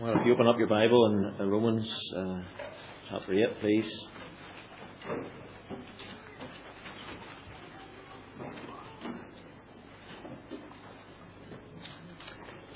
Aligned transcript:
Well, 0.00 0.12
if 0.18 0.26
you 0.26 0.32
open 0.32 0.48
up 0.48 0.58
your 0.58 0.66
Bible 0.66 1.06
in, 1.06 1.40
in 1.40 1.48
Romans 1.48 1.88
uh, 2.16 2.40
chapter 3.08 3.32
8, 3.32 3.60
please. 3.60 3.84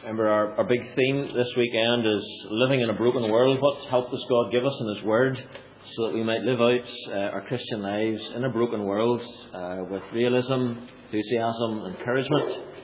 Remember, 0.03 0.29
our, 0.29 0.53
our 0.59 0.65
big 0.65 0.79
theme 0.95 1.33
this 1.35 1.49
weekend 1.57 2.07
is 2.07 2.25
living 2.51 2.83
in 2.83 2.91
a 2.91 2.95
broken 2.95 3.29
world. 3.33 3.59
What 3.61 3.91
help 3.91 4.13
does 4.13 4.25
God 4.29 4.53
give 4.53 4.65
us 4.65 4.77
in 4.81 4.95
His 4.95 5.05
Word 5.05 5.37
so 5.97 6.07
that 6.07 6.15
we 6.15 6.23
might 6.23 6.43
live 6.43 6.61
out 6.61 6.89
uh, 7.09 7.35
our 7.35 7.45
Christian 7.49 7.83
lives 7.83 8.23
in 8.37 8.45
a 8.45 8.49
broken 8.49 8.85
world 8.85 9.21
uh, 9.53 9.79
with 9.91 10.03
realism, 10.15 10.75
enthusiasm, 11.07 11.97
encouragement? 11.99 12.78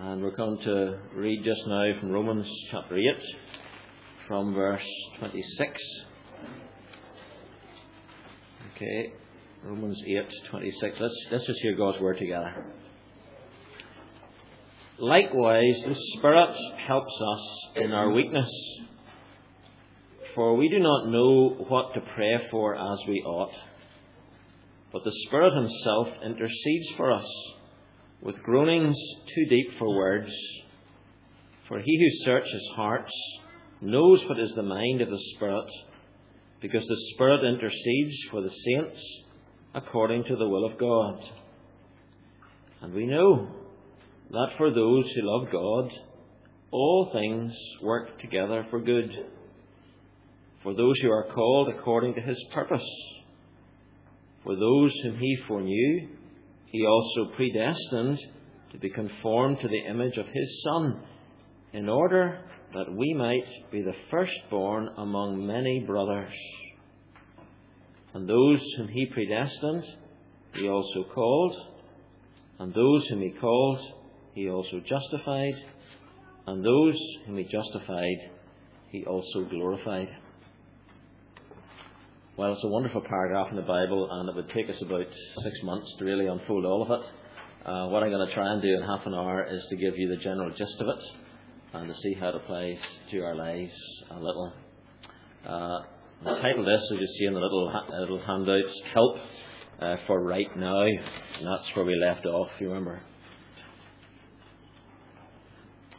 And 0.00 0.22
we're 0.22 0.36
going 0.36 0.58
to 0.58 1.00
read 1.16 1.42
just 1.44 1.60
now 1.66 1.90
from 1.98 2.12
Romans 2.12 2.46
chapter 2.70 2.96
8 2.96 3.04
from 4.28 4.54
verse 4.54 4.86
26. 5.18 5.82
Okay, 8.76 9.12
Romans 9.64 10.00
8:26. 10.06 11.00
Let's 11.00 11.26
let's 11.32 11.46
just 11.46 11.58
hear 11.62 11.74
God's 11.76 12.00
word 12.00 12.16
together. 12.18 12.72
Likewise, 15.00 15.82
the 15.84 15.96
Spirit 16.16 16.54
helps 16.86 17.12
us 17.32 17.82
in 17.82 17.90
our 17.90 18.12
weakness, 18.12 18.50
for 20.36 20.56
we 20.56 20.68
do 20.68 20.78
not 20.78 21.08
know 21.08 21.66
what 21.68 21.94
to 21.94 22.00
pray 22.14 22.46
for 22.52 22.76
as 22.76 22.98
we 23.08 23.20
ought. 23.26 23.52
But 24.92 25.02
the 25.02 25.12
Spirit 25.26 25.54
Himself 25.56 26.08
intercedes 26.24 26.92
for 26.96 27.12
us 27.12 27.26
with 28.22 28.42
groanings 28.42 28.96
too 29.34 29.46
deep 29.46 29.78
for 29.78 29.94
words. 29.94 30.30
For 31.68 31.80
He 31.80 31.98
who 31.98 32.24
searches 32.24 32.70
hearts 32.74 33.12
knows 33.80 34.24
what 34.28 34.40
is 34.40 34.52
the 34.54 34.62
mind 34.62 35.00
of 35.00 35.10
the 35.10 35.22
Spirit, 35.34 35.70
because 36.60 36.84
the 36.86 37.00
Spirit 37.14 37.44
intercedes 37.44 38.16
for 38.30 38.42
the 38.42 38.50
saints 38.50 39.00
according 39.74 40.24
to 40.24 40.36
the 40.36 40.48
will 40.48 40.64
of 40.64 40.78
God. 40.78 41.20
And 42.80 42.94
we 42.94 43.06
know 43.06 43.48
that 44.30 44.50
for 44.56 44.70
those 44.70 45.10
who 45.12 45.22
love 45.22 45.52
God, 45.52 45.90
all 46.70 47.10
things 47.12 47.52
work 47.82 48.18
together 48.20 48.66
for 48.70 48.80
good, 48.80 49.10
for 50.62 50.74
those 50.74 50.98
who 51.00 51.10
are 51.10 51.28
called 51.32 51.68
according 51.68 52.14
to 52.14 52.20
His 52.20 52.38
purpose. 52.52 52.84
For 54.44 54.54
those 54.54 54.92
whom 55.02 55.18
He 55.18 55.36
foreknew, 55.46 56.08
He 56.70 56.84
also 56.84 57.32
predestined 57.34 58.18
to 58.72 58.78
be 58.78 58.90
conformed 58.90 59.60
to 59.60 59.68
the 59.68 59.86
image 59.88 60.16
of 60.16 60.26
His 60.26 60.62
Son, 60.64 61.02
in 61.72 61.88
order 61.88 62.44
that 62.74 62.92
we 62.92 63.14
might 63.14 63.70
be 63.70 63.82
the 63.82 63.94
firstborn 64.10 64.88
among 64.96 65.46
many 65.46 65.84
brothers. 65.86 66.32
And 68.14 68.28
those 68.28 68.60
whom 68.76 68.88
he 68.88 69.06
predestined, 69.06 69.84
he 70.54 70.68
also 70.68 71.04
called. 71.14 71.54
And 72.58 72.74
those 72.74 73.06
whom 73.08 73.22
he 73.22 73.30
called, 73.30 73.80
he 74.34 74.48
also 74.48 74.80
justified. 74.80 75.54
And 76.46 76.64
those 76.64 76.98
whom 77.26 77.38
he 77.38 77.44
justified, 77.44 78.30
he 78.90 79.04
also 79.04 79.44
glorified. 79.44 80.08
Well, 82.38 82.52
it's 82.52 82.62
a 82.62 82.68
wonderful 82.68 83.00
paragraph 83.00 83.48
in 83.50 83.56
the 83.56 83.62
Bible, 83.62 84.08
and 84.08 84.28
it 84.28 84.36
would 84.36 84.48
take 84.50 84.70
us 84.70 84.80
about 84.80 85.08
six 85.42 85.56
months 85.64 85.92
to 85.98 86.04
really 86.04 86.26
unfold 86.26 86.64
all 86.64 86.82
of 86.82 86.88
it. 86.88 87.04
Uh, 87.66 87.88
what 87.88 88.04
I'm 88.04 88.10
going 88.10 88.28
to 88.28 88.32
try 88.32 88.52
and 88.52 88.62
do 88.62 88.68
in 88.68 88.80
half 88.80 89.04
an 89.06 89.12
hour 89.12 89.44
is 89.50 89.60
to 89.70 89.76
give 89.76 89.98
you 89.98 90.08
the 90.08 90.22
general 90.22 90.48
gist 90.50 90.76
of 90.78 90.86
it 90.86 91.02
and 91.72 91.88
to 91.88 92.00
see 92.00 92.14
how 92.14 92.28
it 92.28 92.36
applies 92.36 92.78
to 93.10 93.24
our 93.24 93.34
lives 93.34 93.72
a 94.12 94.20
little. 94.20 94.52
Uh, 95.44 95.78
the 96.22 96.40
title 96.40 96.60
of 96.60 96.66
this, 96.66 96.88
as 96.92 97.00
you 97.00 97.08
see 97.18 97.24
in 97.24 97.34
the 97.34 97.40
little, 97.40 97.72
little 97.98 98.22
handout, 98.24 98.72
Help 98.94 99.16
uh, 99.80 99.96
for 100.06 100.22
Right 100.22 100.56
Now. 100.56 100.82
And 100.82 101.44
that's 101.44 101.74
where 101.74 101.86
we 101.86 101.96
left 101.96 102.24
off, 102.24 102.50
you 102.60 102.68
remember. 102.68 103.02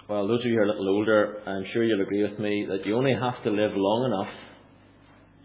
Well, 0.08 0.25
those 0.25 0.40
of 0.40 0.46
you 0.46 0.53
who 0.53 0.59
are 0.59 0.63
a 0.63 0.68
little 0.69 0.88
older, 0.88 1.42
I'm 1.46 1.66
sure 1.74 1.84
you'll 1.84 2.02
agree 2.02 2.24
with 2.24 2.40
me 2.40 2.66
that 2.69 2.86
you 2.86 2.96
only 2.96 3.13
have 3.13 3.44
to 3.44 3.50
live 3.50 3.72
long 3.75 4.06
enough 4.06 4.49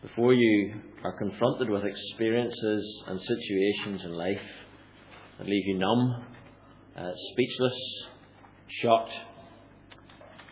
before 0.04 0.34
you 0.34 0.74
are 1.02 1.16
confronted 1.16 1.70
with 1.70 1.82
experiences 1.82 3.02
and 3.06 3.18
situations 3.18 4.02
in 4.04 4.12
life 4.12 4.36
that 5.38 5.48
leave 5.48 5.66
you 5.66 5.78
numb, 5.78 6.24
uh, 6.94 7.10
speechless, 7.32 8.04
shocked, 8.82 9.12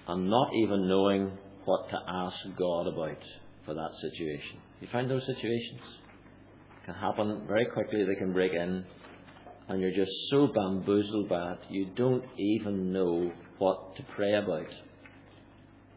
and 0.08 0.30
not 0.30 0.48
even 0.54 0.88
knowing 0.88 1.36
what 1.66 1.86
to 1.90 1.98
ask 2.08 2.36
God 2.58 2.86
about 2.86 3.22
for 3.66 3.74
that 3.74 3.90
situation. 4.00 4.58
You 4.80 4.88
find 4.90 5.10
those 5.10 5.26
situations? 5.26 5.82
can 6.84 6.94
happen 6.94 7.44
very 7.46 7.66
quickly, 7.66 8.04
they 8.04 8.16
can 8.16 8.32
break 8.32 8.52
in, 8.52 8.84
and 9.68 9.80
you're 9.80 9.94
just 9.94 10.10
so 10.30 10.48
bamboozled 10.48 11.28
by 11.28 11.52
it, 11.52 11.58
you 11.70 11.86
don't 11.94 12.24
even 12.38 12.92
know 12.92 13.30
what 13.58 13.94
to 13.96 14.02
pray 14.16 14.34
about. 14.34 14.66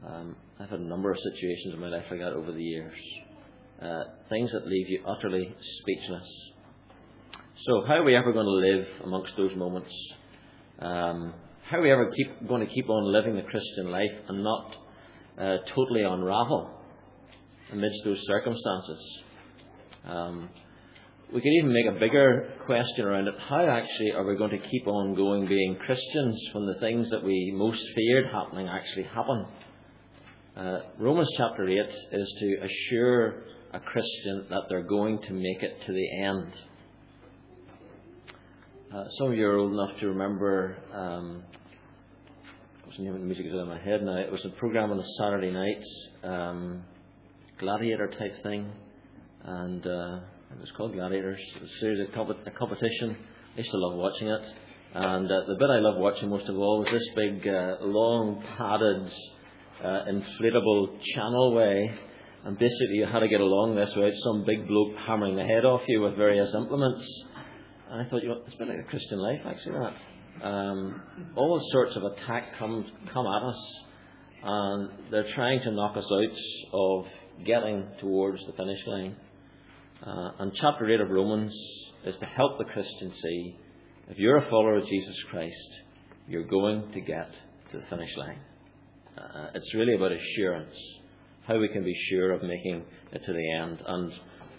Um, 0.08 0.36
I've 0.60 0.70
had 0.70 0.80
a 0.80 0.84
number 0.84 1.10
of 1.10 1.18
situations 1.18 1.74
in 1.74 1.80
my 1.80 1.88
life 1.88 2.06
like 2.12 2.20
that 2.20 2.34
over 2.34 2.52
the 2.52 2.62
years. 2.62 2.94
Uh, 3.86 4.04
things 4.30 4.50
that 4.52 4.66
leave 4.66 4.90
you 4.90 5.00
utterly 5.06 5.54
speechless. 5.82 6.28
So, 7.66 7.84
how 7.88 7.96
are 7.96 8.04
we 8.04 8.16
ever 8.16 8.32
going 8.32 8.46
to 8.46 8.52
live 8.52 8.88
amongst 9.04 9.34
those 9.38 9.56
moments? 9.56 9.92
Um, 10.80 11.34
how 11.70 11.78
are 11.78 11.82
we 11.82 11.92
ever 11.92 12.12
keep, 12.16 12.48
going 12.48 12.66
to 12.66 12.74
keep 12.74 12.90
on 12.90 13.12
living 13.12 13.36
the 13.36 13.44
Christian 13.44 13.92
life 13.92 14.12
and 14.28 14.44
not 14.44 14.76
uh, 15.40 15.58
totally 15.76 16.02
unravel 16.02 16.72
amidst 17.72 18.00
those 18.06 18.20
circumstances? 18.26 19.00
Um, 20.08 20.50
we 21.32 21.42
could 21.42 21.54
even 21.60 21.72
make 21.72 21.86
a 21.86 22.00
bigger 22.00 22.54
question 22.66 23.06
around 23.06 23.28
it. 23.28 23.36
How 23.50 23.68
actually 23.68 24.14
are 24.16 24.26
we 24.26 24.36
going 24.36 24.52
to 24.52 24.68
keep 24.70 24.88
on 24.88 25.14
going 25.16 25.48
being 25.48 25.78
Christians 25.86 26.40
when 26.54 26.66
the 26.66 26.80
things 26.80 27.10
that 27.12 27.24
we 27.24 27.54
most 27.56 27.84
feared 27.94 28.28
happening 28.32 28.68
actually 28.68 29.04
happen? 29.04 29.46
Uh, 30.58 30.80
Romans 30.98 31.30
chapter 31.38 31.68
8 31.68 31.78
is 32.14 32.36
to 32.40 32.66
assure 32.66 33.44
a 33.76 33.80
Christian 33.82 34.46
that 34.50 34.62
they're 34.70 34.88
going 34.88 35.20
to 35.22 35.34
make 35.34 35.62
it 35.62 35.78
to 35.86 35.92
the 35.92 36.24
end. 36.24 36.54
Uh, 38.94 39.04
some 39.18 39.32
of 39.32 39.38
you 39.38 39.46
are 39.46 39.58
old 39.58 39.74
enough 39.74 40.00
to 40.00 40.08
remember. 40.08 40.78
Um, 40.94 41.44
what's 42.86 42.98
the 42.98 43.04
name 43.04 43.16
of 43.16 43.20
the 43.20 43.26
music 43.26 43.48
is 43.48 43.52
in 43.52 43.68
my 43.68 43.78
head 43.78 44.02
now? 44.02 44.18
It 44.18 44.32
was 44.32 44.40
a 44.46 44.58
program 44.58 44.92
on 44.92 45.00
a 45.00 45.06
Saturday 45.20 45.52
night, 45.52 45.84
um, 46.24 46.86
gladiator 47.60 48.08
type 48.08 48.44
thing, 48.44 48.72
and 49.44 49.86
uh, 49.86 50.20
it 50.52 50.60
was 50.62 50.72
called 50.78 50.94
Gladiators. 50.94 51.42
It 51.58 51.62
was 51.62 51.70
a 51.70 51.80
series 51.82 52.08
of 52.08 52.16
comp- 52.16 52.48
a 52.48 52.52
competition. 52.52 53.18
I 53.56 53.58
used 53.58 53.72
to 53.72 53.78
love 53.78 53.98
watching 53.98 54.30
it, 54.30 54.42
and 54.94 55.30
uh, 55.30 55.36
the 55.48 55.56
bit 55.60 55.70
I 55.70 55.80
loved 55.80 56.00
watching 56.00 56.30
most 56.30 56.48
of 56.48 56.56
all 56.56 56.80
was 56.80 56.88
this 56.94 57.10
big, 57.14 57.46
uh, 57.46 57.76
long, 57.82 58.42
padded, 58.58 59.12
uh, 59.84 60.06
inflatable 60.10 60.98
channelway. 61.14 62.05
And 62.46 62.58
basically, 62.60 62.98
you 62.98 63.08
had 63.08 63.20
to 63.20 63.28
get 63.28 63.42
along 63.42 63.76
this 63.76 63.90
without 63.96 64.14
some 64.24 64.46
big 64.46 64.68
bloke 64.68 64.96
hammering 65.08 65.36
the 65.36 65.44
head 65.44 65.66
off 65.66 65.82
you 65.88 66.02
with 66.02 66.16
various 66.16 66.54
implements. 66.54 67.04
And 67.90 68.02
I 68.02 68.10
thought, 68.10 68.22
you 68.22 68.30
know, 68.30 68.42
it's 68.46 68.56
bit 68.56 68.68
like 68.68 68.80
a 68.80 68.84
Christian 68.84 69.18
life, 69.18 69.42
actually, 69.46 69.80
that. 69.80 70.46
Um, 70.46 71.02
all 71.36 71.60
sorts 71.72 71.96
of 71.96 72.04
attack 72.04 72.44
come, 72.60 72.86
come 73.12 73.26
at 73.26 73.44
us, 73.44 73.84
and 74.44 74.90
they're 75.12 75.34
trying 75.34 75.62
to 75.62 75.72
knock 75.72 75.98
us 75.98 76.06
out 76.06 76.38
of 76.74 77.06
getting 77.46 77.88
towards 78.00 78.40
the 78.46 78.54
finish 78.54 78.80
line. 78.86 79.16
Uh, 80.06 80.32
and 80.40 80.52
chapter 80.54 80.88
8 80.88 81.02
of 81.02 81.10
Romans 81.10 81.54
is 82.06 82.16
to 82.20 82.26
help 82.26 82.60
the 82.60 82.66
Christian 82.66 83.12
see 83.24 83.56
if 84.08 84.20
you're 84.20 84.38
a 84.38 84.50
follower 84.52 84.78
of 84.78 84.88
Jesus 84.88 85.16
Christ, 85.32 85.70
you're 86.28 86.46
going 86.46 86.92
to 86.92 87.02
get 87.02 87.30
to 87.72 87.78
the 87.78 87.84
finish 87.90 88.16
line. 88.18 88.40
Uh, 89.18 89.48
it's 89.56 89.74
really 89.74 89.96
about 89.96 90.12
assurance, 90.12 90.76
how 91.48 91.60
we 91.60 91.70
can 91.70 91.84
be 91.84 91.96
sure 92.10 92.32
of 92.32 92.42
making 92.42 92.84
it 93.12 93.24
to 93.26 93.34
the 93.34 93.52
end. 93.54 93.82
And 93.86 94.12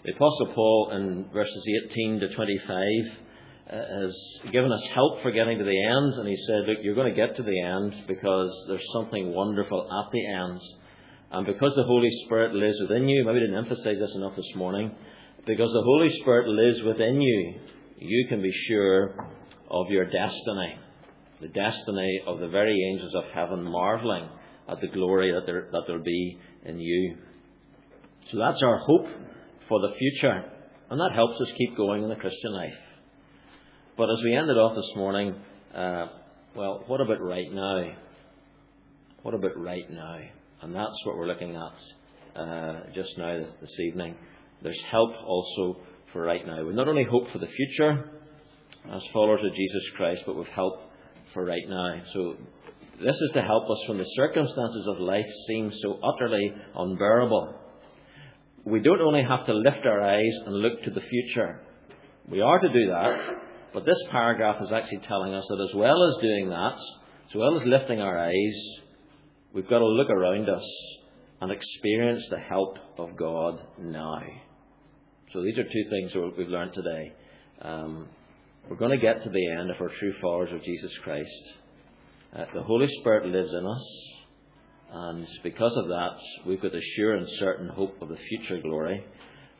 the 0.05 0.13
Apostle 0.13 0.53
Paul, 0.55 0.91
in 0.93 1.29
verses 1.33 1.63
18 1.91 2.19
to 2.21 2.35
25, 2.35 2.69
uh, 3.69 3.75
has 3.75 4.15
given 4.53 4.71
us 4.71 4.83
help 4.93 5.21
for 5.21 5.31
getting 5.31 5.57
to 5.57 5.63
the 5.65 5.83
end. 5.83 6.13
And 6.13 6.27
he 6.27 6.37
said, 6.47 6.67
Look, 6.67 6.77
you're 6.81 6.95
going 6.95 7.13
to 7.13 7.15
get 7.15 7.35
to 7.35 7.43
the 7.43 7.61
end 7.61 8.07
because 8.07 8.49
there's 8.69 8.87
something 8.93 9.33
wonderful 9.33 9.81
at 9.81 10.11
the 10.13 10.25
end. 10.25 10.61
And 11.31 11.45
because 11.45 11.75
the 11.75 11.83
Holy 11.83 12.09
Spirit 12.25 12.53
lives 12.53 12.77
within 12.79 13.09
you, 13.09 13.25
maybe 13.25 13.37
I 13.37 13.41
didn't 13.41 13.57
emphasize 13.57 13.99
this 13.99 14.15
enough 14.15 14.37
this 14.37 14.55
morning, 14.55 14.95
because 15.45 15.71
the 15.73 15.83
Holy 15.83 16.09
Spirit 16.21 16.47
lives 16.47 16.81
within 16.83 17.19
you, 17.19 17.59
you 17.97 18.27
can 18.29 18.41
be 18.41 18.53
sure 18.69 19.13
of 19.69 19.89
your 19.89 20.05
destiny, 20.05 20.79
the 21.41 21.49
destiny 21.49 22.21
of 22.25 22.39
the 22.39 22.47
very 22.47 22.77
angels 22.93 23.13
of 23.13 23.25
heaven 23.33 23.63
marveling 23.63 24.29
at 24.69 24.81
the 24.81 24.87
glory 24.87 25.31
that 25.31 25.45
there, 25.45 25.69
that 25.71 25.83
there'll 25.87 26.03
be 26.03 26.37
in 26.65 26.79
you. 26.79 27.17
So 28.31 28.37
that's 28.39 28.61
our 28.63 28.77
hope 28.79 29.07
for 29.69 29.79
the 29.81 29.95
future. 29.95 30.43
And 30.89 30.99
that 30.99 31.11
helps 31.13 31.39
us 31.41 31.47
keep 31.57 31.75
going 31.75 32.03
in 32.03 32.09
the 32.09 32.15
Christian 32.15 32.53
life. 32.53 32.73
But 33.97 34.09
as 34.09 34.17
we 34.23 34.35
ended 34.35 34.57
off 34.57 34.75
this 34.75 34.91
morning, 34.95 35.35
uh, 35.73 36.07
well, 36.55 36.83
what 36.87 37.01
about 37.01 37.21
right 37.21 37.51
now? 37.51 37.93
What 39.23 39.33
about 39.33 39.57
right 39.57 39.89
now? 39.89 40.19
And 40.61 40.75
that's 40.75 41.05
what 41.05 41.17
we're 41.17 41.27
looking 41.27 41.55
at 41.55 42.39
uh, 42.39 42.79
just 42.93 43.17
now, 43.17 43.39
this, 43.39 43.49
this 43.61 43.79
evening. 43.87 44.15
There's 44.61 44.81
help 44.89 45.11
also 45.25 45.81
for 46.13 46.21
right 46.21 46.45
now. 46.45 46.63
We 46.65 46.73
not 46.73 46.87
only 46.87 47.05
hope 47.09 47.31
for 47.31 47.39
the 47.39 47.47
future 47.47 48.09
as 48.91 49.01
followers 49.13 49.41
of 49.43 49.53
Jesus 49.53 49.83
Christ, 49.95 50.23
but 50.25 50.35
we've 50.35 50.47
help 50.47 50.79
for 51.33 51.45
right 51.45 51.67
now. 51.67 52.01
So 52.13 52.35
this 53.03 53.15
is 53.15 53.29
to 53.33 53.41
help 53.41 53.69
us 53.69 53.87
when 53.87 53.99
the 53.99 54.11
circumstances 54.15 54.87
of 54.87 54.99
life 54.99 55.25
seem 55.47 55.71
so 55.81 55.99
utterly 56.03 56.51
unbearable. 56.75 57.53
We 58.65 58.79
don't 58.79 59.01
only 59.01 59.23
have 59.23 59.45
to 59.45 59.53
lift 59.53 59.85
our 59.85 60.01
eyes 60.01 60.33
and 60.45 60.55
look 60.55 60.83
to 60.83 60.89
the 60.89 61.01
future. 61.01 61.61
We 62.29 62.41
are 62.41 62.59
to 62.59 62.67
do 62.67 62.87
that, 62.89 63.19
but 63.73 63.85
this 63.85 64.01
paragraph 64.09 64.61
is 64.61 64.71
actually 64.71 65.07
telling 65.07 65.33
us 65.33 65.45
that 65.47 65.67
as 65.69 65.75
well 65.75 66.03
as 66.09 66.21
doing 66.21 66.49
that, 66.49 66.75
as 67.29 67.35
well 67.35 67.55
as 67.55 67.67
lifting 67.67 68.01
our 68.01 68.17
eyes, 68.17 68.79
we've 69.53 69.69
got 69.69 69.79
to 69.79 69.85
look 69.85 70.09
around 70.09 70.49
us 70.49 70.65
and 71.39 71.51
experience 71.51 72.25
the 72.29 72.39
help 72.39 72.77
of 72.97 73.15
God 73.15 73.61
now. 73.79 74.21
So 75.33 75.43
these 75.43 75.57
are 75.57 75.63
two 75.63 75.89
things 75.89 76.13
that 76.13 76.33
we've 76.37 76.47
learned 76.47 76.73
today. 76.73 77.13
Um, 77.61 78.07
we're 78.69 78.75
going 78.75 78.91
to 78.91 78.97
get 78.97 79.23
to 79.23 79.29
the 79.29 79.51
end 79.51 79.69
if 79.69 79.79
we're 79.79 79.95
true 79.99 80.13
followers 80.19 80.51
of 80.51 80.63
Jesus 80.63 80.91
Christ. 81.03 81.29
Uh, 82.35 82.45
the 82.53 82.63
Holy 82.63 82.87
Spirit 82.99 83.25
lives 83.25 83.53
in 83.53 83.65
us, 83.65 84.07
and 84.91 85.27
because 85.43 85.75
of 85.77 85.87
that, 85.87 86.17
we've 86.45 86.61
got 86.61 86.71
the 86.71 86.81
sure 86.95 87.15
and 87.15 87.27
certain 87.39 87.69
hope 87.69 88.01
of 88.01 88.09
the 88.09 88.17
future 88.17 88.61
glory. 88.61 89.03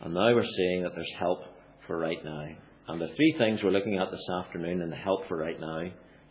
And 0.02 0.14
now 0.14 0.34
we're 0.34 0.44
seeing 0.44 0.84
that 0.84 0.94
there's 0.96 1.14
help 1.18 1.40
for 1.86 1.98
right 1.98 2.24
now. 2.24 2.46
And 2.88 3.02
the 3.02 3.08
three 3.08 3.36
things 3.38 3.62
we're 3.64 3.72
looking 3.72 3.98
at 3.98 4.12
this 4.12 4.26
afternoon 4.44 4.82
and 4.82 4.92
the 4.92 4.98
help 4.98 5.28
for 5.28 5.38
right 5.38 5.60
now 5.60 5.82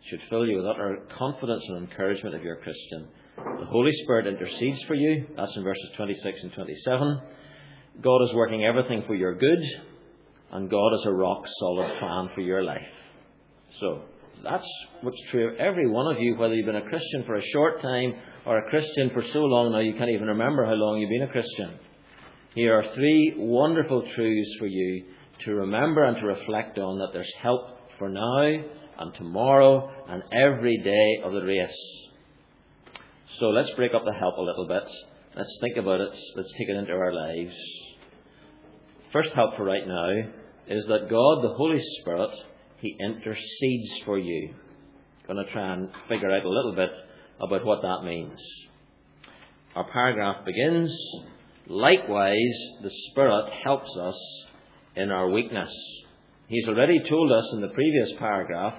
should 0.09 0.21
fill 0.31 0.47
you 0.47 0.57
with 0.57 0.67
utter 0.67 0.99
confidence 1.19 1.63
and 1.69 1.79
encouragement 1.79 2.35
if 2.35 2.43
you're 2.43 2.59
a 2.59 2.63
Christian. 2.63 3.09
The 3.37 3.67
Holy 3.67 3.93
Spirit 4.05 4.27
intercedes 4.27 4.83
for 4.85 4.95
you. 4.95 5.27
That's 5.37 5.55
in 5.57 5.65
verses 5.65 5.91
26 5.97 6.39
and 6.43 6.53
27. 6.53 7.21
God 8.01 8.23
is 8.25 8.35
working 8.35 8.65
everything 8.65 9.05
for 9.07 9.15
your 9.15 9.35
good, 9.35 9.63
and 10.53 10.71
God 10.71 10.95
is 10.95 11.07
a 11.07 11.13
rock 11.13 11.45
solid 11.61 11.99
plan 11.99 12.29
for 12.35 12.41
your 12.41 12.63
life. 12.63 12.87
So, 13.81 14.03
that's 14.43 14.67
what's 15.03 15.21
true 15.31 15.49
of 15.49 15.57
every 15.57 15.89
one 15.89 16.15
of 16.15 16.21
you, 16.21 16.37
whether 16.37 16.55
you've 16.55 16.67
been 16.67 16.77
a 16.77 16.89
Christian 16.89 17.25
for 17.25 17.37
a 17.37 17.47
short 17.53 17.81
time 17.83 18.15
or 18.45 18.59
a 18.59 18.71
Christian 18.71 19.11
for 19.13 19.23
so 19.33 19.41
long 19.41 19.73
now 19.73 19.81
you 19.81 19.95
can't 19.95 20.11
even 20.11 20.29
remember 20.29 20.65
how 20.65 20.73
long 20.73 20.99
you've 20.99 21.11
been 21.11 21.29
a 21.29 21.33
Christian. 21.33 21.79
Here 22.55 22.75
are 22.79 22.95
three 22.95 23.35
wonderful 23.37 24.03
truths 24.15 24.51
for 24.59 24.67
you 24.67 25.05
to 25.45 25.55
remember 25.55 26.05
and 26.05 26.17
to 26.17 26.27
reflect 26.27 26.79
on 26.79 26.99
that 26.99 27.11
there's 27.13 27.33
help 27.43 27.61
for 27.99 28.09
now 28.09 28.47
and 28.99 29.15
tomorrow 29.15 29.91
and 30.09 30.23
every 30.33 30.79
day 30.83 31.25
of 31.25 31.33
the 31.33 31.43
race. 31.43 31.71
So 33.39 33.47
let's 33.47 33.71
break 33.77 33.93
up 33.95 34.05
the 34.05 34.15
help 34.19 34.37
a 34.39 34.43
little 34.43 34.67
bit. 34.67 34.85
Let's 35.37 35.59
think 35.61 35.77
about 35.77 36.01
it. 36.01 36.13
Let's 36.35 36.53
take 36.57 36.69
it 36.69 36.77
into 36.77 36.93
our 36.93 37.13
lives. 37.13 37.55
First 39.13 39.31
help 39.35 39.57
for 39.57 39.65
right 39.65 39.87
now 39.87 40.09
is 40.69 40.87
that 40.87 41.11
God, 41.11 41.43
the 41.43 41.55
Holy 41.57 41.81
Spirit, 42.01 42.31
He 42.79 42.97
intercedes 42.99 44.03
for 44.05 44.19
you. 44.19 44.55
I'm 45.29 45.35
going 45.35 45.47
to 45.47 45.53
try 45.53 45.73
and 45.75 45.89
figure 46.09 46.31
out 46.31 46.45
a 46.45 46.49
little 46.49 46.75
bit 46.75 46.91
about 47.41 47.65
what 47.65 47.83
that 47.83 48.05
means. 48.05 48.39
Our 49.75 49.91
paragraph 49.91 50.45
begins 50.45 50.91
Likewise, 51.69 52.57
the 52.83 52.91
Spirit 53.11 53.53
helps 53.65 53.91
us 54.01 54.17
in 54.95 55.11
our 55.11 55.29
weakness. 55.29 55.71
He's 56.47 56.69
already 56.69 57.01
told 57.09 57.33
us 57.33 57.45
in 57.55 57.61
the 57.61 57.75
previous 57.75 58.13
paragraph 58.21 58.75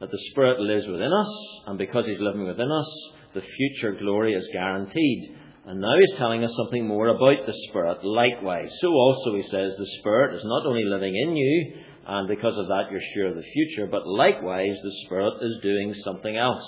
that 0.00 0.10
the 0.10 0.18
Spirit 0.30 0.58
lives 0.58 0.86
within 0.86 1.12
us, 1.12 1.30
and 1.66 1.76
because 1.76 2.06
He's 2.06 2.20
living 2.20 2.46
within 2.46 2.70
us, 2.72 3.10
the 3.34 3.42
future 3.42 3.92
glory 4.00 4.32
is 4.32 4.48
guaranteed. 4.54 5.36
And 5.66 5.80
now 5.80 5.94
he's 6.00 6.18
telling 6.18 6.42
us 6.42 6.50
something 6.56 6.88
more 6.88 7.08
about 7.08 7.46
the 7.46 7.52
Spirit. 7.68 8.02
Likewise, 8.02 8.70
so 8.80 8.88
also 8.88 9.34
he 9.36 9.42
says 9.42 9.76
the 9.76 9.98
Spirit 10.00 10.34
is 10.34 10.42
not 10.42 10.66
only 10.66 10.84
living 10.84 11.14
in 11.14 11.36
you, 11.36 11.74
and 12.10 12.26
because 12.26 12.58
of 12.58 12.66
that 12.66 12.90
you're 12.90 13.00
sure 13.14 13.28
of 13.28 13.36
the 13.36 13.50
future, 13.52 13.86
but 13.86 14.04
likewise 14.04 14.76
the 14.82 14.92
Spirit 15.04 15.34
is 15.42 15.60
doing 15.62 15.94
something 16.02 16.36
else. 16.36 16.64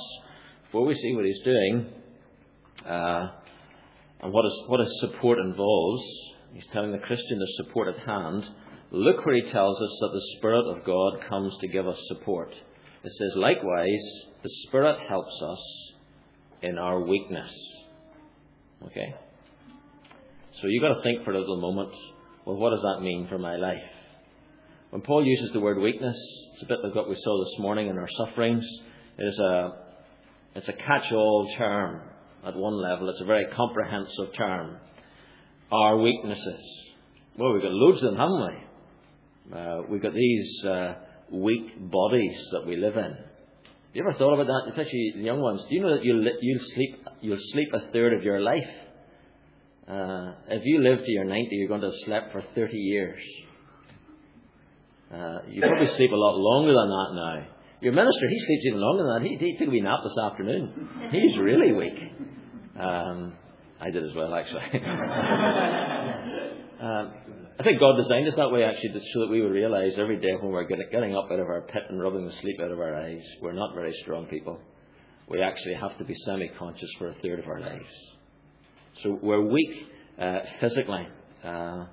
Before 0.66 0.86
we 0.86 0.94
see 0.94 1.12
what 1.16 1.24
he's 1.24 1.42
doing, 1.44 1.86
uh, 2.86 3.26
and 4.20 4.32
what, 4.32 4.46
is, 4.46 4.62
what 4.68 4.78
his 4.78 5.00
support 5.00 5.40
involves, 5.40 6.04
he's 6.54 6.66
telling 6.72 6.92
the 6.92 6.98
Christian 6.98 7.38
there's 7.38 7.56
support 7.56 7.88
at 7.88 8.06
hand. 8.06 8.44
Look 8.92 9.26
where 9.26 9.34
he 9.34 9.50
tells 9.50 9.76
us 9.82 9.98
that 10.02 10.10
the 10.12 10.36
Spirit 10.38 10.64
of 10.76 10.84
God 10.84 11.28
comes 11.28 11.52
to 11.60 11.66
give 11.66 11.88
us 11.88 11.98
support. 12.06 12.52
It 13.02 13.12
says, 13.18 13.32
likewise, 13.34 14.04
the 14.44 14.50
Spirit 14.68 14.96
helps 15.08 15.42
us 15.42 15.92
in 16.62 16.78
our 16.78 17.00
weakness. 17.00 17.50
Okay? 18.86 19.12
So 20.60 20.68
you've 20.68 20.82
got 20.82 20.94
to 20.94 21.02
think 21.02 21.24
for 21.24 21.32
a 21.32 21.40
little 21.40 21.60
moment 21.60 21.92
well, 22.46 22.56
what 22.56 22.70
does 22.70 22.82
that 22.82 23.02
mean 23.02 23.26
for 23.28 23.38
my 23.38 23.56
life? 23.56 23.91
When 24.92 25.00
Paul 25.00 25.24
uses 25.24 25.52
the 25.54 25.60
word 25.60 25.78
weakness, 25.78 26.18
it's 26.52 26.64
a 26.64 26.66
bit 26.66 26.80
like 26.84 26.94
what 26.94 27.08
we 27.08 27.16
saw 27.16 27.44
this 27.44 27.58
morning 27.58 27.88
in 27.88 27.96
our 27.96 28.10
sufferings. 28.18 28.62
It 29.16 29.24
is 29.24 29.38
a, 29.38 29.70
it's 30.54 30.68
a 30.68 30.74
catch 30.74 31.10
all 31.10 31.50
term 31.56 32.02
at 32.44 32.54
one 32.54 32.74
level, 32.74 33.08
it's 33.08 33.22
a 33.22 33.24
very 33.24 33.46
comprehensive 33.56 34.34
term. 34.36 34.76
Our 35.72 35.96
weaknesses. 35.96 36.60
Well, 37.38 37.54
we've 37.54 37.62
got 37.62 37.70
loads 37.70 38.02
of 38.02 38.10
them, 38.10 38.20
haven't 38.20 38.46
we? 39.50 39.56
Uh, 39.56 39.82
we've 39.88 40.02
got 40.02 40.12
these 40.12 40.62
uh, 40.66 40.94
weak 41.30 41.90
bodies 41.90 42.38
that 42.52 42.66
we 42.66 42.76
live 42.76 42.98
in. 42.98 43.16
You 43.94 44.02
ever 44.06 44.12
thought 44.18 44.34
about 44.34 44.48
that, 44.48 44.72
especially 44.72 45.14
the 45.16 45.22
young 45.22 45.40
ones? 45.40 45.62
Do 45.70 45.74
you 45.74 45.80
know 45.80 45.94
that 45.96 46.04
you'll, 46.04 46.22
you'll 46.42 46.66
sleep 46.74 47.02
you'll 47.22 47.38
sleep 47.40 47.68
a 47.72 47.90
third 47.92 48.12
of 48.12 48.24
your 48.24 48.42
life? 48.42 48.68
Uh, 49.88 50.32
if 50.48 50.60
you 50.66 50.82
live 50.82 50.98
to 50.98 51.10
your 51.10 51.24
90, 51.24 51.48
you're 51.52 51.68
going 51.68 51.80
to 51.80 51.86
have 51.86 51.96
slept 52.04 52.32
for 52.32 52.44
30 52.54 52.76
years. 52.76 53.22
Uh, 55.12 55.40
you 55.48 55.60
probably 55.60 55.88
sleep 55.96 56.10
a 56.10 56.16
lot 56.16 56.36
longer 56.38 56.72
than 56.72 56.88
that 56.88 57.10
now. 57.14 57.46
Your 57.82 57.92
minister, 57.92 58.28
he 58.28 58.38
sleeps 58.46 58.66
even 58.66 58.80
longer 58.80 59.02
than 59.04 59.22
that. 59.22 59.28
He, 59.28 59.36
he 59.36 59.58
took 59.58 59.68
a 59.68 59.70
wee 59.70 59.80
nap 59.80 59.98
this 60.04 60.16
afternoon. 60.30 61.10
He's 61.10 61.36
really 61.36 61.72
weak. 61.72 61.98
Um, 62.80 63.34
I 63.80 63.90
did 63.90 64.04
as 64.04 64.14
well, 64.14 64.34
actually. 64.34 64.62
um, 66.80 67.12
I 67.60 67.64
think 67.64 67.80
God 67.80 67.96
designed 67.96 68.26
us 68.28 68.34
that 68.36 68.50
way 68.50 68.64
actually, 68.64 68.98
so 69.12 69.20
that 69.20 69.28
we 69.30 69.42
would 69.42 69.52
realize 69.52 69.92
every 69.98 70.18
day 70.18 70.34
when 70.40 70.50
we're 70.50 70.64
getting 70.66 71.14
up 71.14 71.28
out 71.30 71.38
of 71.38 71.46
our 71.46 71.60
pit 71.62 71.82
and 71.90 72.00
rubbing 72.00 72.24
the 72.24 72.32
sleep 72.40 72.56
out 72.62 72.72
of 72.72 72.80
our 72.80 72.94
eyes, 72.94 73.22
we're 73.42 73.52
not 73.52 73.74
very 73.74 73.92
strong 74.02 74.26
people. 74.26 74.58
We 75.28 75.42
actually 75.42 75.74
have 75.74 75.96
to 75.98 76.04
be 76.04 76.14
semi 76.24 76.48
conscious 76.58 76.88
for 76.98 77.08
a 77.08 77.14
third 77.22 77.40
of 77.40 77.46
our 77.46 77.60
lives. 77.60 77.86
So 79.02 79.18
we're 79.22 79.42
weak 79.42 79.86
uh, 80.18 80.40
physically. 80.60 81.06
Uh, 81.44 81.84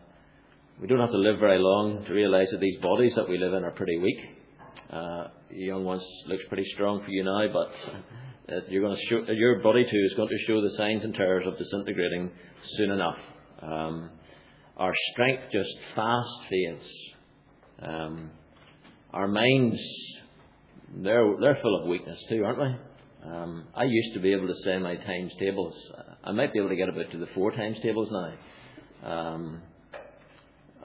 we 0.80 0.88
don't 0.88 1.00
have 1.00 1.12
to 1.12 1.18
live 1.18 1.40
very 1.40 1.60
long 1.60 2.06
to 2.06 2.14
realize 2.14 2.48
that 2.52 2.62
these 2.62 2.80
bodies 2.82 3.12
that 3.16 3.28
we 3.28 3.38
live 3.38 3.54
in 3.54 3.66
are 3.66 3.72
pretty 3.72 3.98
weak. 3.98 4.18
Uh, 4.90 5.28
young 5.52 5.84
ones 5.84 6.04
looks 6.28 6.44
pretty 6.48 6.66
strong 6.74 7.04
for 7.04 7.10
you 7.10 7.24
now, 7.24 7.48
but 7.52 8.54
uh, 8.54 8.60
you're 8.70 8.82
going 8.82 8.96
to 8.96 9.06
show, 9.10 9.32
your 9.32 9.60
body 9.60 9.84
too 9.84 10.08
is 10.10 10.14
going 10.16 10.30
to 10.30 10.38
show 10.48 10.62
the 10.62 10.70
signs 10.78 11.04
and 11.04 11.14
terrors 11.14 11.46
of 11.46 11.58
disintegrating 11.58 12.32
soon 12.78 12.92
enough. 12.92 13.18
Um, 13.62 14.10
our 14.78 14.94
strength 15.12 15.44
just 15.52 15.70
fast 15.96 16.30
fades. 16.50 16.86
Um, 17.82 18.32
our 19.12 19.28
minds, 19.28 19.78
they're, 20.96 21.36
they're 21.42 21.60
full 21.62 21.82
of 21.82 21.90
weakness 21.90 22.20
too, 22.30 22.46
aren't 22.46 22.60
they? 22.60 23.30
Um, 23.30 23.68
I 23.76 23.84
used 23.84 24.14
to 24.14 24.22
be 24.22 24.32
able 24.32 24.48
to 24.48 24.56
say 24.64 24.78
my 24.78 24.96
times 24.96 25.34
tables. 25.40 25.74
I 26.24 26.32
might 26.32 26.54
be 26.54 26.60
able 26.60 26.70
to 26.70 26.78
get 26.78 26.88
about 26.88 27.12
to 27.12 27.18
the 27.18 27.28
four 27.36 27.52
times 27.52 27.78
tables 27.84 28.08
now. 28.12 28.34
Um, 29.04 29.62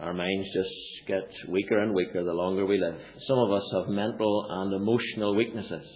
our 0.01 0.13
minds 0.13 0.49
just 0.53 1.07
get 1.07 1.31
weaker 1.49 1.79
and 1.79 1.95
weaker 1.95 2.25
the 2.25 2.33
longer 2.33 2.67
we 2.67 2.79
live. 2.79 2.97
Some 3.27 3.39
of 3.39 3.53
us 3.53 3.63
have 3.75 3.89
mental 3.89 4.47
and 4.51 4.75
emotional 4.75 5.37
weaknesses. 5.37 5.87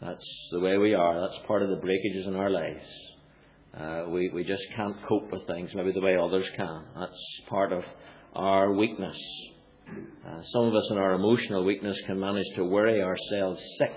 That's 0.00 0.48
the 0.52 0.60
way 0.60 0.78
we 0.78 0.94
are. 0.94 1.20
That's 1.20 1.46
part 1.46 1.62
of 1.62 1.70
the 1.70 1.76
breakages 1.76 2.26
in 2.26 2.36
our 2.36 2.50
lives. 2.50 2.84
Uh, 3.78 4.04
we, 4.10 4.30
we 4.30 4.44
just 4.44 4.62
can't 4.76 4.96
cope 5.06 5.30
with 5.30 5.46
things 5.46 5.70
maybe 5.74 5.92
the 5.92 6.00
way 6.00 6.16
others 6.16 6.46
can. 6.56 6.84
That's 6.98 7.18
part 7.48 7.72
of 7.72 7.82
our 8.34 8.72
weakness. 8.72 9.16
Uh, 9.88 10.42
some 10.52 10.64
of 10.64 10.74
us 10.74 10.88
in 10.90 10.98
our 10.98 11.14
emotional 11.14 11.64
weakness 11.64 11.96
can 12.06 12.18
manage 12.18 12.46
to 12.56 12.64
worry 12.64 13.02
ourselves 13.02 13.60
sick. 13.78 13.92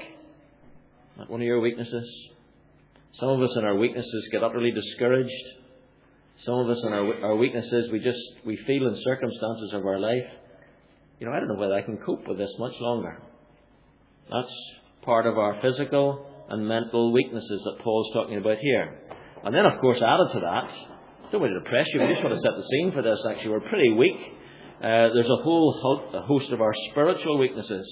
Not 1.17 1.29
one 1.29 1.41
of 1.41 1.46
your 1.46 1.60
weaknesses. 1.62 2.10
Some 3.20 3.29
of 3.29 3.41
us 3.41 3.55
in 3.58 3.65
our 3.65 3.75
weaknesses 3.75 4.29
get 4.31 4.43
utterly 4.43 4.72
discouraged. 4.72 5.61
Some 6.46 6.56
of 6.56 6.70
us 6.70 6.80
in 6.84 6.94
our, 6.94 7.26
our 7.26 7.36
weaknesses, 7.36 7.90
we 7.92 8.00
just 8.00 8.20
we 8.46 8.58
feel 8.66 8.88
in 8.88 8.98
circumstances 9.04 9.74
of 9.74 9.86
our 9.86 10.00
life, 10.00 10.26
you 11.20 11.28
know, 11.28 11.34
I 11.34 11.40
don't 11.40 11.50
know 11.50 11.60
whether 11.60 11.76
I 11.76 11.84
can 11.84 11.98
cope 11.98 12.28
with 12.28 12.38
this 12.38 12.52
much 12.58 12.74
longer. 12.80 13.22
That's 14.32 14.54
part 15.04 15.28
of 15.28 15.38
our 15.38 15.62
physical 15.62 16.26
and 16.50 16.68
mental 16.68 17.14
weaknesses 17.14 17.62
that 17.66 17.84
Paul's 17.84 18.12
talking 18.14 18.38
about 18.38 18.58
here. 18.58 19.00
And 19.44 19.54
then, 19.54 19.66
of 19.66 19.80
course, 19.80 20.02
added 20.02 20.34
to 20.34 20.40
that, 20.40 21.32
don't 21.32 21.42
want 21.42 21.54
to 21.54 21.60
depress 21.60 21.88
you, 21.94 22.02
we 22.02 22.08
just 22.08 22.24
want 22.24 22.36
to 22.36 22.42
set 22.42 22.56
the 22.56 22.68
scene 22.70 22.92
for 22.92 23.02
this 23.02 23.20
actually. 23.30 23.52
We're 23.52 23.70
pretty 23.70 23.94
weak. 23.94 24.18
Uh, 24.80 25.14
there's 25.14 25.30
a 25.30 25.44
whole 25.44 26.04
host 26.28 26.52
of 26.52 26.60
our 26.60 26.74
spiritual 26.92 27.38
weaknesses. 27.38 27.86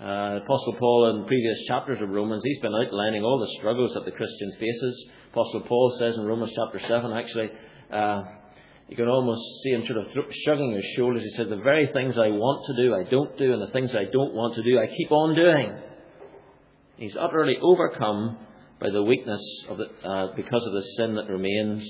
Uh, 0.00 0.40
Apostle 0.42 0.76
Paul, 0.78 1.16
in 1.16 1.26
previous 1.26 1.58
chapters 1.68 1.98
of 2.02 2.08
Romans, 2.08 2.42
he's 2.44 2.60
been 2.60 2.74
outlining 2.74 3.22
all 3.22 3.38
the 3.38 3.58
struggles 3.58 3.94
that 3.94 4.04
the 4.04 4.10
Christian 4.10 4.52
faces. 4.58 5.04
Apostle 5.32 5.62
Paul 5.68 5.96
says 5.98 6.14
in 6.16 6.24
Romans 6.24 6.52
chapter 6.56 6.80
7, 6.88 7.12
actually, 7.12 7.50
uh, 7.92 8.22
you 8.88 8.96
can 8.96 9.08
almost 9.08 9.40
see 9.62 9.70
him 9.70 9.84
sort 9.86 10.06
of 10.06 10.26
shrugging 10.44 10.72
his 10.72 10.84
shoulders. 10.96 11.22
He 11.22 11.30
said, 11.36 11.48
The 11.48 11.56
very 11.56 11.88
things 11.92 12.18
I 12.18 12.28
want 12.28 12.66
to 12.66 12.82
do, 12.82 12.94
I 12.94 13.04
don't 13.08 13.38
do, 13.38 13.52
and 13.52 13.62
the 13.62 13.72
things 13.72 13.90
I 13.94 14.04
don't 14.12 14.34
want 14.34 14.54
to 14.56 14.62
do, 14.62 14.78
I 14.78 14.86
keep 14.86 15.10
on 15.10 15.34
doing. 15.34 15.72
He's 16.96 17.16
utterly 17.18 17.56
overcome 17.62 18.38
by 18.80 18.90
the 18.90 19.02
weakness 19.02 19.40
of 19.68 19.78
the, 19.78 19.84
uh, 20.06 20.34
because 20.36 20.62
of 20.66 20.72
the 20.72 20.84
sin 20.96 21.14
that 21.14 21.28
remains 21.28 21.82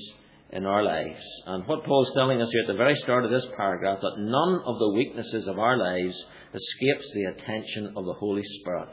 in 0.51 0.65
our 0.65 0.83
lives. 0.83 1.21
And 1.47 1.65
what 1.67 1.83
Paul's 1.83 2.11
telling 2.15 2.41
us 2.41 2.49
here 2.51 2.61
at 2.61 2.67
the 2.67 2.77
very 2.77 2.95
start 2.97 3.25
of 3.25 3.31
this 3.31 3.45
paragraph, 3.57 3.99
that 4.01 4.19
none 4.19 4.61
of 4.65 4.77
the 4.77 4.93
weaknesses 4.95 5.47
of 5.47 5.57
our 5.57 5.77
lives 5.77 6.15
escapes 6.53 7.11
the 7.13 7.25
attention 7.25 7.93
of 7.95 8.05
the 8.05 8.13
Holy 8.13 8.43
Spirit. 8.59 8.89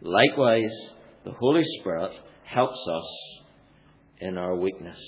Likewise, 0.00 0.72
the 1.24 1.32
Holy 1.32 1.64
Spirit 1.80 2.12
helps 2.44 2.78
us 2.92 3.06
in 4.20 4.38
our 4.38 4.56
weakness. 4.56 4.98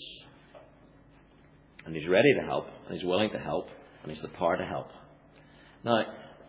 And 1.86 1.94
He's 1.94 2.08
ready 2.08 2.34
to 2.40 2.46
help, 2.46 2.66
and 2.86 2.96
He's 2.96 3.06
willing 3.06 3.30
to 3.30 3.38
help, 3.38 3.68
and 4.02 4.12
He's 4.12 4.22
the 4.22 4.28
power 4.28 4.56
to 4.56 4.64
help. 4.64 4.88
Now, 5.84 6.04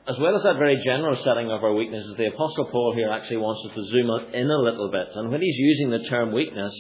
as 0.08 0.18
well 0.20 0.36
as 0.36 0.44
that 0.44 0.58
very 0.58 0.82
general 0.84 1.16
setting 1.16 1.52
of 1.52 1.64
our 1.64 1.74
weaknesses, 1.74 2.16
the 2.18 2.28
Apostle 2.28 2.70
Paul 2.72 2.94
here 2.96 3.10
actually 3.10 3.38
wants 3.38 3.62
us 3.70 3.76
to 3.76 3.92
zoom 3.92 4.10
in 4.34 4.50
a 4.50 4.58
little 4.58 4.90
bit. 4.90 5.08
And 5.14 5.30
when 5.30 5.42
he's 5.42 5.58
using 5.58 5.92
the 5.92 6.10
term 6.10 6.32
weakness, 6.32 6.74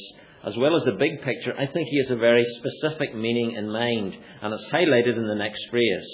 as 0.43 0.57
well 0.57 0.75
as 0.75 0.83
the 0.83 0.93
big 0.93 1.21
picture, 1.21 1.53
I 1.53 1.67
think 1.67 1.87
he 1.87 2.01
has 2.03 2.11
a 2.11 2.19
very 2.19 2.43
specific 2.57 3.15
meaning 3.15 3.55
in 3.57 3.69
mind, 3.69 4.15
and 4.41 4.53
it's 4.53 4.69
highlighted 4.73 5.17
in 5.17 5.27
the 5.27 5.35
next 5.35 5.61
phrase. 5.69 6.07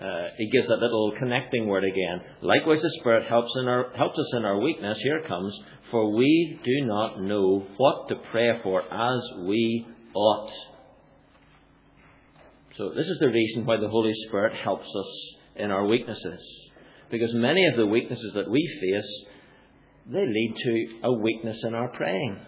Uh, 0.00 0.28
he 0.38 0.48
gives 0.50 0.68
that 0.68 0.78
little 0.78 1.12
connecting 1.18 1.66
word 1.66 1.84
again. 1.84 2.22
Likewise, 2.40 2.80
the 2.80 2.90
Spirit 3.00 3.28
helps, 3.28 3.50
our, 3.58 3.90
helps 3.94 4.18
us 4.18 4.32
in 4.32 4.46
our 4.46 4.58
weakness. 4.58 4.96
Here 5.02 5.18
it 5.18 5.28
comes. 5.28 5.54
For 5.90 6.16
we 6.16 6.58
do 6.64 6.86
not 6.86 7.20
know 7.20 7.66
what 7.76 8.08
to 8.08 8.14
pray 8.30 8.58
for 8.62 8.80
as 8.80 9.20
we 9.46 9.86
ought. 10.14 10.50
So, 12.78 12.92
this 12.96 13.06
is 13.06 13.18
the 13.20 13.28
reason 13.28 13.66
why 13.66 13.76
the 13.76 13.88
Holy 13.88 14.14
Spirit 14.28 14.54
helps 14.54 14.86
us 14.86 15.34
in 15.56 15.70
our 15.70 15.84
weaknesses. 15.84 16.40
Because 17.10 17.34
many 17.34 17.66
of 17.66 17.76
the 17.76 17.86
weaknesses 17.86 18.32
that 18.36 18.48
we 18.48 18.66
face, 18.80 19.24
they 20.06 20.24
lead 20.24 20.54
to 20.64 20.86
a 21.08 21.12
weakness 21.12 21.58
in 21.64 21.74
our 21.74 21.88
praying. 21.88 22.38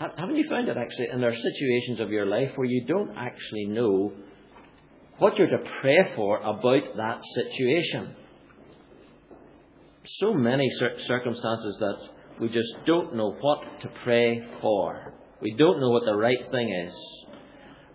Haven't 0.00 0.36
you 0.36 0.48
found 0.48 0.66
that 0.68 0.78
actually 0.78 1.08
in 1.12 1.20
there 1.20 1.30
are 1.30 1.34
situations 1.34 2.00
of 2.00 2.10
your 2.10 2.24
life 2.24 2.52
where 2.56 2.66
you 2.66 2.86
don't 2.86 3.10
actually 3.18 3.66
know 3.66 4.12
what 5.18 5.36
you're 5.36 5.46
to 5.46 5.70
pray 5.82 5.98
for 6.16 6.38
about 6.38 6.96
that 6.96 7.20
situation? 7.34 8.14
So 10.20 10.32
many 10.32 10.70
circumstances 11.06 11.76
that 11.80 11.98
we 12.40 12.48
just 12.48 12.72
don't 12.86 13.14
know 13.14 13.36
what 13.42 13.62
to 13.82 13.88
pray 14.02 14.42
for. 14.62 15.12
We 15.42 15.54
don't 15.58 15.80
know 15.80 15.90
what 15.90 16.06
the 16.06 16.16
right 16.16 16.50
thing 16.50 16.86
is. 16.86 16.94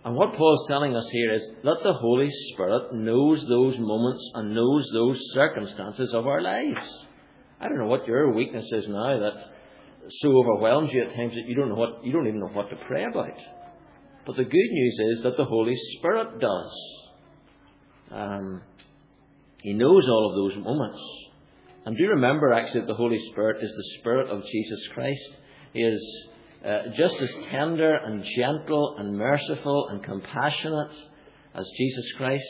And 0.04 0.14
what 0.14 0.36
Paul's 0.36 0.68
telling 0.68 0.94
us 0.94 1.08
here 1.10 1.34
is 1.34 1.42
that 1.64 1.78
the 1.82 1.94
Holy 1.94 2.30
Spirit 2.52 2.94
knows 2.94 3.44
those 3.48 3.74
moments 3.80 4.22
and 4.34 4.54
knows 4.54 4.88
those 4.92 5.18
circumstances 5.34 6.14
of 6.14 6.28
our 6.28 6.40
lives. 6.40 6.86
I 7.60 7.68
don't 7.68 7.78
know 7.78 7.86
what 7.86 8.06
your 8.06 8.32
weakness 8.32 8.66
is 8.70 8.86
now 8.86 9.18
that 9.18 9.55
so 10.08 10.36
overwhelms 10.36 10.90
you 10.92 11.02
at 11.02 11.14
times 11.14 11.34
that 11.34 11.46
you 11.46 11.54
don't 11.54 11.68
know 11.68 11.74
what 11.74 12.04
you 12.04 12.12
don't 12.12 12.26
even 12.26 12.40
know 12.40 12.48
what 12.48 12.70
to 12.70 12.76
pray 12.86 13.04
about. 13.04 13.38
But 14.26 14.36
the 14.36 14.44
good 14.44 14.70
news 14.70 14.98
is 15.16 15.22
that 15.22 15.36
the 15.36 15.44
Holy 15.44 15.76
Spirit 15.96 16.40
does. 16.40 16.72
Um, 18.10 18.62
he 19.62 19.72
knows 19.72 20.04
all 20.08 20.30
of 20.30 20.36
those 20.36 20.64
moments. 20.64 20.98
And 21.84 21.96
do 21.96 22.08
remember 22.08 22.52
actually 22.52 22.80
that 22.80 22.88
the 22.88 22.94
Holy 22.94 23.18
Spirit 23.30 23.62
is 23.62 23.70
the 23.70 24.00
Spirit 24.00 24.28
of 24.28 24.42
Jesus 24.42 24.80
Christ. 24.92 25.36
He 25.72 25.80
is 25.80 26.26
uh, 26.64 26.82
just 26.96 27.14
as 27.20 27.30
tender 27.50 27.94
and 27.94 28.24
gentle 28.36 28.96
and 28.98 29.16
merciful 29.16 29.88
and 29.90 30.02
compassionate 30.02 30.92
as 31.54 31.64
Jesus 31.78 32.12
Christ. 32.16 32.42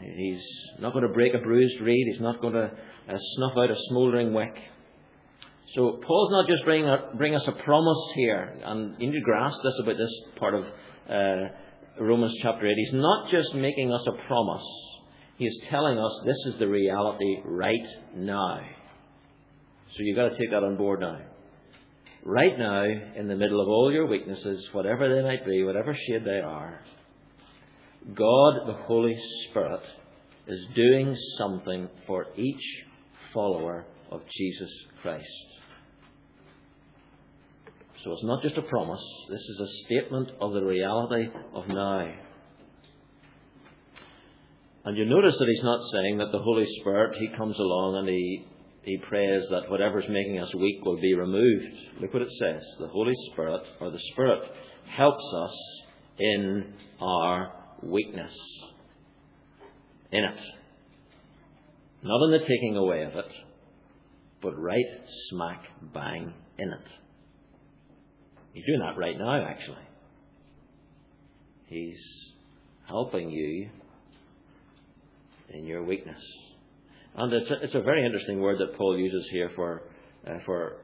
He's 0.00 0.44
not 0.78 0.92
going 0.92 1.06
to 1.06 1.12
break 1.12 1.34
a 1.34 1.38
bruised 1.38 1.80
reed. 1.80 2.06
He's 2.12 2.20
not 2.20 2.40
going 2.40 2.52
to 2.52 2.70
uh, 3.08 3.18
snuff 3.18 3.52
out 3.56 3.70
a 3.70 3.76
smouldering 3.88 4.34
wick. 4.34 4.54
So 5.74 6.00
Paul's 6.06 6.32
not 6.32 6.48
just 6.48 6.64
bringing, 6.64 6.88
a, 6.88 7.10
bring 7.16 7.34
us 7.34 7.46
a 7.46 7.52
promise 7.52 8.12
here, 8.14 8.58
and 8.64 8.94
you 8.98 9.10
need 9.10 9.18
to 9.18 9.24
grasp 9.24 9.58
this 9.62 9.74
about 9.82 9.98
this 9.98 10.20
part 10.36 10.54
of 10.54 10.64
uh, 11.10 12.02
Romans 12.02 12.34
chapter 12.42 12.66
8. 12.66 12.74
He's 12.76 12.94
not 12.94 13.30
just 13.30 13.54
making 13.54 13.92
us 13.92 14.06
a 14.06 14.26
promise. 14.26 14.64
He 15.36 15.46
is 15.46 15.60
telling 15.70 15.98
us 15.98 16.12
this 16.24 16.38
is 16.46 16.58
the 16.58 16.68
reality 16.68 17.42
right 17.44 17.86
now. 18.16 18.60
So 19.90 19.96
you've 19.98 20.16
got 20.16 20.30
to 20.30 20.38
take 20.38 20.50
that 20.50 20.64
on 20.64 20.76
board 20.76 21.00
now 21.00 21.18
right 22.24 22.58
now, 22.58 22.84
in 22.84 23.26
the 23.26 23.36
middle 23.36 23.60
of 23.60 23.68
all 23.68 23.90
your 23.92 24.06
weaknesses, 24.06 24.68
whatever 24.72 25.14
they 25.14 25.22
might 25.22 25.46
be, 25.46 25.64
whatever 25.64 25.94
shade 25.94 26.24
they 26.24 26.40
are, 26.40 26.80
God, 28.14 28.66
the 28.66 28.78
Holy 28.86 29.16
Spirit, 29.48 29.80
is 30.46 30.60
doing 30.74 31.16
something 31.38 31.88
for 32.06 32.26
each 32.36 32.62
follower 33.32 33.86
of 34.10 34.22
Jesus 34.36 34.70
Christ. 35.02 35.24
So 38.04 38.12
it's 38.12 38.24
not 38.24 38.42
just 38.42 38.56
a 38.56 38.62
promise, 38.62 39.02
this 39.28 39.40
is 39.40 39.60
a 39.60 39.84
statement 39.86 40.30
of 40.40 40.52
the 40.52 40.62
reality 40.62 41.28
of 41.52 41.66
now. 41.68 42.14
And 44.84 44.96
you 44.96 45.04
notice 45.04 45.36
that 45.38 45.48
he's 45.48 45.64
not 45.64 45.80
saying 45.92 46.18
that 46.18 46.32
the 46.32 46.38
Holy 46.38 46.66
Spirit, 46.80 47.16
he 47.18 47.36
comes 47.36 47.58
along 47.58 47.96
and 47.96 48.08
he 48.08 48.46
he 48.88 48.96
prays 48.96 49.42
that 49.50 49.68
whatever's 49.68 50.08
making 50.08 50.38
us 50.38 50.54
weak 50.54 50.82
will 50.82 50.98
be 50.98 51.14
removed. 51.14 51.74
Look 52.00 52.14
what 52.14 52.22
it 52.22 52.30
says. 52.40 52.62
The 52.78 52.88
Holy 52.88 53.12
Spirit, 53.30 53.60
or 53.80 53.90
the 53.90 54.00
Spirit, 54.12 54.42
helps 54.86 55.24
us 55.42 55.54
in 56.18 56.72
our 56.98 57.52
weakness. 57.82 58.34
In 60.10 60.24
it. 60.24 60.40
Not 62.02 62.24
in 62.24 62.40
the 62.40 62.46
taking 62.46 62.76
away 62.78 63.02
of 63.02 63.14
it, 63.14 63.30
but 64.42 64.58
right 64.58 64.86
smack 65.30 65.62
bang 65.92 66.32
in 66.58 66.68
it. 66.68 66.86
He's 68.52 68.64
doing 68.66 68.80
that 68.80 68.98
right 68.98 69.18
now, 69.18 69.44
actually. 69.44 69.76
He's 71.66 71.98
helping 72.86 73.30
you 73.30 73.68
in 75.50 75.64
your 75.64 75.84
weakness. 75.84 76.20
And 77.14 77.32
it's 77.32 77.50
a, 77.50 77.64
it's 77.64 77.74
a 77.74 77.82
very 77.82 78.04
interesting 78.04 78.40
word 78.40 78.58
that 78.58 78.76
Paul 78.76 78.98
uses 78.98 79.28
here 79.30 79.50
for, 79.54 79.82
uh, 80.26 80.38
for, 80.46 80.76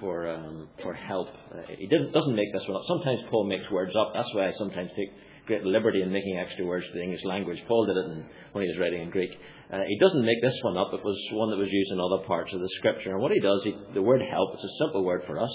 for, 0.00 0.28
um, 0.28 0.68
for 0.82 0.94
help. 0.94 1.28
Uh, 1.52 1.62
he 1.76 1.86
doesn't 1.86 2.34
make 2.34 2.52
this 2.52 2.62
one 2.68 2.76
up. 2.76 2.82
Sometimes 2.86 3.20
Paul 3.30 3.46
makes 3.46 3.64
words 3.70 3.92
up. 3.96 4.12
That's 4.14 4.28
why 4.34 4.48
I 4.48 4.52
sometimes 4.58 4.90
take 4.96 5.10
great 5.46 5.64
liberty 5.64 6.02
in 6.02 6.12
making 6.12 6.38
extra 6.38 6.64
words 6.64 6.86
for 6.86 6.98
the 6.98 7.02
English 7.02 7.24
language. 7.24 7.58
Paul 7.66 7.86
did 7.86 7.96
it 7.96 8.04
in, 8.06 8.24
when 8.52 8.64
he 8.64 8.70
was 8.70 8.78
writing 8.78 9.02
in 9.02 9.10
Greek. 9.10 9.30
Uh, 9.72 9.82
he 9.86 9.98
doesn't 9.98 10.24
make 10.24 10.42
this 10.42 10.58
one 10.62 10.76
up. 10.76 10.92
It 10.92 11.04
was 11.04 11.18
one 11.32 11.50
that 11.50 11.58
was 11.58 11.70
used 11.70 11.92
in 11.92 12.00
other 12.00 12.26
parts 12.26 12.52
of 12.52 12.60
the 12.60 12.68
scripture. 12.78 13.10
And 13.12 13.20
what 13.22 13.32
he 13.32 13.40
does, 13.40 13.62
he, 13.62 13.74
the 13.94 14.02
word 14.02 14.20
help, 14.20 14.54
it's 14.54 14.64
a 14.64 14.78
simple 14.84 15.04
word 15.04 15.22
for 15.26 15.38
us. 15.38 15.54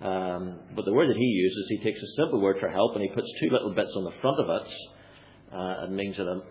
Um, 0.00 0.60
but 0.74 0.84
the 0.84 0.92
word 0.92 1.08
that 1.08 1.16
he 1.16 1.24
uses, 1.24 1.66
he 1.68 1.84
takes 1.84 2.02
a 2.02 2.16
simple 2.16 2.40
word 2.40 2.58
for 2.60 2.68
help 2.68 2.94
and 2.94 3.02
he 3.02 3.14
puts 3.14 3.28
two 3.40 3.48
little 3.50 3.72
bits 3.74 3.92
on 3.96 4.04
the 4.04 4.12
front 4.20 4.40
of 4.40 4.50
it 4.50 4.68
uh, 5.52 5.84
it 5.84 5.90
means 5.90 6.18
a, 6.18 6.42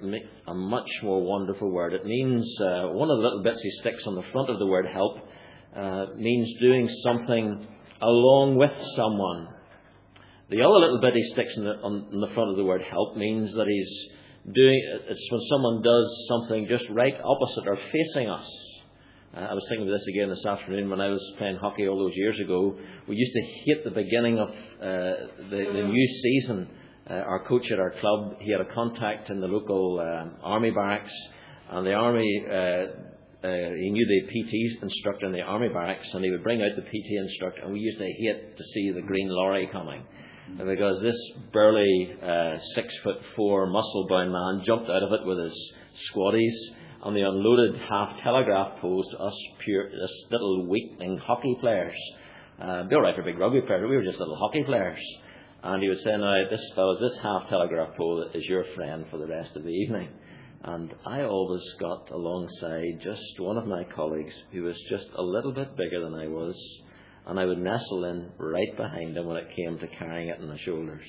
a, 0.47 0.53
much 0.55 0.89
more 1.03 1.21
wonderful 1.21 1.69
word. 1.69 1.93
It 1.93 2.05
means 2.05 2.45
uh, 2.61 2.87
one 2.87 3.09
of 3.09 3.17
the 3.17 3.23
little 3.23 3.43
bits 3.43 3.61
he 3.61 3.71
sticks 3.81 4.03
on 4.07 4.15
the 4.15 4.23
front 4.31 4.49
of 4.49 4.57
the 4.57 4.65
word 4.65 4.85
help 4.91 5.17
uh, 5.75 6.05
means 6.15 6.49
doing 6.61 6.89
something 7.03 7.67
along 8.01 8.55
with 8.55 8.71
someone. 8.95 9.49
The 10.49 10.61
other 10.61 10.79
little 10.79 11.01
bit 11.01 11.13
he 11.13 11.23
sticks 11.33 11.55
the, 11.55 11.75
on, 11.83 12.07
on, 12.13 12.21
the 12.21 12.33
front 12.33 12.51
of 12.51 12.55
the 12.55 12.63
word 12.63 12.83
help 12.83 13.17
means 13.17 13.53
that 13.53 13.67
he's 13.67 14.09
doing 14.53 14.99
it's 15.07 15.27
when 15.31 15.41
someone 15.49 15.81
does 15.81 16.27
something 16.29 16.67
just 16.67 16.85
right 16.89 17.15
opposite 17.15 17.67
or 17.67 17.77
facing 17.91 18.29
us. 18.29 18.47
Uh, 19.35 19.39
I 19.39 19.53
was 19.53 19.65
thinking 19.69 19.87
of 19.87 19.93
this 19.93 20.07
again 20.07 20.29
this 20.29 20.45
afternoon 20.45 20.89
when 20.89 21.01
I 21.01 21.09
was 21.09 21.21
playing 21.37 21.57
hockey 21.57 21.87
all 21.87 21.99
those 21.99 22.15
years 22.15 22.39
ago. 22.39 22.77
We 23.07 23.15
used 23.15 23.33
to 23.33 23.41
hate 23.65 23.83
the 23.83 23.91
beginning 23.91 24.39
of 24.39 24.49
uh, 24.49 24.53
the, 25.49 25.65
the 25.73 25.83
new 25.83 26.07
season 26.23 26.69
uh, 27.09 27.13
our 27.13 27.45
coach 27.47 27.69
at 27.71 27.79
our 27.79 27.91
club, 28.01 28.37
he 28.39 28.51
had 28.51 28.61
a 28.61 28.73
contact 28.73 29.29
in 29.29 29.39
the 29.39 29.47
local 29.47 29.99
um, 29.99 30.37
army 30.41 30.71
barracks, 30.71 31.13
and 31.69 31.85
the 31.85 31.93
army, 31.93 32.45
uh, 32.49 32.51
uh, 32.51 32.87
he 33.43 33.91
knew 33.91 34.07
the 34.07 34.21
PT 34.27 34.81
instructor 34.81 35.27
in 35.27 35.31
the 35.31 35.41
army 35.41 35.69
barracks, 35.69 36.07
and 36.13 36.23
he 36.23 36.31
would 36.31 36.43
bring 36.43 36.61
out 36.63 36.71
the 36.75 36.81
PT 36.81 37.05
instructor, 37.21 37.61
and 37.61 37.73
we 37.73 37.79
used 37.79 37.99
to 37.99 38.05
hate 38.05 38.57
to 38.57 38.63
see 38.73 38.91
the 38.91 39.01
green 39.01 39.27
lorry 39.29 39.69
coming. 39.71 40.03
Because 40.57 41.01
this 41.01 41.17
burly, 41.51 42.15
uh, 42.21 42.57
six 42.75 42.87
foot 43.03 43.17
four, 43.35 43.65
muscle 43.67 44.07
bound 44.07 44.31
man 44.31 44.63
jumped 44.65 44.89
out 44.89 45.03
of 45.03 45.11
it 45.11 45.25
with 45.25 45.39
his 45.39 45.73
squaddies, 46.09 46.53
and 47.03 47.15
they 47.15 47.21
unloaded 47.21 47.77
half 47.89 48.21
telegraph 48.21 48.79
poles 48.79 49.07
to 49.11 49.17
us 49.17 49.35
pure, 49.59 49.89
this 49.89 50.25
little 50.31 50.67
weakling 50.67 51.17
hockey 51.17 51.57
players. 51.59 51.95
Uh, 52.61 52.83
they 52.87 52.95
were 52.95 53.01
right 53.01 53.15
for 53.15 53.23
big 53.23 53.37
rugby 53.37 53.61
players, 53.61 53.89
we 53.89 53.95
were 53.95 54.03
just 54.03 54.19
little 54.19 54.37
hockey 54.37 54.63
players. 54.63 54.99
And 55.63 55.81
he 55.81 55.89
would 55.89 55.99
say, 56.03 56.15
now, 56.15 56.47
this 56.47 56.61
fellow, 56.75 56.99
this 56.99 57.17
half 57.23 57.49
telegraph 57.49 57.97
pole 57.97 58.29
is 58.33 58.43
your 58.45 58.65
friend 58.75 59.05
for 59.09 59.17
the 59.17 59.27
rest 59.27 59.55
of 59.55 59.63
the 59.63 59.69
evening. 59.69 60.09
And 60.63 60.93
I 61.07 61.23
always 61.23 61.63
got 61.79 62.11
alongside 62.11 63.01
just 63.01 63.39
one 63.39 63.57
of 63.57 63.65
my 63.65 63.83
colleagues 63.95 64.33
who 64.51 64.63
was 64.63 64.79
just 64.89 65.07
a 65.15 65.21
little 65.21 65.53
bit 65.53 65.75
bigger 65.75 66.01
than 66.01 66.13
I 66.13 66.27
was, 66.27 66.55
and 67.27 67.39
I 67.39 67.46
would 67.46 67.58
nestle 67.58 68.05
in 68.05 68.32
right 68.38 68.75
behind 68.77 69.17
him 69.17 69.25
when 69.25 69.38
it 69.38 69.55
came 69.55 69.79
to 69.79 69.88
carrying 69.98 70.29
it 70.29 70.39
on 70.39 70.48
my 70.48 70.58
shoulders. 70.60 71.05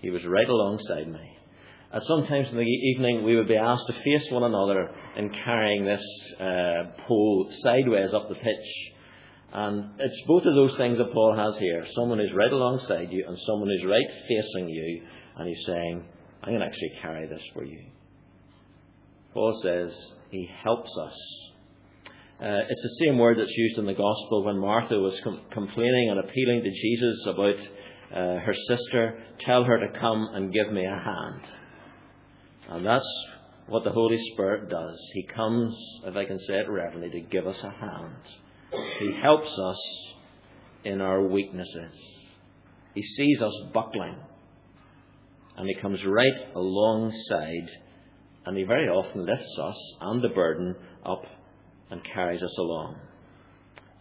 He 0.00 0.10
was 0.10 0.24
right 0.24 0.48
alongside 0.48 1.08
me. 1.08 1.36
At 1.92 2.04
some 2.04 2.26
times 2.26 2.48
in 2.50 2.56
the 2.56 2.62
evening, 2.62 3.24
we 3.24 3.34
would 3.36 3.48
be 3.48 3.56
asked 3.56 3.86
to 3.86 4.02
face 4.02 4.30
one 4.30 4.44
another 4.44 4.90
in 5.16 5.30
carrying 5.44 5.84
this 5.84 6.04
uh, 6.38 7.02
pole 7.06 7.50
sideways 7.62 8.12
up 8.12 8.28
the 8.28 8.34
pitch. 8.34 8.92
And 9.52 9.92
it's 9.98 10.22
both 10.26 10.44
of 10.44 10.54
those 10.54 10.76
things 10.76 10.98
that 10.98 11.12
Paul 11.12 11.34
has 11.34 11.58
here. 11.58 11.86
Someone 11.94 12.18
who's 12.18 12.34
right 12.34 12.52
alongside 12.52 13.08
you 13.10 13.24
and 13.26 13.38
someone 13.46 13.68
who's 13.68 13.90
right 13.90 14.06
facing 14.28 14.68
you, 14.68 15.02
and 15.38 15.48
he's 15.48 15.64
saying, 15.64 16.04
I'm 16.42 16.50
going 16.50 16.60
to 16.60 16.66
actually 16.66 16.92
carry 17.00 17.26
this 17.26 17.42
for 17.54 17.64
you. 17.64 17.86
Paul 19.32 19.58
says 19.62 19.96
he 20.30 20.48
helps 20.62 20.90
us. 21.00 21.16
Uh, 22.40 22.62
it's 22.68 22.82
the 22.82 23.04
same 23.04 23.18
word 23.18 23.36
that's 23.36 23.56
used 23.56 23.78
in 23.78 23.86
the 23.86 23.94
gospel 23.94 24.44
when 24.44 24.58
Martha 24.60 24.94
was 24.94 25.18
com- 25.24 25.40
complaining 25.52 26.10
and 26.10 26.20
appealing 26.20 26.62
to 26.62 26.70
Jesus 26.70 27.26
about 27.26 27.56
uh, 28.12 28.38
her 28.38 28.54
sister. 28.68 29.18
Tell 29.40 29.64
her 29.64 29.78
to 29.80 29.98
come 29.98 30.24
and 30.34 30.52
give 30.52 30.72
me 30.72 30.84
a 30.84 30.88
hand. 30.88 31.40
And 32.70 32.86
that's 32.86 33.04
what 33.66 33.82
the 33.82 33.90
Holy 33.90 34.18
Spirit 34.32 34.70
does. 34.70 34.96
He 35.14 35.26
comes, 35.34 35.76
if 36.04 36.14
I 36.14 36.26
can 36.26 36.38
say 36.38 36.54
it 36.54 36.70
reverently, 36.70 37.10
to 37.10 37.26
give 37.28 37.48
us 37.48 37.58
a 37.64 37.70
hand. 37.70 38.22
He 39.00 39.10
helps 39.20 39.50
us 39.58 39.80
in 40.84 41.00
our 41.00 41.26
weaknesses. 41.26 41.92
He 42.94 43.02
sees 43.02 43.42
us 43.42 43.52
buckling. 43.74 44.16
And 45.56 45.68
He 45.68 45.82
comes 45.82 46.04
right 46.04 46.54
alongside, 46.54 47.68
and 48.46 48.56
He 48.56 48.62
very 48.62 48.88
often 48.88 49.26
lifts 49.26 49.58
us 49.60 49.76
and 50.02 50.22
the 50.22 50.28
burden 50.28 50.76
up 51.04 51.24
and 51.90 52.00
carries 52.14 52.42
us 52.42 52.54
along. 52.58 52.96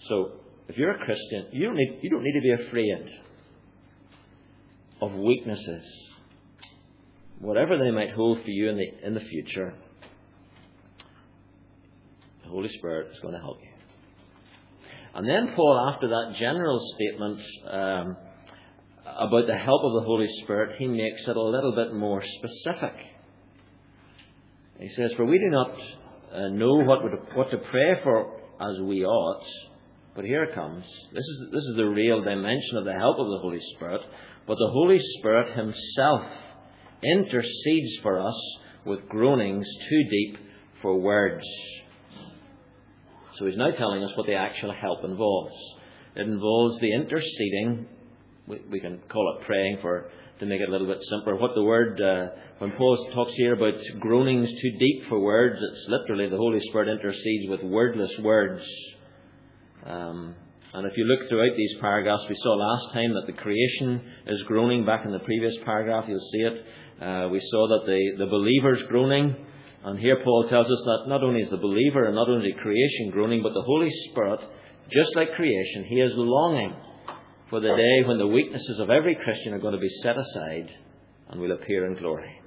So, 0.09 0.31
if 0.67 0.77
you're 0.77 0.91
a 0.91 1.05
Christian, 1.05 1.47
you 1.51 1.65
don't 1.65 1.75
need, 1.75 1.99
you 2.01 2.09
don't 2.09 2.23
need 2.23 2.33
to 2.33 2.41
be 2.41 2.67
afraid 2.67 3.07
of 5.01 5.13
weaknesses 5.13 5.85
whatever 7.39 7.77
they 7.77 7.91
might 7.91 8.11
hold 8.11 8.41
for 8.43 8.49
you 8.49 8.69
in 8.69 8.77
the, 8.77 9.07
in 9.07 9.13
the 9.13 9.19
future, 9.19 9.73
the 12.43 12.49
Holy 12.49 12.69
Spirit 12.77 13.11
is 13.11 13.19
going 13.19 13.33
to 13.33 13.39
help 13.39 13.57
you. 13.61 13.69
And 15.13 15.27
then 15.27 15.53
Paul, 15.55 15.93
after 15.93 16.07
that 16.09 16.35
general 16.39 16.79
statement 16.95 17.39
um, 17.69 18.17
about 19.05 19.47
the 19.47 19.57
help 19.57 19.81
of 19.83 19.93
the 19.93 20.05
Holy 20.05 20.27
Spirit, 20.43 20.75
he 20.77 20.87
makes 20.87 21.21
it 21.27 21.35
a 21.35 21.41
little 21.41 21.73
bit 21.75 21.93
more 21.93 22.21
specific. 22.21 22.95
He 24.79 24.89
says, 24.89 25.11
For 25.17 25.25
we 25.25 25.39
do 25.39 25.49
not 25.49 25.71
uh, 26.33 26.49
know 26.49 26.75
what, 26.75 27.03
would, 27.03 27.13
what 27.35 27.51
to 27.51 27.57
pray 27.57 27.93
for 28.03 28.39
as 28.59 28.79
we 28.81 29.05
ought, 29.05 29.45
but 30.15 30.25
here 30.25 30.43
it 30.43 30.55
comes. 30.55 30.83
This 31.13 31.23
is, 31.23 31.47
this 31.51 31.63
is 31.63 31.75
the 31.77 31.85
real 31.85 32.23
dimension 32.23 32.77
of 32.77 32.85
the 32.85 32.93
help 32.93 33.19
of 33.19 33.27
the 33.27 33.39
Holy 33.41 33.59
Spirit. 33.75 34.01
But 34.47 34.55
the 34.55 34.69
Holy 34.71 34.99
Spirit 35.19 35.55
Himself 35.55 36.23
intercedes 37.03 37.97
for 38.01 38.19
us 38.19 38.35
with 38.85 39.07
groanings 39.09 39.67
too 39.89 40.03
deep 40.09 40.37
for 40.81 40.99
words. 40.99 41.45
So 43.37 43.45
he's 43.45 43.57
now 43.57 43.71
telling 43.71 44.03
us 44.03 44.11
what 44.15 44.25
the 44.25 44.35
actual 44.35 44.73
help 44.73 45.03
involves. 45.03 45.53
It 46.15 46.27
involves 46.27 46.79
the 46.79 46.93
interceding, 46.93 47.87
we, 48.47 48.79
can 48.79 48.99
call 49.09 49.37
it 49.37 49.45
praying 49.45 49.77
for 49.81 50.09
to 50.39 50.45
make 50.45 50.61
it 50.61 50.69
a 50.69 50.71
little 50.71 50.87
bit 50.87 50.99
simpler. 51.09 51.35
What 51.35 51.55
the 51.55 51.63
word, 51.63 51.99
uh, 51.99 52.27
when 52.59 52.71
Paul 52.71 52.97
talks 53.13 53.33
here 53.35 53.53
about 53.53 53.73
groanings 53.99 54.49
too 54.49 54.71
deep 54.77 55.09
for 55.09 55.19
words, 55.19 55.57
it's 55.59 55.85
literally 55.89 56.29
the 56.29 56.37
Holy 56.37 56.59
Spirit 56.69 56.89
intercedes 56.89 57.49
with 57.49 57.63
wordless 57.63 58.11
words. 58.21 58.63
Um, 59.85 60.35
and 60.73 60.85
if 60.85 60.93
you 60.97 61.05
look 61.05 61.27
throughout 61.27 61.55
these 61.55 61.73
paragraphs, 61.81 62.23
we 62.29 62.35
saw 62.43 62.53
last 62.53 62.93
time 62.93 63.13
that 63.13 63.25
the 63.25 63.33
creation 63.33 64.01
is 64.27 64.43
groaning 64.43 64.85
back 64.85 65.05
in 65.05 65.11
the 65.11 65.19
previous 65.19 65.55
paragraph. 65.65 66.05
You'll 66.07 66.29
see 66.31 66.39
it. 66.39 66.65
Uh, 67.01 67.29
we 67.29 67.39
saw 67.51 67.67
that 67.69 67.85
the, 67.85 68.25
the 68.25 68.29
believer's 68.29 68.83
groaning, 68.89 69.35
and 69.85 69.99
here 69.99 70.21
Paul 70.23 70.47
tells 70.49 70.65
us 70.65 70.81
that 70.85 71.05
not 71.07 71.23
only 71.23 71.41
is 71.41 71.49
the 71.49 71.57
believer 71.57 72.05
and 72.05 72.15
not 72.15 72.29
only 72.29 72.51
creation 72.53 73.11
groaning, 73.11 73.41
but 73.41 73.53
the 73.53 73.61
Holy 73.61 73.89
Spirit, 74.09 74.39
just 74.91 75.15
like 75.15 75.33
creation, 75.33 75.85
he 75.87 75.95
is 75.95 76.11
longing 76.15 76.73
for 77.49 77.59
the 77.59 77.67
day 77.67 78.07
when 78.07 78.17
the 78.17 78.27
weaknesses 78.27 78.79
of 78.79 78.89
every 78.89 79.15
Christian 79.15 79.53
are 79.53 79.59
going 79.59 79.73
to 79.73 79.79
be 79.79 79.89
set 80.03 80.17
aside 80.17 80.69
and 81.29 81.39
will 81.39 81.53
appear 81.53 81.85
in 81.85 81.97
glory. 81.97 82.41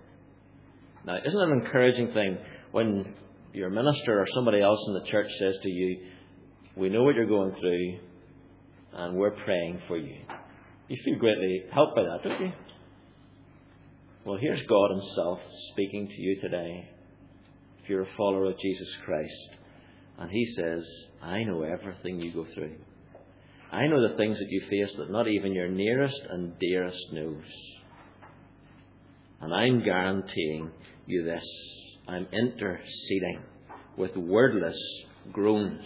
Now, 1.06 1.16
isn't 1.24 1.40
it 1.40 1.48
an 1.50 1.62
encouraging 1.64 2.12
thing 2.12 2.38
when 2.72 3.14
your 3.52 3.70
minister 3.70 4.20
or 4.20 4.26
somebody 4.34 4.60
else 4.60 4.78
in 4.88 4.94
the 4.94 5.10
church 5.10 5.30
says 5.38 5.56
to 5.62 5.68
you, 5.68 6.06
We 6.76 6.90
know 6.90 7.02
what 7.02 7.14
you're 7.14 7.26
going 7.26 7.54
through, 7.58 7.98
and 8.92 9.16
we're 9.16 9.36
praying 9.44 9.80
for 9.88 9.96
you? 9.96 10.16
You 10.88 10.96
feel 11.04 11.18
greatly 11.18 11.62
helped 11.72 11.96
by 11.96 12.02
that, 12.02 12.18
don't 12.22 12.40
you? 12.40 12.52
Well, 14.24 14.38
here's 14.38 14.66
God 14.66 14.90
Himself 14.90 15.40
speaking 15.72 16.08
to 16.08 16.20
you 16.20 16.40
today. 16.40 16.90
If 17.82 17.88
you're 17.88 18.02
a 18.02 18.16
follower 18.16 18.50
of 18.50 18.58
Jesus 18.60 18.88
Christ, 19.06 19.56
and 20.18 20.30
He 20.30 20.44
says, 20.56 20.84
I 21.22 21.42
know 21.44 21.62
everything 21.62 22.20
you 22.20 22.34
go 22.34 22.46
through. 22.54 22.76
I 23.72 23.86
know 23.86 24.08
the 24.08 24.16
things 24.16 24.38
that 24.38 24.50
you 24.50 24.62
face 24.68 24.96
that 24.96 25.10
not 25.10 25.28
even 25.28 25.52
your 25.52 25.68
nearest 25.68 26.20
and 26.28 26.58
dearest 26.58 27.12
knows. 27.12 27.44
And 29.40 29.54
I'm 29.54 29.84
guaranteeing 29.84 30.70
you 31.06 31.24
this. 31.24 31.44
I'm 32.08 32.26
interceding 32.32 33.42
with 33.96 34.16
wordless 34.16 34.76
groans. 35.32 35.84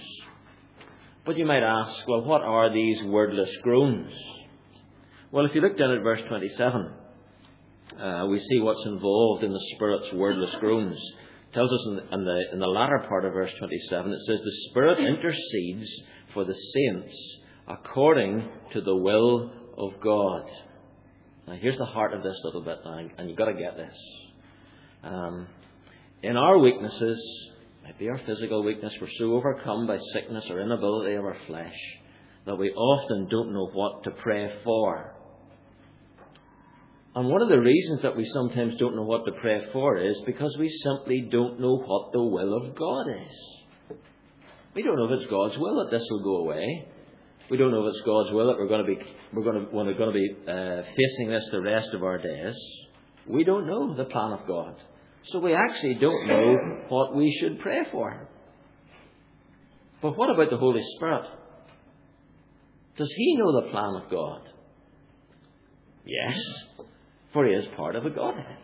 But 1.26 1.36
you 1.36 1.44
might 1.44 1.62
ask, 1.62 2.06
well, 2.08 2.24
what 2.24 2.42
are 2.42 2.72
these 2.72 3.02
wordless 3.04 3.50
groans? 3.62 4.12
Well, 5.30 5.44
if 5.44 5.54
you 5.54 5.60
look 5.60 5.76
down 5.76 5.94
at 5.94 6.02
verse 6.02 6.20
27, 6.28 6.92
uh, 8.00 8.26
we 8.30 8.40
see 8.40 8.60
what's 8.60 8.86
involved 8.86 9.44
in 9.44 9.52
the 9.52 9.64
Spirit's 9.74 10.12
wordless 10.14 10.54
groans. 10.58 10.98
It 11.50 11.54
tells 11.54 11.70
us 11.70 11.86
in 11.88 11.96
the, 11.96 12.14
in, 12.14 12.24
the, 12.24 12.44
in 12.54 12.58
the 12.60 12.66
latter 12.66 13.04
part 13.08 13.26
of 13.26 13.34
verse 13.34 13.52
27, 13.58 14.12
it 14.12 14.20
says, 14.26 14.40
The 14.42 14.70
Spirit 14.70 15.00
intercedes 15.00 15.90
for 16.32 16.44
the 16.44 16.54
saints 16.54 17.14
according 17.68 18.48
to 18.72 18.80
the 18.80 18.94
will 18.94 19.50
of 19.78 20.00
God. 20.00 20.44
Now, 21.46 21.54
here's 21.54 21.78
the 21.78 21.84
heart 21.84 22.14
of 22.14 22.22
this 22.22 22.36
little 22.44 22.62
bit, 22.62 22.78
and 22.84 23.28
you've 23.28 23.38
got 23.38 23.46
to 23.46 23.54
get 23.54 23.76
this. 23.76 23.94
Um, 25.02 25.46
in 26.22 26.36
our 26.36 26.58
weaknesses, 26.58 27.18
might 27.82 27.98
be 27.98 28.08
our 28.08 28.20
physical 28.24 28.62
weakness, 28.64 28.94
we're 29.00 29.08
so 29.18 29.34
overcome 29.34 29.86
by 29.86 29.98
sickness 30.14 30.44
or 30.48 30.60
inability 30.60 31.14
of 31.14 31.24
our 31.24 31.36
flesh 31.46 31.74
that 32.46 32.56
we 32.56 32.70
often 32.70 33.28
don't 33.30 33.52
know 33.52 33.66
what 33.72 34.04
to 34.04 34.10
pray 34.10 34.50
for. 34.64 35.14
And 37.14 37.28
one 37.28 37.42
of 37.42 37.48
the 37.48 37.60
reasons 37.60 38.02
that 38.02 38.16
we 38.16 38.28
sometimes 38.32 38.76
don't 38.78 38.96
know 38.96 39.04
what 39.04 39.24
to 39.26 39.32
pray 39.40 39.66
for 39.72 39.98
is 39.98 40.20
because 40.26 40.56
we 40.58 40.68
simply 40.82 41.28
don't 41.30 41.60
know 41.60 41.76
what 41.76 42.12
the 42.12 42.22
will 42.22 42.54
of 42.54 42.74
God 42.74 43.06
is. 43.08 43.96
We 44.74 44.82
don't 44.82 44.96
know 44.96 45.12
if 45.12 45.20
it's 45.20 45.30
God's 45.30 45.56
will 45.58 45.84
that 45.84 45.90
this 45.90 46.06
will 46.10 46.24
go 46.24 46.36
away. 46.38 46.88
We 47.50 47.56
don't 47.56 47.70
know 47.70 47.86
if 47.86 47.94
it's 47.94 48.04
God's 48.04 48.30
will 48.32 48.48
that 48.48 48.56
we're 48.56 48.68
going 48.68 48.84
to 48.84 48.94
be 48.94 48.98
we're 49.32 49.42
going 49.42 49.66
to 49.66 49.74
we're 49.74 49.94
going 49.94 50.12
to 50.12 50.18
be 50.18 50.50
uh, 50.50 50.82
facing 50.96 51.28
this 51.28 51.44
the 51.52 51.60
rest 51.60 51.88
of 51.92 52.02
our 52.02 52.18
days. 52.18 52.54
We 53.26 53.44
don't 53.44 53.66
know 53.66 53.94
the 53.94 54.04
plan 54.04 54.32
of 54.32 54.46
God, 54.46 54.76
so 55.26 55.38
we 55.38 55.54
actually 55.54 55.94
don't 55.94 56.26
know 56.26 56.56
what 56.88 57.14
we 57.14 57.36
should 57.40 57.60
pray 57.60 57.82
for. 57.90 58.28
But 60.02 60.16
what 60.16 60.30
about 60.30 60.50
the 60.50 60.58
Holy 60.58 60.82
Spirit? 60.96 61.24
Does 62.96 63.12
He 63.16 63.36
know 63.36 63.60
the 63.60 63.70
plan 63.70 64.02
of 64.02 64.10
God? 64.10 64.42
Yes 66.06 66.38
for 67.34 67.46
he 67.46 67.52
is 67.52 67.66
part 67.76 67.96
of 67.96 68.04
the 68.04 68.10
Godhead. 68.10 68.56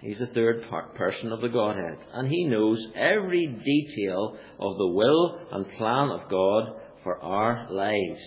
He's 0.00 0.18
the 0.18 0.28
third 0.28 0.64
part, 0.70 0.94
person 0.94 1.30
of 1.30 1.40
the 1.40 1.48
Godhead. 1.48 1.98
And 2.14 2.28
he 2.28 2.46
knows 2.46 2.78
every 2.96 3.46
detail 3.46 4.38
of 4.58 4.76
the 4.78 4.88
will 4.88 5.38
and 5.52 5.66
plan 5.76 6.10
of 6.10 6.30
God 6.30 6.80
for 7.02 7.22
our 7.22 7.66
lives. 7.70 8.20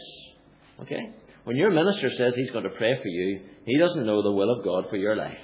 Okay? 0.82 1.12
When 1.44 1.58
your 1.58 1.72
minister 1.72 2.10
says 2.18 2.34
he's 2.36 2.52
going 2.52 2.64
to 2.64 2.72
pray 2.72 2.96
for 3.02 3.08
you, 3.08 3.40
he 3.66 3.78
doesn't 3.78 4.06
know 4.06 4.24
the 4.24 4.32
will 4.32 4.52
of 4.52 4.64
God 4.64 4.86
for 4.90 4.98
your 4.98 5.16
life. 5.16 5.38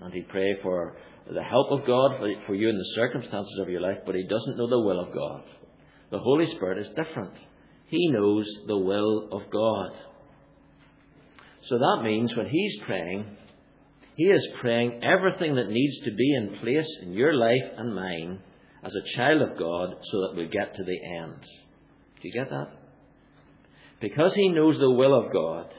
And 0.00 0.12
he 0.12 0.22
pray 0.22 0.56
for 0.62 0.96
the 1.32 1.42
help 1.42 1.72
of 1.72 1.86
God 1.86 2.18
for, 2.18 2.32
for 2.46 2.54
you 2.54 2.68
in 2.68 2.78
the 2.78 2.92
circumstances 2.94 3.58
of 3.60 3.68
your 3.68 3.80
life, 3.80 3.98
but 4.06 4.14
he 4.14 4.22
doesn't 4.22 4.56
know 4.56 4.68
the 4.68 4.80
will 4.80 5.00
of 5.00 5.12
God. 5.12 5.42
The 6.10 6.18
Holy 6.18 6.46
Spirit 6.54 6.78
is 6.78 6.88
different. 6.94 7.32
He 7.88 8.08
knows 8.08 8.46
the 8.66 8.78
will 8.78 9.28
of 9.32 9.50
God. 9.50 9.90
So 11.68 11.78
that 11.78 12.04
means 12.04 12.36
when 12.36 12.48
he's 12.48 12.78
praying, 12.86 13.36
he 14.16 14.24
is 14.24 14.46
praying 14.60 15.02
everything 15.02 15.56
that 15.56 15.68
needs 15.68 15.98
to 16.04 16.14
be 16.14 16.34
in 16.34 16.58
place 16.60 16.88
in 17.02 17.12
your 17.12 17.34
life 17.34 17.72
and 17.76 17.94
mine 17.94 18.38
as 18.84 18.92
a 18.94 19.16
child 19.16 19.42
of 19.42 19.58
God 19.58 19.94
so 20.10 20.20
that 20.22 20.34
we 20.36 20.46
get 20.46 20.76
to 20.76 20.84
the 20.84 20.98
end. 21.22 21.42
Do 22.22 22.28
you 22.28 22.34
get 22.34 22.50
that? 22.50 22.68
Because 24.00 24.34
he 24.34 24.48
knows 24.48 24.78
the 24.78 24.90
will 24.90 25.14
of 25.14 25.32
God, 25.32 25.72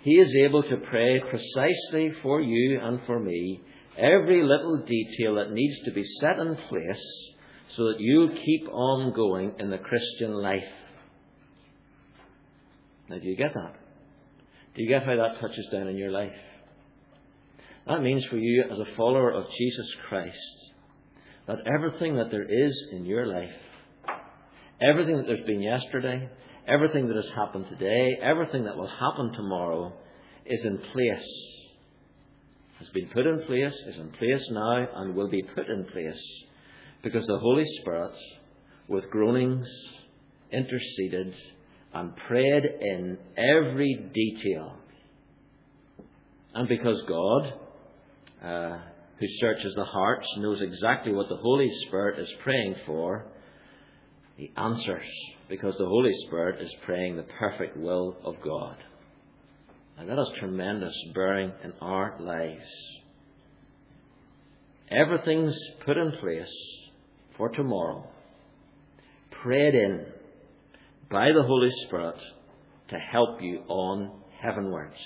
he 0.00 0.12
is 0.12 0.34
able 0.46 0.62
to 0.62 0.76
pray 0.76 1.20
precisely 1.20 2.12
for 2.22 2.40
you 2.40 2.80
and 2.82 3.00
for 3.06 3.20
me 3.20 3.60
every 3.96 4.42
little 4.42 4.82
detail 4.86 5.36
that 5.36 5.52
needs 5.52 5.78
to 5.84 5.92
be 5.92 6.04
set 6.20 6.38
in 6.38 6.56
place 6.68 7.04
so 7.76 7.84
that 7.84 7.96
you'll 8.00 8.34
keep 8.44 8.68
on 8.68 9.12
going 9.14 9.52
in 9.58 9.70
the 9.70 9.78
Christian 9.78 10.32
life. 10.32 10.64
Now, 13.08 13.18
do 13.18 13.28
you 13.28 13.36
get 13.36 13.54
that? 13.54 13.74
Do 14.74 14.82
you 14.82 14.88
get 14.88 15.04
how 15.04 15.16
that 15.16 15.40
touches 15.40 15.68
down 15.72 15.88
in 15.88 15.96
your 15.96 16.10
life? 16.10 16.32
That 17.86 18.02
means 18.02 18.24
for 18.26 18.36
you, 18.36 18.64
as 18.70 18.78
a 18.78 18.96
follower 18.96 19.30
of 19.30 19.44
Jesus 19.58 19.86
Christ, 20.08 20.36
that 21.46 21.58
everything 21.66 22.16
that 22.16 22.30
there 22.30 22.44
is 22.48 22.88
in 22.92 23.04
your 23.04 23.26
life, 23.26 23.50
everything 24.80 25.16
that 25.16 25.26
there's 25.26 25.46
been 25.46 25.62
yesterday, 25.62 26.28
everything 26.66 27.08
that 27.08 27.16
has 27.16 27.30
happened 27.34 27.66
today, 27.68 28.18
everything 28.22 28.64
that 28.64 28.76
will 28.76 28.88
happen 28.88 29.32
tomorrow, 29.32 29.92
is 30.46 30.64
in 30.64 30.78
place. 30.92 31.28
Has 32.78 32.88
been 32.88 33.08
put 33.08 33.26
in 33.26 33.42
place, 33.46 33.74
is 33.88 33.98
in 33.98 34.10
place 34.10 34.42
now, 34.50 34.86
and 34.96 35.14
will 35.14 35.28
be 35.28 35.42
put 35.54 35.68
in 35.68 35.84
place. 35.92 36.20
Because 37.02 37.26
the 37.26 37.38
Holy 37.38 37.64
Spirit, 37.80 38.14
with 38.88 39.10
groanings, 39.10 39.66
interceded 40.52 41.34
and 41.92 42.16
prayed 42.28 42.64
in 42.80 43.18
every 43.36 44.10
detail. 44.14 44.76
And 46.54 46.68
because 46.68 47.02
God, 47.08 47.52
uh, 48.42 48.78
who 49.18 49.26
searches 49.40 49.74
the 49.74 49.84
hearts, 49.84 50.26
knows 50.38 50.62
exactly 50.62 51.12
what 51.12 51.28
the 51.28 51.36
Holy 51.36 51.68
Spirit 51.86 52.18
is 52.18 52.28
praying 52.42 52.76
for, 52.86 53.29
He 54.40 54.50
answers 54.56 55.04
because 55.50 55.74
the 55.76 55.84
Holy 55.84 56.14
Spirit 56.26 56.62
is 56.62 56.74
praying 56.86 57.14
the 57.14 57.26
perfect 57.38 57.76
will 57.76 58.16
of 58.24 58.36
God. 58.42 58.74
And 59.98 60.08
that 60.08 60.16
has 60.16 60.30
tremendous 60.38 60.94
bearing 61.14 61.52
in 61.62 61.74
our 61.82 62.16
lives. 62.18 62.64
Everything's 64.90 65.54
put 65.84 65.98
in 65.98 66.12
place 66.22 66.48
for 67.36 67.50
tomorrow, 67.50 68.08
prayed 69.42 69.74
in 69.74 70.06
by 71.10 71.32
the 71.34 71.42
Holy 71.42 71.70
Spirit 71.86 72.16
to 72.88 72.98
help 72.98 73.42
you 73.42 73.58
on 73.68 74.22
heavenwards. 74.40 74.96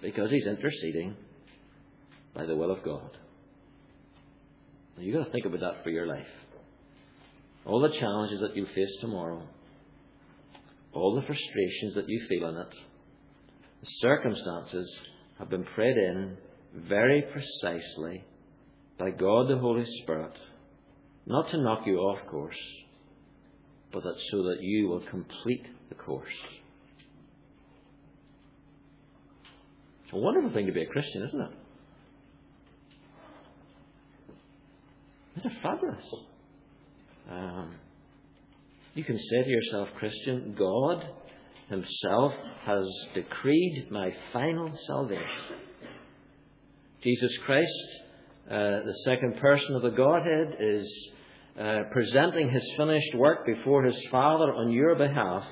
Because 0.00 0.30
He's 0.30 0.46
interceding 0.46 1.16
by 2.36 2.46
the 2.46 2.54
will 2.54 2.70
of 2.70 2.84
God. 2.84 3.18
Now 4.96 5.02
you've 5.02 5.16
got 5.16 5.24
to 5.24 5.32
think 5.32 5.46
about 5.46 5.58
that 5.58 5.82
for 5.82 5.90
your 5.90 6.06
life. 6.06 6.28
All 7.66 7.80
the 7.80 7.98
challenges 7.98 8.40
that 8.40 8.56
you 8.56 8.66
face 8.74 8.96
tomorrow, 9.00 9.42
all 10.92 11.14
the 11.14 11.26
frustrations 11.26 11.94
that 11.94 12.08
you 12.08 12.26
feel 12.28 12.48
in 12.48 12.56
it, 12.56 12.74
the 13.80 13.88
circumstances 14.00 14.90
have 15.38 15.50
been 15.50 15.64
prayed 15.74 15.96
in 15.96 16.36
very 16.88 17.22
precisely 17.22 18.24
by 18.98 19.10
God 19.10 19.48
the 19.48 19.58
Holy 19.58 19.86
Spirit, 20.02 20.32
not 21.26 21.50
to 21.50 21.58
knock 21.58 21.86
you 21.86 21.98
off 21.98 22.26
course, 22.28 22.58
but 23.92 24.02
that 24.02 24.16
so 24.30 24.42
that 24.44 24.58
you 24.60 24.88
will 24.88 25.02
complete 25.10 25.66
the 25.88 25.94
course. 25.94 26.28
It's 30.04 30.12
a 30.12 30.16
wonderful 30.16 30.52
thing 30.52 30.66
to 30.66 30.72
be 30.72 30.82
a 30.82 30.86
Christian, 30.86 31.22
isn't 31.22 31.40
it? 31.40 31.50
It's 35.36 35.54
fabulous. 35.62 36.04
Um, 37.30 37.76
you 38.94 39.04
can 39.04 39.16
say 39.16 39.44
to 39.44 39.48
yourself, 39.48 39.88
Christian, 39.98 40.56
God 40.58 41.06
Himself 41.68 42.32
has 42.64 42.84
decreed 43.14 43.86
my 43.90 44.12
final 44.32 44.76
salvation. 44.88 45.24
Jesus 47.02 47.30
Christ, 47.46 47.68
uh, 48.50 48.82
the 48.84 48.98
second 49.04 49.36
person 49.40 49.76
of 49.76 49.82
the 49.82 49.90
Godhead, 49.90 50.56
is 50.58 51.10
uh, 51.58 51.78
presenting 51.92 52.50
His 52.50 52.68
finished 52.76 53.14
work 53.14 53.46
before 53.46 53.84
His 53.84 53.96
Father 54.10 54.52
on 54.52 54.72
your 54.72 54.96
behalf, 54.96 55.44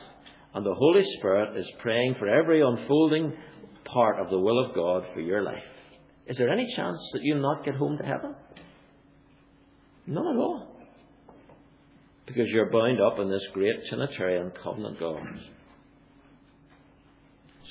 and 0.55 0.67
the 0.67 0.75
Holy 0.75 1.05
Spirit 1.19 1.57
is 1.57 1.71
praying 1.79 2.17
for 2.19 2.29
every 2.29 2.61
unfolding 2.61 3.33
part 3.85 4.19
of 4.19 4.31
the 4.31 4.39
will 4.39 4.67
of 4.67 4.75
God 4.75 5.05
for 5.15 5.21
your 5.21 5.43
life. 5.43 5.63
Is 6.27 6.37
there 6.37 6.51
any 6.51 6.67
chance 6.75 6.99
that 7.13 7.23
you'll 7.23 7.41
not 7.41 7.65
get 7.65 7.77
home 7.77 7.97
to 7.99 8.05
heaven? 8.05 8.35
None 10.09 10.27
at 10.27 10.37
all. 10.37 10.68
Because 12.29 12.49
you're 12.49 12.71
bound 12.71 13.01
up 13.01 13.19
in 13.19 13.31
this 13.31 13.47
great 13.53 13.77
Trinitarian 13.89 14.53
covenant 14.63 15.01
God. 15.01 15.23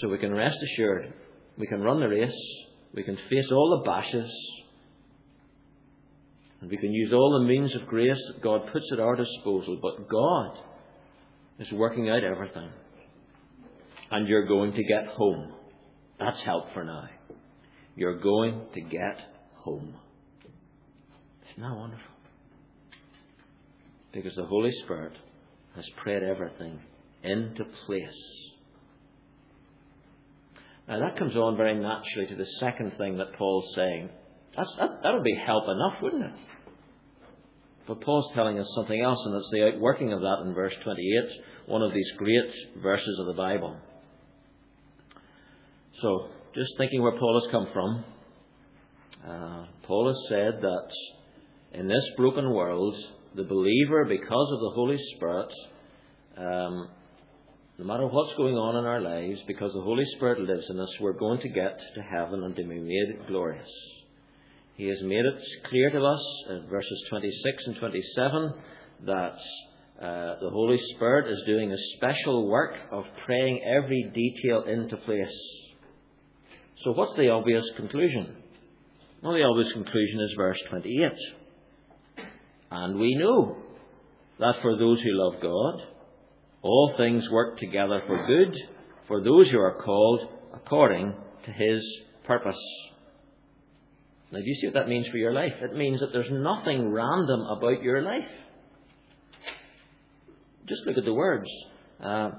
So 0.01 0.09
we 0.09 0.17
can 0.17 0.33
rest 0.33 0.57
assured, 0.73 1.13
we 1.57 1.67
can 1.67 1.81
run 1.81 1.99
the 1.99 2.07
race, 2.07 2.37
we 2.93 3.03
can 3.03 3.17
face 3.29 3.51
all 3.51 3.77
the 3.77 3.89
bashes, 3.89 4.31
and 6.61 6.69
we 6.69 6.77
can 6.77 6.91
use 6.91 7.13
all 7.13 7.39
the 7.39 7.47
means 7.47 7.75
of 7.75 7.87
grace 7.87 8.19
that 8.33 8.41
God 8.41 8.61
puts 8.71 8.85
at 8.91 8.99
our 8.99 9.15
disposal, 9.15 9.79
but 9.81 10.09
God 10.09 10.57
is 11.59 11.71
working 11.71 12.09
out 12.09 12.23
everything. 12.23 12.69
And 14.09 14.27
you're 14.27 14.47
going 14.47 14.73
to 14.73 14.83
get 14.83 15.07
home. 15.07 15.53
That's 16.19 16.41
help 16.41 16.73
for 16.73 16.83
now. 16.83 17.09
You're 17.95 18.19
going 18.19 18.67
to 18.73 18.81
get 18.81 19.19
home. 19.55 19.95
Isn't 21.51 21.63
that 21.63 21.75
wonderful? 21.75 22.16
Because 24.17 24.34
the 24.36 24.45
Holy 24.45 24.71
Spirit 24.84 25.13
has 25.75 25.88
prayed 26.01 26.23
everything 26.23 26.80
into 27.21 27.63
place. 27.86 28.10
Now 30.88 31.01
that 31.01 31.19
comes 31.19 31.36
on 31.36 31.56
very 31.56 31.75
naturally 31.75 32.25
to 32.30 32.36
the 32.36 32.49
second 32.60 32.93
thing 32.97 33.19
that 33.19 33.34
Paul's 33.38 33.71
saying. 33.75 34.10
That's, 34.56 34.75
that, 34.80 34.89
that 35.03 35.13
would 35.13 35.23
be 35.23 35.39
help 35.45 35.65
enough, 35.65 36.01
wouldn't 36.01 36.23
it? 36.23 36.39
But 37.88 38.01
Paul's 38.01 38.32
telling 38.34 38.58
us 38.58 38.67
something 38.75 38.99
else, 38.99 39.19
and 39.23 39.36
it's 39.36 39.51
the 39.51 39.67
outworking 39.67 40.12
of 40.12 40.21
that 40.21 40.43
in 40.45 40.56
verse 40.56 40.73
28, 40.84 41.41
one 41.67 41.84
of 41.84 41.93
these 41.93 42.10
great 42.17 42.82
verses 42.82 43.19
of 43.19 43.27
the 43.27 43.34
Bible. 43.34 43.77
So, 46.01 46.30
just 46.56 46.71
thinking 46.80 47.03
where 47.03 47.19
Paul 47.19 47.39
has 47.43 47.51
come 47.51 47.67
from, 47.71 48.03
uh, 49.30 49.65
Paul 49.84 50.08
has 50.08 50.19
said 50.27 50.60
that 50.63 51.80
in 51.80 51.88
this 51.88 52.03
broken 52.17 52.51
world, 52.51 52.95
the 53.35 53.43
believer, 53.43 54.05
because 54.05 54.49
of 54.53 54.59
the 54.59 54.71
Holy 54.75 54.97
Spirit, 55.15 55.49
um, 56.37 56.89
no 57.79 57.85
matter 57.85 58.07
what's 58.07 58.35
going 58.37 58.55
on 58.55 58.75
in 58.77 58.85
our 58.85 59.01
lives, 59.01 59.39
because 59.47 59.71
the 59.73 59.81
Holy 59.81 60.05
Spirit 60.15 60.39
lives 60.39 60.65
in 60.69 60.79
us, 60.79 60.89
we're 60.99 61.13
going 61.13 61.39
to 61.41 61.49
get 61.49 61.79
to 61.95 62.01
heaven 62.01 62.43
and 62.43 62.55
to 62.55 62.63
be 62.63 62.79
made 62.79 63.27
glorious. 63.27 63.69
He 64.75 64.87
has 64.87 65.01
made 65.01 65.25
it 65.25 65.39
clear 65.69 65.89
to 65.91 66.03
us 66.03 66.21
in 66.49 66.67
verses 66.69 67.05
26 67.09 67.63
and 67.67 67.75
27 67.77 68.53
that 69.05 69.37
uh, 69.99 70.35
the 70.39 70.49
Holy 70.51 70.79
Spirit 70.95 71.31
is 71.31 71.43
doing 71.47 71.71
a 71.71 71.77
special 71.95 72.47
work 72.47 72.75
of 72.91 73.03
praying 73.25 73.61
every 73.65 74.11
detail 74.13 74.63
into 74.63 74.97
place. 74.97 75.35
So, 76.83 76.91
what's 76.91 77.15
the 77.15 77.29
obvious 77.29 77.63
conclusion? 77.75 78.35
Well, 79.23 79.33
the 79.33 79.43
obvious 79.43 79.73
conclusion 79.73 80.19
is 80.21 80.33
verse 80.37 80.59
28. 80.69 81.11
And 82.71 82.99
we 82.99 83.15
know 83.15 83.58
that 84.39 84.56
for 84.62 84.77
those 84.77 84.99
who 85.01 85.10
love 85.12 85.41
God, 85.41 85.82
all 86.62 86.93
things 86.97 87.23
work 87.32 87.58
together 87.60 88.01
for 88.08 88.27
good 88.27 88.56
for 89.08 89.23
those 89.23 89.49
who 89.49 89.60
are 89.60 89.82
called 89.84 90.27
according 90.53 91.13
to 91.45 91.51
his 91.51 91.82
purpose. 92.25 92.60
Now, 94.32 94.39
do 94.39 94.45
you 94.45 94.56
see 94.60 94.67
what 94.67 94.73
that 94.73 94.89
means 94.89 95.08
for 95.08 95.17
your 95.17 95.34
life? 95.34 95.53
It 95.62 95.75
means 95.75 96.01
that 96.01 96.12
there's 96.12 96.32
nothing 96.32 96.91
random 96.91 97.41
about 97.41 97.82
your 97.82 98.01
life. 98.01 98.27
Just 100.67 100.82
look 100.86 100.97
at 100.97 101.06
the 101.06 101.13
words. 101.13 101.49
Uh, 102.03 102.32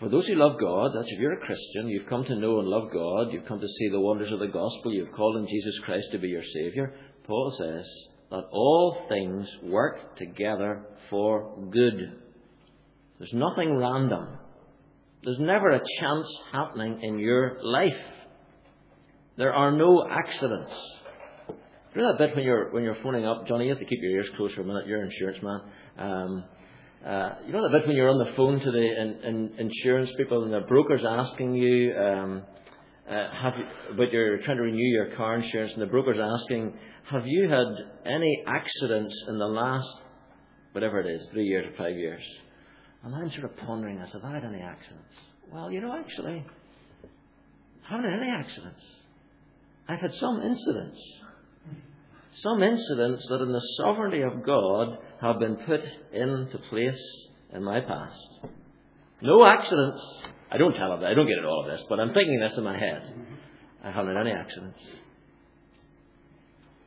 for 0.00 0.08
those 0.08 0.26
who 0.26 0.34
love 0.34 0.58
God, 0.58 0.90
that's 0.92 1.06
if 1.08 1.20
you're 1.20 1.34
a 1.34 1.46
Christian, 1.46 1.86
you've 1.86 2.08
come 2.08 2.24
to 2.24 2.34
know 2.34 2.58
and 2.58 2.66
love 2.66 2.90
God, 2.92 3.32
you've 3.32 3.46
come 3.46 3.60
to 3.60 3.68
see 3.68 3.88
the 3.88 4.00
wonders 4.00 4.32
of 4.32 4.40
the 4.40 4.48
gospel, 4.48 4.92
you've 4.92 5.12
called 5.12 5.36
on 5.36 5.46
Jesus 5.46 5.78
Christ 5.84 6.06
to 6.10 6.18
be 6.18 6.28
your 6.28 6.42
Saviour, 6.42 6.92
Paul 7.24 7.54
says 7.56 7.84
that 8.32 8.48
all 8.50 9.06
things 9.08 9.46
work 9.62 10.16
together 10.16 10.84
for 11.08 11.56
good 11.70 12.22
there's 13.22 13.34
nothing 13.34 13.76
random. 13.76 14.36
There's 15.22 15.38
never 15.38 15.70
a 15.70 15.80
chance 16.00 16.26
happening 16.50 16.98
in 17.02 17.20
your 17.20 17.56
life. 17.62 17.92
There 19.36 19.54
are 19.54 19.70
no 19.70 20.04
accidents. 20.10 20.72
You 21.94 22.02
know 22.02 22.08
that 22.10 22.18
bit 22.18 22.34
when 22.34 22.44
you're 22.44 22.72
when 22.72 22.82
you're 22.82 22.96
phoning 23.00 23.24
up, 23.24 23.46
Johnny? 23.46 23.66
You 23.66 23.70
have 23.70 23.78
to 23.78 23.84
keep 23.84 24.00
your 24.02 24.10
ears 24.10 24.28
closed 24.36 24.56
for 24.56 24.62
a 24.62 24.64
minute. 24.64 24.88
You're 24.88 25.02
an 25.02 25.12
insurance 25.12 25.38
man. 25.40 25.60
Um, 25.98 26.44
uh, 27.06 27.30
you 27.46 27.52
know 27.52 27.62
that 27.62 27.70
bit 27.70 27.86
when 27.86 27.94
you're 27.94 28.10
on 28.10 28.18
the 28.18 28.34
phone 28.34 28.58
to 28.58 28.72
the 28.72 28.78
in, 28.78 29.20
in 29.22 29.70
insurance 29.70 30.10
people 30.16 30.42
and 30.42 30.52
the 30.52 30.66
broker's 30.66 31.04
asking 31.08 31.54
you, 31.54 31.94
um, 31.94 32.42
Uh, 33.08 33.30
have 33.42 33.54
you, 33.58 33.96
but 33.96 34.12
you're 34.12 34.38
trying 34.42 34.56
to 34.56 34.62
renew 34.62 34.78
your 34.78 35.16
car 35.16 35.36
insurance, 35.38 35.72
and 35.72 35.82
the 35.82 35.86
broker's 35.86 36.18
asking, 36.20 36.72
have 37.10 37.26
you 37.26 37.48
had 37.48 37.86
any 38.06 38.44
accidents 38.46 39.14
in 39.28 39.38
the 39.38 39.46
last 39.46 39.88
whatever 40.72 41.00
it 41.00 41.06
is, 41.06 41.26
three 41.32 41.44
years 41.44 41.66
or 41.66 41.76
five 41.76 41.96
years? 41.96 42.22
And 43.04 43.14
I'm 43.14 43.30
sort 43.30 43.44
of 43.44 43.56
pondering 43.56 43.98
this 43.98 44.12
have 44.12 44.24
I 44.24 44.34
had 44.34 44.44
any 44.44 44.60
accidents? 44.60 45.14
Well, 45.52 45.70
you 45.70 45.80
know, 45.80 45.94
actually, 45.98 46.44
I 47.88 47.90
haven't 47.90 48.10
had 48.10 48.20
any 48.22 48.30
accidents. 48.30 48.82
I've 49.88 50.00
had 50.00 50.14
some 50.14 50.40
incidents. 50.42 51.00
Some 52.42 52.62
incidents 52.62 53.26
that 53.28 53.42
in 53.42 53.52
the 53.52 53.62
sovereignty 53.76 54.22
of 54.22 54.42
God 54.44 54.96
have 55.20 55.38
been 55.38 55.56
put 55.56 55.80
into 56.12 56.58
place 56.70 57.02
in 57.52 57.62
my 57.62 57.80
past. 57.80 58.52
No 59.20 59.44
accidents. 59.44 60.02
I 60.52 60.58
don't 60.58 60.74
tell 60.74 60.92
it, 60.92 61.02
I 61.02 61.14
don't 61.14 61.26
get 61.26 61.38
it 61.38 61.46
all 61.46 61.64
of 61.64 61.70
this, 61.70 61.80
but 61.88 61.98
I'm 61.98 62.12
thinking 62.12 62.38
this 62.38 62.52
in 62.58 62.64
my 62.64 62.78
head. 62.78 63.02
I 63.82 63.90
haven't 63.90 64.14
had 64.14 64.26
any 64.26 64.36
accidents. 64.36 64.78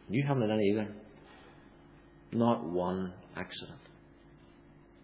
You 0.08 0.24
haven't 0.28 0.44
had 0.44 0.52
any 0.52 0.70
either. 0.70 0.88
Not 2.32 2.64
one 2.64 3.12
accident. 3.36 3.80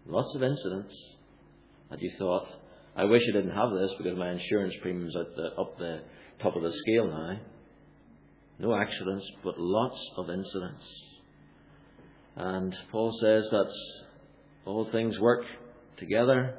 Lots 0.06 0.32
of 0.36 0.44
incidents 0.44 0.94
that 1.90 2.00
you 2.00 2.12
thought, 2.20 2.46
I 2.94 3.04
wish 3.04 3.22
I 3.28 3.36
didn't 3.36 3.56
have 3.56 3.70
this 3.72 3.90
because 3.98 4.16
my 4.16 4.30
insurance 4.30 4.74
premium's 4.80 5.16
at 5.16 5.34
the, 5.34 5.60
up 5.60 5.76
the 5.78 6.02
top 6.40 6.54
of 6.54 6.62
the 6.62 6.72
scale 6.86 7.08
now. 7.08 7.40
No 8.60 8.76
accidents, 8.76 9.28
but 9.42 9.58
lots 9.58 9.98
of 10.18 10.30
incidents. 10.30 10.84
And 12.36 12.72
Paul 12.92 13.12
says 13.20 13.44
that 13.50 13.72
all 14.66 14.88
things 14.92 15.18
work 15.18 15.44
together 15.98 16.58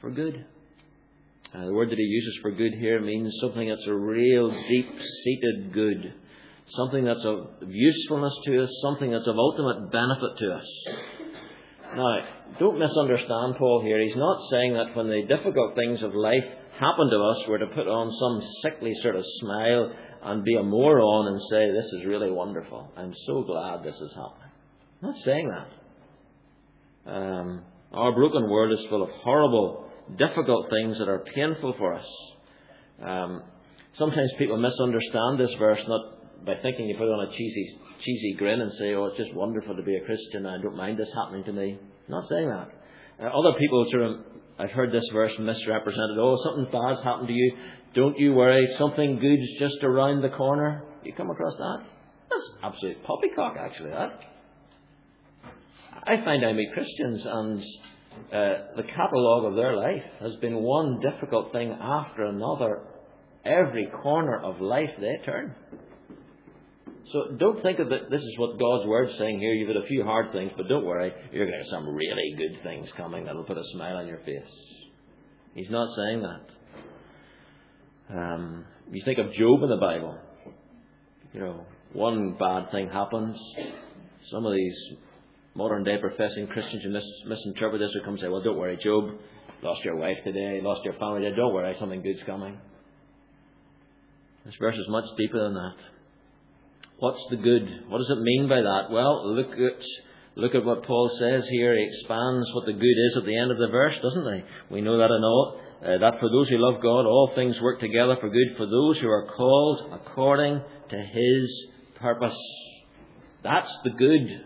for 0.00 0.10
good. 0.10 0.46
Uh, 1.54 1.66
the 1.66 1.72
word 1.72 1.88
that 1.90 1.98
he 1.98 2.04
uses 2.04 2.38
for 2.42 2.50
good 2.50 2.72
here 2.80 3.00
means 3.00 3.32
something 3.40 3.68
that's 3.68 3.86
a 3.86 3.94
real 3.94 4.50
deep 4.50 4.88
seated 5.22 5.72
good. 5.72 6.14
Something 6.66 7.04
that's 7.04 7.24
of 7.24 7.68
usefulness 7.68 8.32
to 8.46 8.64
us, 8.64 8.70
something 8.82 9.12
that's 9.12 9.28
of 9.28 9.36
ultimate 9.36 9.92
benefit 9.92 10.38
to 10.38 10.52
us. 10.52 10.66
Now, 11.94 12.18
don't 12.58 12.78
misunderstand 12.78 13.54
Paul 13.56 13.82
here. 13.84 14.00
He's 14.00 14.16
not 14.16 14.40
saying 14.50 14.72
that 14.72 14.96
when 14.96 15.08
the 15.08 15.22
difficult 15.28 15.76
things 15.76 16.02
of 16.02 16.14
life 16.14 16.42
happen 16.72 17.10
to 17.10 17.22
us, 17.22 17.44
we're 17.48 17.58
to 17.58 17.66
put 17.66 17.86
on 17.86 18.10
some 18.10 18.48
sickly 18.62 18.92
sort 19.02 19.14
of 19.14 19.24
smile 19.40 19.94
and 20.24 20.42
be 20.42 20.56
a 20.56 20.62
moron 20.62 21.28
and 21.28 21.40
say, 21.50 21.70
This 21.70 21.84
is 22.00 22.06
really 22.06 22.32
wonderful. 22.32 22.90
I'm 22.96 23.14
so 23.26 23.42
glad 23.42 23.84
this 23.84 23.94
is 23.94 24.10
happening. 24.10 24.50
I'm 25.02 25.08
not 25.10 25.18
saying 25.24 25.50
that. 25.50 27.12
Um, 27.12 27.64
our 27.92 28.12
broken 28.12 28.48
world 28.50 28.72
is 28.72 28.86
full 28.88 29.02
of 29.02 29.10
horrible, 29.22 29.83
difficult 30.16 30.70
things 30.70 30.98
that 30.98 31.08
are 31.08 31.24
painful 31.34 31.74
for 31.78 31.94
us. 31.94 32.06
Um, 33.02 33.42
sometimes 33.98 34.30
people 34.38 34.56
misunderstand 34.56 35.38
this 35.38 35.54
verse 35.58 35.80
not 35.86 36.44
by 36.44 36.54
thinking 36.62 36.86
you 36.86 36.96
put 36.96 37.08
on 37.08 37.26
a 37.26 37.30
cheesy, 37.30 37.78
cheesy 38.00 38.34
grin 38.38 38.60
and 38.60 38.72
say, 38.78 38.94
"Oh, 38.94 39.06
it's 39.06 39.16
just 39.16 39.34
wonderful 39.34 39.76
to 39.76 39.82
be 39.82 39.96
a 39.96 40.04
Christian. 40.04 40.46
I 40.46 40.60
don't 40.60 40.76
mind 40.76 40.98
this 40.98 41.12
happening 41.14 41.44
to 41.44 41.52
me." 41.52 41.78
I'm 41.80 42.10
not 42.10 42.28
saying 42.28 42.48
that. 42.48 42.68
Uh, 43.20 43.28
other 43.28 43.58
people 43.58 43.86
sort 43.90 44.02
of, 44.02 44.16
I've 44.58 44.70
heard 44.70 44.92
this 44.92 45.08
verse 45.12 45.32
misrepresented. 45.38 46.18
Oh, 46.18 46.36
something 46.44 46.70
bad's 46.70 47.02
happened 47.02 47.28
to 47.28 47.34
you. 47.34 47.56
Don't 47.94 48.18
you 48.18 48.34
worry. 48.34 48.68
Something 48.78 49.18
good's 49.18 49.58
just 49.58 49.82
around 49.82 50.20
the 50.20 50.30
corner. 50.30 50.84
You 51.02 51.12
come 51.14 51.30
across 51.30 51.56
that? 51.56 51.86
That's 52.30 52.50
absolute 52.62 53.02
poppycock, 53.04 53.56
actually. 53.58 53.90
That. 53.90 54.20
I 56.06 56.16
find 56.24 56.44
I 56.44 56.52
meet 56.52 56.72
Christians 56.74 57.24
and 57.24 57.62
uh, 58.32 58.76
the 58.76 58.82
catalogue 58.82 59.44
of 59.44 59.56
their 59.56 59.76
life 59.76 60.02
has 60.20 60.34
been 60.36 60.62
one 60.62 61.00
difficult 61.00 61.52
thing 61.52 61.70
after 61.70 62.24
another. 62.24 62.82
Every 63.44 63.86
corner 64.02 64.40
of 64.40 64.60
life 64.60 64.90
they 64.98 65.18
turn. 65.24 65.54
So 67.12 67.36
don't 67.36 67.62
think 67.62 67.78
it, 67.78 67.88
this 68.10 68.20
is 68.22 68.34
what 68.38 68.58
God's 68.58 68.88
Word's 68.88 69.16
saying 69.18 69.38
here. 69.38 69.52
You've 69.52 69.68
had 69.68 69.76
a 69.76 69.86
few 69.86 70.02
hard 70.04 70.32
things, 70.32 70.52
but 70.56 70.68
don't 70.68 70.84
worry. 70.84 71.12
You're 71.32 71.46
going 71.46 71.52
to 71.52 71.58
have 71.58 71.70
some 71.70 71.86
really 71.86 72.34
good 72.36 72.62
things 72.62 72.88
coming 72.96 73.24
that'll 73.24 73.44
put 73.44 73.58
a 73.58 73.64
smile 73.72 73.96
on 73.96 74.06
your 74.06 74.18
face. 74.18 74.50
He's 75.54 75.70
not 75.70 75.94
saying 75.94 76.22
that. 76.22 78.16
Um, 78.16 78.64
you 78.90 79.02
think 79.04 79.18
of 79.18 79.32
Job 79.34 79.62
in 79.62 79.68
the 79.68 79.76
Bible. 79.76 80.18
You 81.32 81.40
know, 81.40 81.66
one 81.92 82.36
bad 82.38 82.70
thing 82.70 82.88
happens. 82.88 83.36
Some 84.30 84.46
of 84.46 84.52
these 84.54 84.96
modern 85.54 85.84
day 85.84 85.98
professing 85.98 86.46
Christians 86.48 86.82
who 86.82 86.90
mis- 86.90 87.22
misinterpret 87.26 87.80
this 87.80 87.90
will 87.94 88.04
come 88.04 88.14
and 88.14 88.20
say, 88.20 88.28
well, 88.28 88.42
don't 88.42 88.58
worry, 88.58 88.78
Job, 88.82 89.10
lost 89.62 89.84
your 89.84 89.96
wife 89.96 90.18
today, 90.24 90.60
lost 90.62 90.84
your 90.84 90.94
family 90.94 91.20
today, 91.20 91.36
don't 91.36 91.54
worry, 91.54 91.74
something 91.78 92.02
good's 92.02 92.22
coming. 92.26 92.58
This 94.44 94.54
verse 94.60 94.76
is 94.76 94.86
much 94.88 95.04
deeper 95.16 95.42
than 95.42 95.54
that. 95.54 95.76
What's 96.98 97.24
the 97.30 97.36
good? 97.36 97.66
What 97.88 97.98
does 97.98 98.10
it 98.10 98.20
mean 98.20 98.48
by 98.48 98.60
that? 98.60 98.90
Well, 98.90 99.34
look 99.34 99.52
at 99.52 99.84
look 100.36 100.54
at 100.54 100.64
what 100.64 100.84
Paul 100.84 101.10
says 101.18 101.44
here. 101.50 101.76
He 101.76 101.88
expands 101.88 102.46
what 102.54 102.66
the 102.66 102.72
good 102.72 102.82
is 102.82 103.16
at 103.16 103.24
the 103.24 103.38
end 103.38 103.50
of 103.50 103.58
the 103.58 103.68
verse, 103.68 103.94
doesn't 104.02 104.34
he? 104.34 104.74
We 104.74 104.80
know 104.80 104.98
that 104.98 105.10
in 105.10 105.24
all. 105.24 105.60
Uh, 105.82 105.98
that 105.98 106.20
for 106.20 106.30
those 106.30 106.48
who 106.48 106.56
love 106.58 106.80
God, 106.80 107.04
all 107.04 107.32
things 107.34 107.60
work 107.60 107.80
together 107.80 108.16
for 108.20 108.30
good 108.30 108.56
for 108.56 108.66
those 108.66 108.98
who 109.00 109.08
are 109.08 109.26
called 109.36 109.92
according 109.92 110.62
to 110.88 110.96
His 110.96 111.66
purpose. 112.00 112.36
That's 113.42 113.70
the 113.82 113.90
good 113.90 114.44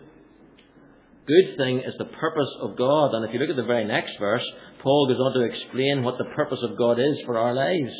good 1.29 1.57
thing 1.57 1.79
is 1.79 1.95
the 1.97 2.05
purpose 2.05 2.53
of 2.61 2.75
God. 2.75 3.13
And 3.13 3.25
if 3.27 3.33
you 3.33 3.39
look 3.39 3.49
at 3.49 3.55
the 3.55 3.63
very 3.63 3.85
next 3.85 4.17
verse, 4.19 4.45
Paul 4.81 5.07
goes 5.07 5.19
on 5.19 5.33
to 5.33 5.45
explain 5.45 6.03
what 6.03 6.17
the 6.17 6.35
purpose 6.35 6.59
of 6.63 6.77
God 6.77 6.99
is 6.99 7.21
for 7.25 7.37
our 7.37 7.53
lives. 7.53 7.93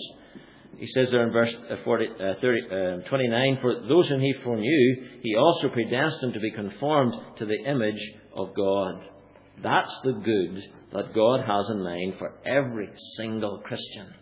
He 0.78 0.88
says 0.88 1.10
there 1.12 1.24
in 1.24 1.34
verse 1.34 1.54
uh, 1.70 1.76
40, 1.84 2.08
uh, 2.08 2.34
30, 2.42 2.62
uh, 3.06 3.10
29, 3.10 3.58
For 3.62 3.88
those 3.88 4.08
whom 4.08 4.22
he 4.22 4.34
foreknew, 4.44 5.20
he 5.22 5.36
also 5.36 5.70
predestined 5.70 6.34
to 6.34 6.40
be 6.40 6.52
conformed 6.52 7.14
to 7.38 7.46
the 7.46 7.66
image 7.66 8.02
of 8.34 8.56
God. 8.56 9.04
That's 9.62 9.94
the 10.04 10.14
good 10.14 10.64
that 10.94 11.14
God 11.14 11.42
has 11.42 11.70
in 11.70 11.84
mind 11.84 12.14
for 12.18 12.34
every 12.46 12.90
single 13.18 13.60
Christian. 13.60 14.14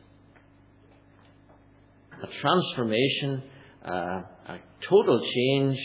A 2.24 2.28
transformation, 2.42 3.44
uh, 3.86 4.22
a 4.48 4.60
total 4.90 5.22
change 5.22 5.78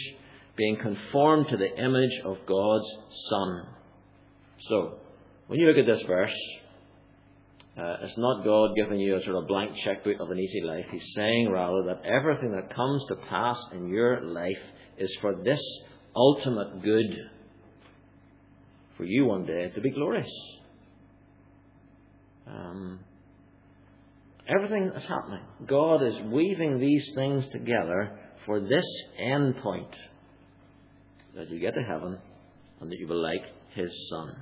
being 0.56 0.76
conformed 0.76 1.46
to 1.48 1.56
the 1.56 1.76
image 1.76 2.20
of 2.24 2.36
God's 2.46 2.88
Son. 3.30 3.66
So, 4.68 4.98
when 5.46 5.58
you 5.58 5.66
look 5.66 5.78
at 5.78 5.86
this 5.86 6.02
verse, 6.06 6.34
uh, 7.76 7.96
it's 8.02 8.18
not 8.18 8.44
God 8.44 8.70
giving 8.76 9.00
you 9.00 9.16
a 9.16 9.22
sort 9.22 9.36
of 9.36 9.48
blank 9.48 9.72
checkbook 9.82 10.20
of 10.20 10.30
an 10.30 10.38
easy 10.38 10.60
life. 10.60 10.84
He's 10.90 11.12
saying 11.14 11.50
rather 11.50 11.84
that 11.86 12.02
everything 12.04 12.52
that 12.52 12.74
comes 12.74 13.02
to 13.08 13.16
pass 13.28 13.56
in 13.72 13.88
your 13.88 14.20
life 14.20 14.58
is 14.98 15.10
for 15.22 15.34
this 15.42 15.60
ultimate 16.14 16.82
good 16.82 17.16
for 18.96 19.04
you 19.04 19.24
one 19.24 19.46
day 19.46 19.70
to 19.74 19.80
be 19.80 19.90
glorious. 19.90 20.30
Um, 22.46 23.00
everything 24.46 24.90
that's 24.92 25.06
happening, 25.06 25.42
God 25.66 26.02
is 26.02 26.14
weaving 26.30 26.78
these 26.78 27.10
things 27.14 27.44
together 27.52 28.18
for 28.44 28.60
this 28.60 28.84
end 29.18 29.56
point 29.62 29.94
that 31.36 31.50
you 31.50 31.60
get 31.60 31.74
to 31.74 31.82
heaven 31.82 32.18
and 32.80 32.90
that 32.90 32.98
you 32.98 33.06
will 33.06 33.22
like 33.22 33.42
his 33.74 33.90
son. 34.10 34.36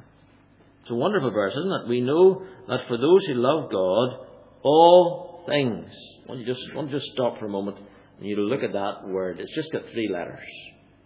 It's 0.82 0.90
a 0.90 0.94
wonderful 0.94 1.30
verse, 1.30 1.52
isn't 1.52 1.82
it? 1.82 1.88
We 1.88 2.00
know 2.00 2.42
that 2.68 2.88
for 2.88 2.96
those 2.96 3.26
who 3.26 3.34
love 3.34 3.70
God, 3.70 4.26
all 4.62 5.44
things. 5.46 5.90
I 6.24 6.28
want 6.28 6.40
you 6.40 6.46
just 6.46 6.60
want 6.74 6.90
to 6.90 6.98
just 6.98 7.10
stop 7.12 7.38
for 7.38 7.46
a 7.46 7.50
moment 7.50 7.76
and 8.18 8.28
you 8.28 8.36
look 8.36 8.62
at 8.62 8.72
that 8.72 9.08
word. 9.08 9.40
It's 9.40 9.54
just 9.54 9.72
got 9.72 9.82
three 9.92 10.08
letters. 10.12 10.46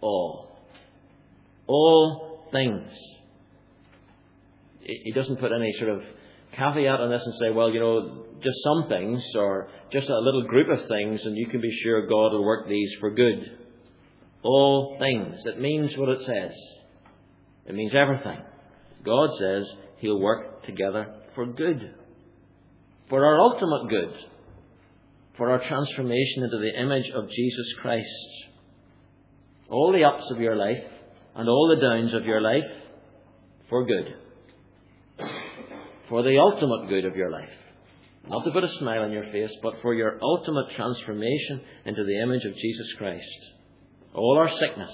All. 0.01 0.57
All 1.67 2.47
things. 2.51 2.89
He 4.81 5.11
doesn't 5.13 5.37
put 5.37 5.51
any 5.51 5.73
sort 5.79 5.89
of 5.89 6.01
caveat 6.55 6.99
on 6.99 7.09
this 7.09 7.23
and 7.25 7.33
say, 7.39 7.49
well, 7.49 7.71
you 7.71 7.79
know, 7.79 8.25
just 8.41 8.55
some 8.63 8.87
things 8.87 9.21
or 9.35 9.69
just 9.91 10.09
a 10.09 10.19
little 10.19 10.43
group 10.47 10.69
of 10.69 10.87
things 10.87 11.21
and 11.23 11.35
you 11.35 11.47
can 11.47 11.61
be 11.61 11.71
sure 11.83 12.07
God 12.07 12.33
will 12.33 12.45
work 12.45 12.67
these 12.67 12.91
for 12.99 13.11
good 13.11 13.64
all 14.45 14.97
things. 14.99 15.35
It 15.45 15.59
means 15.59 15.97
what 15.97 16.09
it 16.09 16.19
says. 16.25 16.51
It 17.65 17.73
means 17.73 17.95
everything. 17.95 18.39
God 19.03 19.29
says 19.39 19.71
He'll 19.97 20.19
work 20.19 20.65
together 20.65 21.15
for 21.33 21.47
good. 21.47 21.95
For 23.09 23.25
our 23.25 23.39
ultimate 23.39 23.89
good. 23.89 24.13
For 25.37 25.49
our 25.49 25.67
transformation 25.67 26.43
into 26.43 26.59
the 26.59 26.79
image 26.79 27.09
of 27.13 27.29
Jesus 27.29 27.73
Christ. 27.81 28.07
All 29.69 29.91
the 29.91 30.03
ups 30.03 30.29
of 30.31 30.39
your 30.39 30.55
life 30.55 30.83
and 31.35 31.49
all 31.49 31.75
the 31.75 31.81
downs 31.81 32.13
of 32.13 32.25
your 32.25 32.41
life 32.41 32.71
for 33.67 33.85
good. 33.85 34.13
For 36.07 36.21
the 36.21 36.37
ultimate 36.37 36.87
good 36.87 37.05
of 37.05 37.15
your 37.15 37.31
life. 37.31 37.49
Not 38.27 38.43
to 38.45 38.51
put 38.51 38.63
a 38.63 38.69
smile 38.79 39.01
on 39.01 39.11
your 39.11 39.23
face, 39.31 39.51
but 39.63 39.73
for 39.81 39.93
your 39.93 40.19
ultimate 40.21 40.75
transformation 40.75 41.61
into 41.85 42.03
the 42.03 42.21
image 42.21 42.45
of 42.45 42.53
Jesus 42.53 42.93
Christ 42.97 43.54
all 44.15 44.37
our 44.37 44.49
sickness, 44.59 44.91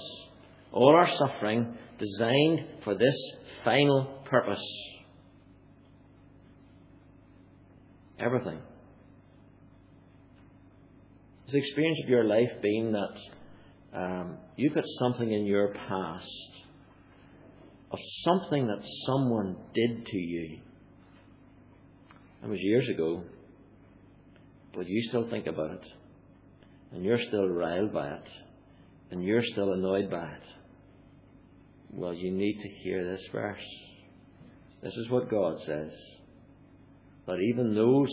all 0.72 0.94
our 0.94 1.08
suffering, 1.16 1.76
designed 1.98 2.66
for 2.84 2.94
this 2.94 3.16
final 3.64 4.22
purpose. 4.24 4.62
Everything. 8.18 8.58
Has 11.44 11.52
the 11.52 11.58
experience 11.58 11.98
of 12.04 12.08
your 12.08 12.24
life 12.24 12.50
been 12.62 12.92
that 12.92 13.98
um, 13.98 14.38
you've 14.56 14.74
got 14.74 14.84
something 15.00 15.30
in 15.30 15.44
your 15.46 15.74
past 15.74 16.26
of 17.90 17.98
something 18.24 18.66
that 18.68 18.80
someone 19.06 19.56
did 19.74 20.06
to 20.06 20.16
you? 20.16 20.60
That 22.40 22.48
was 22.48 22.58
years 22.60 22.88
ago, 22.88 23.22
but 24.74 24.88
you 24.88 25.02
still 25.08 25.28
think 25.28 25.46
about 25.46 25.72
it. 25.72 25.86
and 26.92 27.04
you're 27.04 27.20
still 27.28 27.48
riled 27.48 27.92
by 27.92 28.08
it, 28.08 28.28
and 29.12 29.22
you're 29.22 29.44
still 29.52 29.74
annoyed 29.74 30.10
by 30.10 30.24
it, 30.24 30.42
well, 31.90 32.14
you 32.14 32.32
need 32.32 32.58
to 32.62 32.68
hear 32.82 33.04
this 33.04 33.20
verse. 33.30 33.60
This 34.82 34.94
is 34.94 35.10
what 35.10 35.30
God 35.30 35.58
says. 35.66 35.92
That 37.26 37.38
even 37.38 37.74
those 37.74 38.08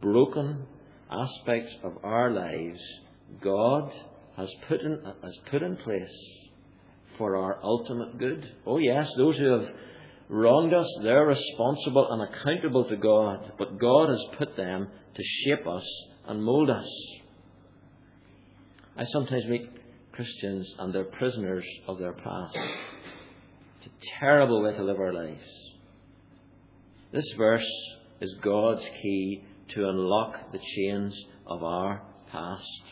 broken 0.00 0.64
aspects 1.10 1.74
of 1.82 2.04
our 2.04 2.30
lives, 2.30 2.80
God 3.42 3.90
has 4.36 4.48
put 4.68 4.80
in, 4.80 5.02
has 5.04 5.36
put 5.50 5.62
in 5.62 5.76
place 5.76 6.16
for 7.18 7.36
our 7.36 7.58
ultimate 7.62 8.18
good. 8.18 8.48
Oh, 8.64 8.78
yes, 8.78 9.08
those 9.16 9.36
who 9.36 9.50
have 9.50 9.68
wronged 10.28 10.74
us, 10.74 10.86
they're 11.02 11.26
responsible 11.26 12.06
and 12.12 12.22
accountable 12.22 12.88
to 12.88 12.96
God, 12.96 13.52
but 13.58 13.80
God 13.80 14.10
has 14.10 14.38
put 14.38 14.56
them 14.56 14.86
to 15.16 15.22
shape 15.44 15.66
us 15.66 15.84
and 16.28 16.42
mould 16.42 16.70
us. 16.70 16.88
I 18.96 19.04
sometimes 19.12 19.44
meet 19.46 19.77
Christians 20.18 20.68
and 20.80 20.92
they're 20.92 21.04
prisoners 21.04 21.64
of 21.86 22.00
their 22.00 22.12
past. 22.12 22.56
It's 22.56 23.86
a 23.86 24.18
terrible 24.18 24.64
way 24.64 24.72
to 24.72 24.82
live 24.82 24.98
our 24.98 25.12
lives. 25.12 25.46
This 27.12 27.22
verse 27.36 27.70
is 28.20 28.34
God's 28.42 28.82
key 29.00 29.44
to 29.76 29.88
unlock 29.88 30.50
the 30.50 30.58
chains 30.58 31.14
of 31.46 31.62
our 31.62 32.02
past. 32.32 32.82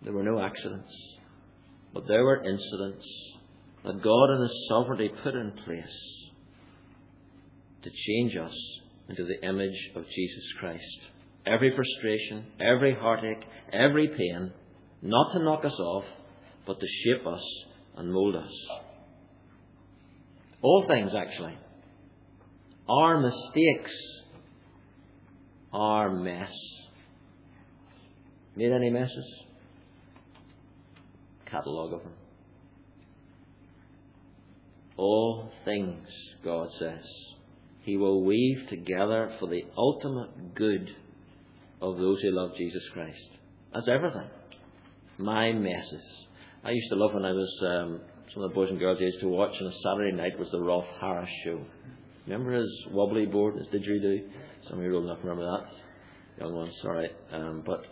There 0.00 0.14
were 0.14 0.22
no 0.22 0.40
accidents, 0.40 0.94
but 1.92 2.08
there 2.08 2.24
were 2.24 2.42
incidents 2.42 3.06
that 3.84 4.02
God 4.02 4.34
in 4.36 4.40
His 4.40 4.66
sovereignty 4.70 5.10
put 5.22 5.34
in 5.34 5.52
place 5.66 6.24
to 7.82 7.90
change 7.90 8.36
us 8.38 8.56
into 9.10 9.26
the 9.26 9.46
image 9.46 9.90
of 9.96 10.04
Jesus 10.04 10.44
Christ. 10.58 10.98
Every 11.44 11.76
frustration, 11.76 12.46
every 12.58 12.94
heartache, 12.94 13.44
every 13.70 14.08
pain, 14.08 14.50
not 15.04 15.32
to 15.34 15.38
knock 15.38 15.66
us 15.66 15.78
off, 15.78 16.04
but 16.66 16.80
to 16.80 16.86
shape 17.04 17.26
us 17.26 17.42
and 17.96 18.10
mould 18.10 18.36
us. 18.36 18.50
All 20.62 20.86
things, 20.88 21.12
actually. 21.14 21.58
Our 22.88 23.20
mistakes, 23.20 23.92
our 25.74 26.10
mess. 26.10 26.50
Made 28.56 28.72
any 28.72 28.88
messes? 28.88 29.42
Catalogue 31.50 31.92
of 31.92 32.02
them. 32.02 32.12
All 34.96 35.50
things, 35.66 36.08
God 36.42 36.68
says, 36.78 37.04
He 37.82 37.98
will 37.98 38.24
weave 38.24 38.68
together 38.70 39.36
for 39.38 39.50
the 39.50 39.64
ultimate 39.76 40.54
good 40.54 40.88
of 41.82 41.98
those 41.98 42.22
who 42.22 42.30
love 42.30 42.56
Jesus 42.56 42.82
Christ. 42.94 43.18
That's 43.74 43.88
everything. 43.88 44.30
My 45.18 45.52
messes. 45.52 46.02
I 46.64 46.70
used 46.70 46.90
to 46.90 46.96
love 46.96 47.14
when 47.14 47.24
I 47.24 47.32
was, 47.32 47.62
um, 47.62 48.00
some 48.32 48.42
of 48.42 48.50
the 48.50 48.54
boys 48.54 48.70
and 48.70 48.78
girls 48.80 49.00
used 49.00 49.20
to 49.20 49.28
watch 49.28 49.54
on 49.60 49.66
a 49.68 49.72
Saturday 49.72 50.16
night 50.16 50.38
was 50.38 50.50
the 50.50 50.60
Rolf 50.60 50.86
Harris 51.00 51.28
show. 51.44 51.60
Remember 52.26 52.52
his 52.52 52.86
wobbly 52.90 53.26
board, 53.26 53.54
his 53.56 53.68
didgeridoo? 53.68 54.28
Some 54.68 54.78
of 54.78 54.84
you 54.84 54.94
old 54.94 55.04
enough 55.04 55.18
remember 55.22 55.44
that. 55.44 56.42
Young 56.42 56.54
ones, 56.56 56.74
sorry. 56.82 57.10
Um, 57.32 57.62
but 57.64 57.84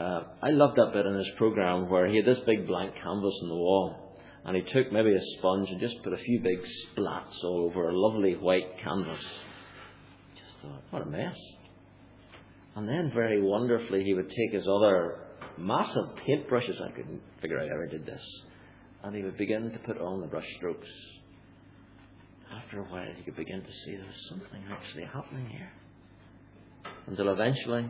uh, 0.00 0.22
I 0.42 0.50
loved 0.50 0.78
that 0.78 0.94
bit 0.94 1.04
in 1.04 1.14
his 1.14 1.28
program 1.36 1.90
where 1.90 2.06
he 2.06 2.16
had 2.16 2.24
this 2.24 2.38
big 2.46 2.66
blank 2.66 2.94
canvas 2.94 3.38
on 3.42 3.48
the 3.48 3.54
wall, 3.54 4.16
and 4.46 4.56
he 4.56 4.62
took 4.62 4.90
maybe 4.92 5.14
a 5.14 5.38
sponge 5.38 5.68
and 5.68 5.80
just 5.80 6.02
put 6.02 6.14
a 6.14 6.24
few 6.24 6.40
big 6.40 6.58
splats 6.96 7.44
all 7.44 7.68
over 7.70 7.88
a 7.88 7.98
lovely 7.98 8.34
white 8.34 8.78
canvas. 8.82 9.22
Just 10.36 10.62
thought, 10.62 10.82
what 10.90 11.02
a 11.02 11.06
mess. 11.06 11.36
And 12.76 12.88
then 12.88 13.10
very 13.12 13.42
wonderfully 13.42 14.04
he 14.04 14.14
would 14.14 14.30
take 14.30 14.52
his 14.52 14.66
other 14.66 15.21
massive 15.58 16.04
paintbrushes, 16.26 16.80
I 16.80 16.90
couldn't 16.90 17.20
figure 17.40 17.58
out 17.58 17.68
how 17.68 17.82
he 17.82 17.96
did 17.96 18.06
this, 18.06 18.22
and 19.02 19.14
he 19.14 19.22
would 19.22 19.36
begin 19.36 19.70
to 19.72 19.78
put 19.80 19.98
on 19.98 20.20
the 20.20 20.26
brush 20.26 20.46
strokes. 20.56 20.88
After 22.54 22.80
a 22.80 22.84
while 22.84 23.08
he 23.16 23.22
could 23.22 23.36
begin 23.36 23.62
to 23.62 23.72
see 23.84 23.96
there 23.96 24.06
was 24.06 24.28
something 24.28 24.62
actually 24.70 25.04
happening 25.04 25.48
here. 25.48 25.72
Until 27.06 27.32
eventually 27.32 27.88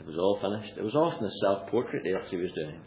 it 0.00 0.06
was 0.06 0.16
all 0.16 0.38
finished. 0.40 0.78
It 0.78 0.82
was 0.82 0.94
often 0.94 1.26
a 1.26 1.30
self 1.42 1.68
portrait 1.70 2.02
that 2.04 2.28
he 2.30 2.36
was 2.36 2.50
doing. 2.54 2.80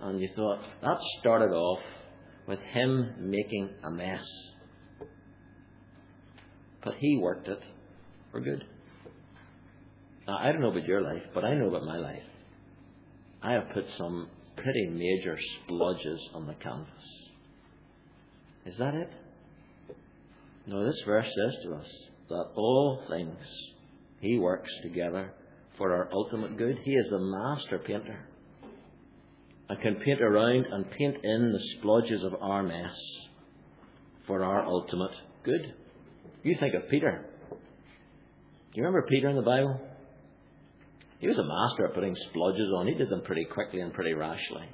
And 0.00 0.20
you 0.20 0.28
thought, 0.34 0.60
that 0.82 0.98
started 1.20 1.52
off 1.54 1.80
with 2.46 2.58
him 2.58 3.14
making 3.18 3.70
a 3.84 3.90
mess. 3.90 4.24
But 6.82 6.94
he 6.98 7.18
worked 7.20 7.48
it 7.48 7.60
for 8.30 8.40
good. 8.40 8.64
Now, 10.26 10.38
I 10.38 10.52
don't 10.52 10.60
know 10.60 10.70
about 10.70 10.86
your 10.86 11.02
life, 11.02 11.22
but 11.34 11.44
I 11.44 11.54
know 11.54 11.68
about 11.68 11.84
my 11.84 11.98
life. 11.98 12.22
I 13.42 13.52
have 13.52 13.70
put 13.72 13.84
some 13.96 14.28
pretty 14.56 14.88
major 14.88 15.38
splodges 15.38 16.18
on 16.34 16.46
the 16.46 16.54
canvas. 16.54 16.88
Is 18.66 18.76
that 18.78 18.94
it? 18.94 19.10
No, 20.66 20.84
this 20.84 21.00
verse 21.06 21.26
says 21.26 21.54
to 21.64 21.74
us 21.74 21.86
that 22.28 22.44
all 22.54 23.02
things 23.08 23.38
He 24.20 24.38
works 24.38 24.70
together 24.82 25.32
for 25.78 25.94
our 25.94 26.08
ultimate 26.12 26.58
good. 26.58 26.78
He 26.84 26.92
is 26.92 27.06
the 27.10 27.18
master 27.18 27.78
painter 27.78 28.26
and 29.70 29.80
can 29.80 29.94
paint 30.04 30.20
around 30.20 30.66
and 30.70 30.90
paint 30.90 31.16
in 31.22 31.52
the 31.52 31.60
splodges 31.78 32.24
of 32.24 32.34
our 32.42 32.62
mess 32.62 32.96
for 34.26 34.44
our 34.44 34.64
ultimate 34.64 35.12
good. 35.44 35.74
You 36.42 36.56
think 36.60 36.74
of 36.74 36.88
Peter. 36.90 37.24
Do 37.50 37.56
you 38.74 38.82
remember 38.82 39.06
Peter 39.08 39.28
in 39.28 39.36
the 39.36 39.42
Bible? 39.42 39.80
He 41.20 41.28
was 41.28 41.38
a 41.38 41.44
master 41.44 41.86
at 41.86 41.94
putting 41.94 42.14
splodges 42.14 42.72
on. 42.76 42.86
He 42.86 42.94
did 42.94 43.10
them 43.10 43.22
pretty 43.22 43.44
quickly 43.44 43.80
and 43.80 43.92
pretty 43.92 44.14
rashly. 44.14 44.68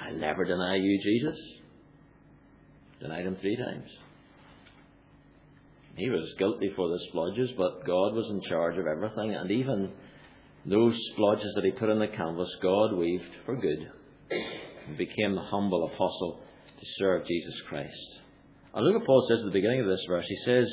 I'll 0.00 0.16
never 0.16 0.44
deny 0.44 0.76
you, 0.76 1.00
Jesus. 1.02 1.38
Denied 3.00 3.26
him 3.26 3.36
three 3.40 3.56
times. 3.56 3.88
He 5.96 6.10
was 6.10 6.34
guilty 6.38 6.72
for 6.74 6.88
the 6.88 6.98
splodges, 7.12 7.56
but 7.56 7.86
God 7.86 8.14
was 8.14 8.28
in 8.30 8.42
charge 8.48 8.76
of 8.76 8.86
everything, 8.86 9.34
and 9.34 9.50
even 9.50 9.92
those 10.66 10.98
splodges 11.12 11.54
that 11.54 11.64
he 11.64 11.70
put 11.70 11.90
on 11.90 12.00
the 12.00 12.08
canvas, 12.08 12.50
God 12.60 12.94
weaved 12.94 13.30
for 13.46 13.54
good. 13.54 13.90
He 14.30 14.96
became 14.96 15.36
the 15.36 15.42
humble 15.42 15.84
apostle 15.86 16.40
to 16.80 16.86
serve 16.98 17.26
Jesus 17.26 17.54
Christ. 17.68 18.20
And 18.74 18.84
look 18.84 18.98
what 18.98 19.06
Paul 19.06 19.26
says 19.28 19.40
at 19.40 19.44
the 19.44 19.52
beginning 19.52 19.80
of 19.80 19.86
this 19.86 20.04
verse. 20.08 20.24
He 20.28 20.38
says, 20.44 20.66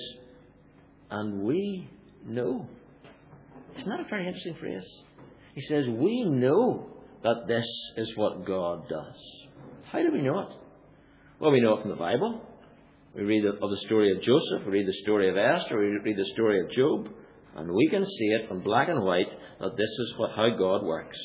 And 1.12 1.44
we 1.44 1.88
know. 2.26 2.68
Isn't 3.78 3.90
that 3.90 4.00
a 4.00 4.10
very 4.10 4.28
interesting 4.28 4.56
phrase? 4.60 4.86
He 5.56 5.62
says, 5.68 5.86
We 5.88 6.26
know 6.26 6.88
that 7.24 7.48
this 7.48 7.66
is 7.98 8.12
what 8.16 8.46
God 8.46 8.88
does. 8.90 9.16
How 9.92 10.00
do 10.00 10.12
we 10.12 10.22
know 10.22 10.40
it? 10.40 10.54
Well, 11.40 11.52
we 11.52 11.62
know 11.62 11.78
it 11.78 11.82
from 11.82 11.92
the 11.92 11.98
Bible. 11.98 12.42
We 13.16 13.24
read 13.24 13.46
of 13.46 13.60
the 13.60 13.82
story 13.86 14.12
of 14.16 14.24
Joseph, 14.24 14.66
we 14.66 14.72
read 14.72 14.88
the 14.88 15.02
story 15.04 15.30
of 15.30 15.36
Esther, 15.36 15.78
we 15.78 15.88
read 15.88 16.16
the 16.16 16.32
story 16.34 16.62
of 16.62 16.72
Job, 16.72 17.10
and 17.58 17.70
we 17.70 17.90
can 17.90 18.06
see 18.06 18.28
it 18.28 18.48
from 18.48 18.64
black 18.64 18.88
and 18.88 19.04
white 19.04 19.28
that 19.60 19.76
this 19.76 19.90
is 19.90 20.14
what, 20.16 20.32
how 20.34 20.50
God 20.58 20.84
works. 20.84 21.18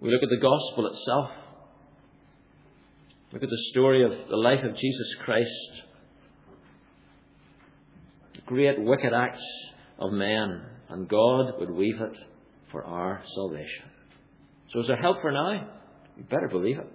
We 0.00 0.10
look 0.10 0.22
at 0.22 0.30
the 0.30 0.40
gospel 0.40 0.86
itself. 0.86 1.30
Look 3.32 3.42
at 3.42 3.50
the 3.50 3.64
story 3.72 4.04
of 4.04 4.12
the 4.30 4.36
life 4.36 4.64
of 4.64 4.74
Jesus 4.74 5.14
Christ. 5.24 5.82
The 8.36 8.40
great 8.46 8.80
wicked 8.80 9.12
acts 9.12 9.44
of 9.98 10.12
men, 10.12 10.62
and 10.88 11.08
God 11.08 11.58
would 11.58 11.70
weave 11.70 12.00
it 12.00 12.16
for 12.70 12.84
our 12.84 13.22
salvation. 13.34 13.84
So 14.72 14.80
is 14.80 14.86
there 14.86 14.96
help 14.96 15.20
for 15.22 15.32
now? 15.32 15.68
You 16.16 16.24
better 16.24 16.48
believe 16.48 16.78
it. 16.78 16.86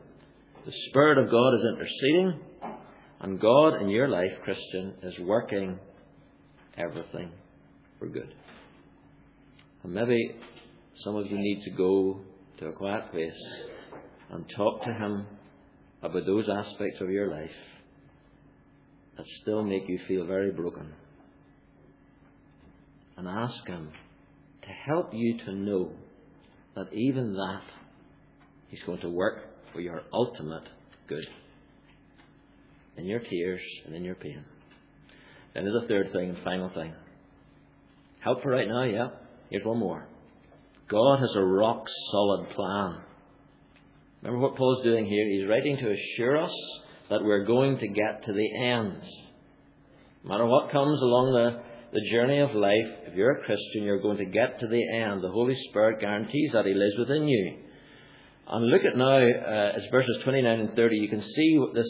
The 0.66 0.72
Spirit 0.90 1.18
of 1.18 1.30
God 1.30 1.56
is 1.56 1.62
interceding. 1.74 2.40
And 3.22 3.40
God 3.40 3.82
in 3.82 3.90
your 3.90 4.10
life, 4.10 4.32
Christian, 4.44 4.96
is 5.02 5.14
working 5.20 5.80
everything 6.78 7.32
for 7.98 8.10
good. 8.10 8.34
And 9.84 9.94
maybe 9.94 10.36
some 11.04 11.16
of 11.16 11.28
you 11.28 11.38
need 11.38 11.64
to 11.66 11.72
go 11.72 12.22
to 12.60 12.68
a 12.68 12.74
quiet 12.74 13.12
place 13.12 13.32
and 14.30 14.46
talk 14.58 14.84
to 14.84 14.94
Him 14.94 15.26
about 16.02 16.26
those 16.26 16.50
aspects 16.50 17.00
of 17.00 17.10
your 17.10 17.32
life 17.32 17.50
that 19.18 19.26
still 19.42 19.64
make 19.64 19.88
you 19.88 20.00
feel 20.08 20.26
very 20.26 20.52
broken. 20.52 20.92
And 23.18 23.28
ask 23.28 23.66
Him 23.68 23.90
to 24.64 24.70
help 24.70 25.12
you 25.14 25.38
to 25.46 25.54
know 25.54 25.92
that 26.76 26.92
even 26.94 27.34
that 27.34 27.62
He's 28.70 28.82
going 28.86 29.02
to 29.02 29.10
work 29.10 29.40
for 29.72 29.82
your 29.82 30.02
ultimate 30.12 30.64
good 31.08 31.28
in 32.98 33.06
your 33.06 33.20
tears 33.20 33.62
and 33.86 33.96
in 33.96 34.04
your 34.04 34.16
pain. 34.16 34.44
Then 35.54 35.66
there's 35.66 35.84
a 35.84 35.88
third 35.88 36.12
thing 36.12 36.30
and 36.30 36.38
final 36.44 36.70
thing. 36.70 36.94
Help 38.20 38.42
for 38.42 38.50
right 38.50 38.68
now, 38.68 38.84
yeah. 38.84 39.08
Here's 39.50 39.66
one 39.66 39.80
more. 39.80 40.08
God 40.90 41.20
has 41.20 41.36
a 41.36 41.44
rock 41.44 41.86
solid 42.12 42.50
plan. 42.50 43.02
Remember 44.22 44.48
what 44.48 44.56
Paul's 44.56 44.84
doing 44.84 45.06
here? 45.06 45.28
He's 45.28 45.50
writing 45.50 45.78
to 45.78 45.92
assure 45.92 46.42
us 46.42 46.54
that 47.10 47.24
we're 47.24 47.46
going 47.46 47.78
to 47.80 47.88
get 47.88 48.24
to 48.26 48.34
the 48.34 48.64
end. 48.64 49.02
No 50.24 50.30
matter 50.30 50.46
what 50.46 50.72
comes 50.72 51.02
along 51.02 51.34
the 51.34 51.73
the 51.94 52.10
journey 52.12 52.40
of 52.40 52.54
life, 52.56 53.08
if 53.08 53.16
you're 53.16 53.40
a 53.40 53.46
Christian, 53.46 53.84
you're 53.84 54.02
going 54.02 54.18
to 54.18 54.26
get 54.26 54.60
to 54.60 54.68
the 54.68 54.98
end. 54.98 55.24
The 55.24 55.30
Holy 55.30 55.56
Spirit 55.70 56.00
guarantees 56.00 56.52
that 56.54 56.66
He 56.66 56.74
lives 56.74 56.96
within 56.98 57.28
you. 57.28 57.58
And 58.48 58.70
look 58.70 58.84
at 58.84 58.98
now, 58.98 59.18
uh, 59.18 59.78
it's 59.78 59.92
verses 59.92 60.18
29 60.24 60.60
and 60.60 60.76
30. 60.76 60.96
You 60.98 61.08
can 61.08 61.22
see 61.22 61.60
this 61.74 61.90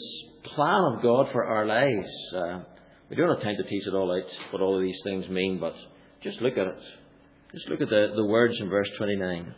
plan 0.54 0.94
of 0.94 1.02
God 1.02 1.28
for 1.32 1.44
our 1.44 1.66
lives. 1.66 2.08
Uh, 2.34 2.60
we 3.10 3.16
don't 3.16 3.28
have 3.28 3.42
time 3.42 3.56
to 3.56 3.68
tease 3.68 3.86
it 3.86 3.94
all 3.94 4.12
out, 4.12 4.30
what 4.50 4.62
all 4.62 4.76
of 4.76 4.82
these 4.82 5.00
things 5.04 5.28
mean, 5.28 5.58
but 5.58 5.74
just 6.22 6.40
look 6.40 6.56
at 6.56 6.66
it. 6.66 6.78
Just 7.52 7.68
look 7.68 7.80
at 7.80 7.88
the, 7.88 8.12
the 8.14 8.24
words 8.24 8.54
in 8.60 8.68
verse 8.68 8.88
29. 8.98 9.54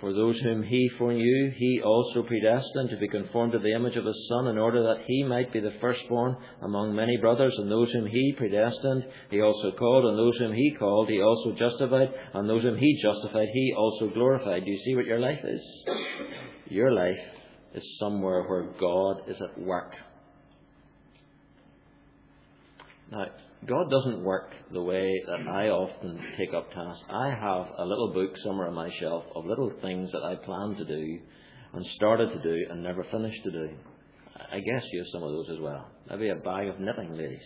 For 0.00 0.12
those 0.12 0.38
whom 0.40 0.62
he 0.62 0.88
foreknew, 0.96 1.50
he 1.56 1.80
also 1.84 2.22
predestined 2.22 2.90
to 2.90 2.96
be 2.98 3.08
conformed 3.08 3.52
to 3.52 3.58
the 3.58 3.72
image 3.72 3.96
of 3.96 4.04
his 4.04 4.28
Son, 4.28 4.46
in 4.46 4.56
order 4.56 4.80
that 4.82 5.04
he 5.06 5.24
might 5.24 5.52
be 5.52 5.58
the 5.58 5.74
firstborn 5.80 6.36
among 6.62 6.94
many 6.94 7.16
brothers. 7.16 7.52
And 7.58 7.68
those 7.68 7.90
whom 7.92 8.06
he 8.06 8.34
predestined, 8.36 9.04
he 9.30 9.40
also 9.40 9.72
called. 9.72 10.04
And 10.04 10.16
those 10.16 10.36
whom 10.38 10.52
he 10.52 10.76
called, 10.78 11.08
he 11.08 11.20
also 11.20 11.52
justified. 11.52 12.10
And 12.32 12.48
those 12.48 12.62
whom 12.62 12.78
he 12.78 13.02
justified, 13.02 13.48
he 13.52 13.74
also 13.76 14.08
glorified. 14.14 14.64
Do 14.64 14.70
you 14.70 14.78
see 14.84 14.94
what 14.94 15.06
your 15.06 15.18
life 15.18 15.40
is? 15.42 15.60
Your 16.66 16.92
life 16.92 17.18
is 17.74 17.82
somewhere 17.98 18.44
where 18.44 18.70
God 18.78 19.28
is 19.28 19.40
at 19.42 19.60
work. 19.60 19.92
Now, 23.10 23.26
God 23.66 23.90
doesn't 23.90 24.22
work 24.22 24.52
the 24.72 24.82
way 24.82 25.20
that 25.26 25.40
I 25.48 25.68
often 25.68 26.20
take 26.36 26.54
up 26.54 26.70
tasks. 26.70 27.02
I 27.10 27.30
have 27.30 27.66
a 27.78 27.84
little 27.84 28.12
book 28.12 28.30
somewhere 28.44 28.68
on 28.68 28.74
my 28.74 28.88
shelf 29.00 29.24
of 29.34 29.46
little 29.46 29.72
things 29.82 30.10
that 30.12 30.22
I 30.22 30.36
planned 30.36 30.76
to 30.78 30.84
do 30.84 31.18
and 31.72 31.84
started 31.96 32.30
to 32.32 32.42
do 32.42 32.66
and 32.70 32.82
never 32.82 33.04
finished 33.10 33.42
to 33.44 33.50
do. 33.50 33.70
I 34.52 34.60
guess 34.60 34.84
you 34.92 35.00
have 35.00 35.08
some 35.12 35.24
of 35.24 35.32
those 35.32 35.50
as 35.56 35.60
well. 35.60 35.88
Maybe 36.08 36.28
a 36.28 36.36
bag 36.36 36.68
of 36.68 36.78
knitting, 36.78 37.14
ladies. 37.14 37.42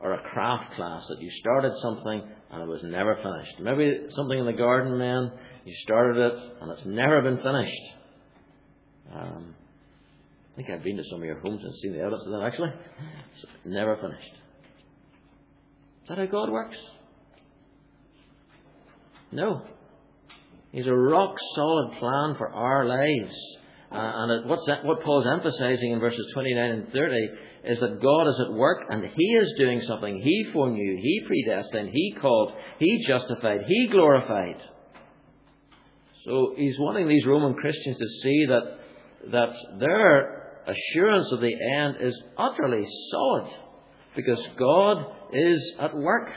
Or 0.00 0.14
a 0.14 0.22
craft 0.30 0.74
class 0.74 1.02
that 1.08 1.20
you 1.20 1.30
started 1.40 1.72
something 1.82 2.22
and 2.50 2.62
it 2.62 2.68
was 2.68 2.80
never 2.82 3.16
finished. 3.16 3.60
Maybe 3.60 4.06
something 4.16 4.38
in 4.38 4.46
the 4.46 4.52
garden, 4.52 4.98
man. 4.98 5.30
You 5.64 5.74
started 5.84 6.16
it 6.18 6.38
and 6.60 6.72
it's 6.72 6.84
never 6.84 7.22
been 7.22 7.38
finished. 7.38 7.82
Um, 9.14 9.54
I 10.52 10.56
think 10.56 10.70
I've 10.70 10.82
been 10.82 10.96
to 10.96 11.04
some 11.10 11.20
of 11.20 11.26
your 11.26 11.38
homes 11.40 11.62
and 11.62 11.74
seen 11.80 11.92
the 11.92 12.00
evidence 12.00 12.24
of 12.26 12.32
that 12.32 12.42
actually. 12.44 12.72
It's 13.34 13.46
never 13.64 13.96
finished. 13.96 14.47
Is 16.08 16.16
that 16.16 16.26
how 16.26 16.32
God 16.32 16.48
works? 16.48 16.78
No. 19.30 19.60
He's 20.72 20.86
a 20.86 20.94
rock 20.94 21.36
solid 21.54 21.98
plan 21.98 22.34
for 22.38 22.48
our 22.48 22.86
lives. 22.86 23.34
Uh, 23.92 23.96
and 23.98 24.48
what's 24.48 24.64
that, 24.68 24.86
what 24.86 25.02
Paul's 25.02 25.26
emphasizing 25.26 25.90
in 25.90 26.00
verses 26.00 26.26
29 26.32 26.70
and 26.70 26.92
30 26.94 27.28
is 27.64 27.80
that 27.80 28.00
God 28.00 28.26
is 28.26 28.40
at 28.40 28.54
work 28.54 28.86
and 28.88 29.04
He 29.04 29.24
is 29.34 29.52
doing 29.58 29.82
something. 29.86 30.18
He 30.22 30.46
foreknew, 30.50 30.96
He 30.96 31.26
predestined, 31.26 31.90
He 31.92 32.16
called, 32.18 32.54
He 32.78 33.04
justified, 33.06 33.60
He 33.68 33.88
glorified. 33.92 34.62
So 36.24 36.54
He's 36.56 36.78
wanting 36.78 37.06
these 37.06 37.26
Roman 37.26 37.52
Christians 37.52 37.98
to 37.98 38.08
see 38.22 38.46
that, 38.48 38.78
that 39.32 39.78
their 39.78 40.62
assurance 40.68 41.28
of 41.32 41.42
the 41.42 41.54
end 41.76 41.96
is 42.00 42.18
utterly 42.38 42.86
solid 43.10 43.67
because 44.18 44.44
God 44.58 45.06
is 45.32 45.74
at 45.78 45.96
work. 45.96 46.28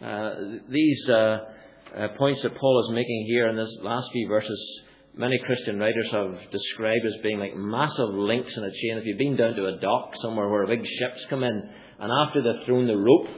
Uh, 0.00 0.34
these 0.68 1.08
uh, 1.08 1.12
uh, 1.12 2.08
points 2.16 2.40
that 2.44 2.56
Paul 2.56 2.86
is 2.86 2.94
making 2.94 3.24
here 3.26 3.48
in 3.48 3.56
this 3.56 3.76
last 3.82 4.06
few 4.12 4.28
verses, 4.28 4.80
many 5.16 5.40
Christian 5.44 5.80
writers 5.80 6.08
have 6.12 6.52
described 6.52 7.04
as 7.04 7.20
being 7.20 7.40
like 7.40 7.56
massive 7.56 8.10
links 8.10 8.56
in 8.56 8.62
a 8.62 8.70
chain. 8.70 8.98
If 8.98 9.06
you've 9.06 9.18
been 9.18 9.34
down 9.34 9.56
to 9.56 9.66
a 9.66 9.80
dock 9.80 10.12
somewhere 10.22 10.48
where 10.48 10.64
big 10.68 10.86
ships 11.00 11.26
come 11.28 11.42
in, 11.42 11.68
and 11.98 12.12
after 12.28 12.40
they've 12.40 12.64
thrown 12.64 12.86
the 12.86 12.96
rope 12.96 13.28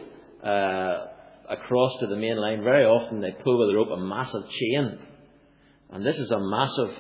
uh, 0.45 1.07
across 1.49 1.93
to 2.01 2.07
the 2.09 2.17
main 2.17 2.37
line, 2.37 2.63
very 2.63 2.85
often 2.85 3.23
they 3.23 3.33
pull 3.43 3.59
with 3.59 3.71
the 3.71 3.77
rope 3.77 3.99
a 3.99 4.05
massive 4.05 4.43
chain. 4.51 4.99
And 5.93 6.05
this 6.05 6.17
is 6.19 6.31
a 6.31 6.41
massive 6.41 6.95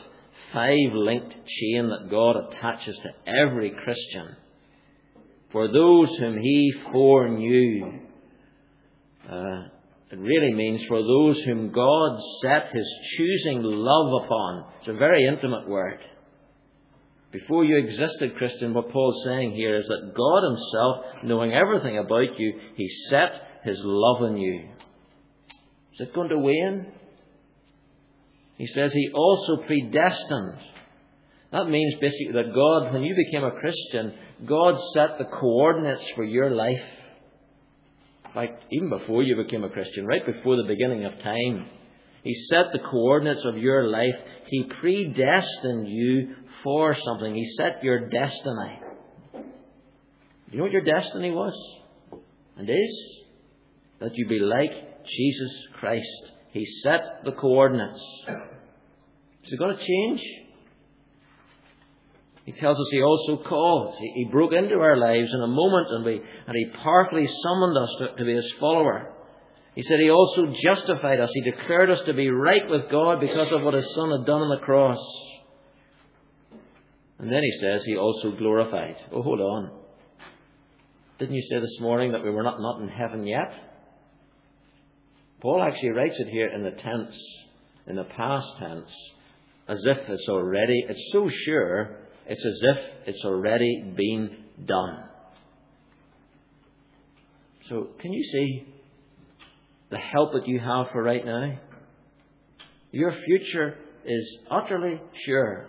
five 0.54 0.94
linked 0.94 1.34
chain 1.34 1.90
that 1.90 2.08
God 2.10 2.36
attaches 2.48 2.98
to 3.02 3.10
every 3.30 3.74
Christian 3.84 4.36
for 5.54 5.68
those 5.68 6.08
whom 6.18 6.36
he 6.42 6.72
foreknew. 6.90 8.00
Uh, 9.30 9.68
it 10.10 10.18
really 10.18 10.52
means 10.52 10.84
for 10.88 11.00
those 11.00 11.40
whom 11.44 11.70
God 11.70 12.20
set 12.42 12.74
his 12.74 12.86
choosing 13.16 13.62
love 13.62 14.24
upon. 14.24 14.64
It's 14.80 14.88
a 14.88 14.94
very 14.94 15.24
intimate 15.26 15.68
word. 15.68 16.00
Before 17.30 17.64
you 17.64 17.78
existed, 17.78 18.36
Christian, 18.36 18.74
what 18.74 18.90
Paul's 18.90 19.24
saying 19.24 19.54
here 19.54 19.76
is 19.76 19.86
that 19.86 20.12
God 20.16 20.42
himself, 20.42 21.22
knowing 21.22 21.52
everything 21.52 21.98
about 21.98 22.36
you, 22.36 22.58
he 22.74 22.88
set 23.08 23.30
his 23.62 23.78
love 23.80 24.22
on 24.22 24.36
you. 24.36 24.70
Is 25.94 26.00
it 26.00 26.14
going 26.14 26.30
to 26.30 26.38
wane? 26.38 26.92
He 28.58 28.66
says 28.66 28.92
he 28.92 29.08
also 29.14 29.62
predestined. 29.64 30.58
That 31.54 31.68
means 31.68 31.94
basically 32.00 32.32
that 32.32 32.52
God, 32.52 32.92
when 32.92 33.04
you 33.04 33.14
became 33.14 33.44
a 33.44 33.52
Christian, 33.52 34.12
God 34.44 34.74
set 34.92 35.18
the 35.18 35.24
coordinates 35.26 36.02
for 36.16 36.24
your 36.24 36.50
life. 36.50 36.82
Like 38.34 38.58
even 38.72 38.90
before 38.90 39.22
you 39.22 39.36
became 39.36 39.62
a 39.62 39.68
Christian, 39.70 40.04
right 40.04 40.26
before 40.26 40.56
the 40.56 40.64
beginning 40.66 41.04
of 41.04 41.12
time. 41.20 41.66
He 42.24 42.34
set 42.50 42.72
the 42.72 42.80
coordinates 42.80 43.44
of 43.44 43.56
your 43.56 43.86
life. 43.86 44.16
He 44.48 44.64
predestined 44.80 45.86
you 45.86 46.34
for 46.64 46.96
something. 47.04 47.32
He 47.32 47.48
set 47.56 47.84
your 47.84 48.08
destiny. 48.08 48.80
You 50.50 50.58
know 50.58 50.64
what 50.64 50.72
your 50.72 50.82
destiny 50.82 51.30
was? 51.30 51.54
And 52.56 52.68
is? 52.68 53.24
That 54.00 54.10
you 54.14 54.26
be 54.26 54.40
like 54.40 54.72
Jesus 55.06 55.52
Christ. 55.78 56.32
He 56.50 56.66
set 56.82 57.24
the 57.24 57.30
coordinates. 57.32 58.02
Is 59.44 59.52
it 59.52 59.58
going 59.60 59.76
to 59.76 59.86
change? 59.86 60.43
He 62.44 62.52
tells 62.52 62.78
us 62.78 62.86
he 62.90 63.02
also 63.02 63.42
called. 63.42 63.94
He, 63.98 64.12
he, 64.16 64.30
broke 64.30 64.52
into 64.52 64.78
our 64.78 64.96
lives 64.96 65.30
in 65.32 65.40
a 65.40 65.46
moment 65.46 65.86
and, 65.90 66.04
we, 66.04 66.20
and 66.46 66.56
he 66.56 66.66
powerfully 66.82 67.26
summoned 67.26 67.78
us 67.78 67.94
to, 67.98 68.16
to 68.18 68.24
be 68.24 68.34
his 68.34 68.52
follower. 68.60 69.12
He 69.74 69.82
said 69.82 69.98
he 69.98 70.10
also 70.10 70.52
justified 70.62 71.20
us. 71.20 71.30
He 71.32 71.50
declared 71.50 71.90
us 71.90 72.00
to 72.06 72.12
be 72.12 72.30
right 72.30 72.68
with 72.68 72.90
God 72.90 73.20
because 73.20 73.50
of 73.50 73.62
what 73.62 73.74
his 73.74 73.92
son 73.94 74.10
had 74.10 74.26
done 74.26 74.42
on 74.42 74.50
the 74.50 74.64
cross. 74.64 75.00
And 77.18 77.32
then 77.32 77.42
he 77.42 77.58
says 77.60 77.82
he 77.84 77.96
also 77.96 78.32
glorified. 78.32 78.96
Oh, 79.10 79.22
hold 79.22 79.40
on. 79.40 79.70
Didn't 81.18 81.34
you 81.34 81.46
say 81.48 81.60
this 81.60 81.78
morning 81.80 82.12
that 82.12 82.24
we 82.24 82.30
were 82.30 82.42
not, 82.42 82.60
not 82.60 82.82
in 82.82 82.88
heaven 82.88 83.26
yet? 83.26 83.52
Paul 85.40 85.62
actually 85.62 85.90
writes 85.90 86.16
it 86.18 86.28
here 86.28 86.48
in 86.48 86.62
the 86.62 86.72
tense, 86.72 87.16
in 87.86 87.96
the 87.96 88.04
past 88.04 88.46
tense, 88.58 88.90
as 89.66 89.82
if 89.84 89.98
it's 90.08 90.28
already, 90.28 90.84
it's 90.88 91.10
so 91.12 91.30
sure 91.46 92.03
it's 92.26 92.44
as 92.44 92.60
if 92.62 93.08
it's 93.08 93.24
already 93.24 93.92
been 93.96 94.44
done. 94.64 95.04
So, 97.68 97.88
can 98.00 98.12
you 98.12 98.24
see 98.24 98.66
the 99.90 99.98
help 99.98 100.32
that 100.32 100.46
you 100.46 100.60
have 100.60 100.86
for 100.92 101.02
right 101.02 101.24
now? 101.24 101.58
Your 102.92 103.14
future 103.24 103.76
is 104.04 104.38
utterly 104.50 105.00
sure. 105.24 105.66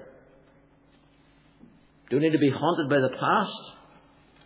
Don't 2.10 2.22
need 2.22 2.34
to 2.34 2.38
be 2.38 2.52
haunted 2.52 2.90
by 2.90 3.00
the 3.00 3.10
past. 3.10 3.76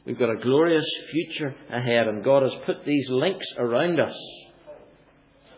We've 0.06 0.18
got 0.18 0.30
a 0.30 0.42
glorious 0.42 0.86
future 1.12 1.56
ahead, 1.70 2.08
and 2.08 2.24
God 2.24 2.44
has 2.44 2.54
put 2.66 2.86
these 2.86 3.08
links 3.10 3.46
around 3.58 4.00
us. 4.00 4.16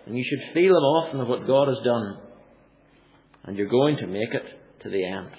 And 0.05 0.17
you 0.17 0.23
should 0.27 0.53
feel 0.53 0.73
them 0.73 0.83
often 0.83 1.19
of 1.21 1.27
what 1.27 1.45
God 1.45 1.67
has 1.67 1.77
done. 1.85 2.17
And 3.43 3.57
you're 3.57 3.67
going 3.67 3.97
to 3.97 4.07
make 4.07 4.33
it 4.33 4.45
to 4.83 4.89
the 4.89 5.05
end. 5.05 5.29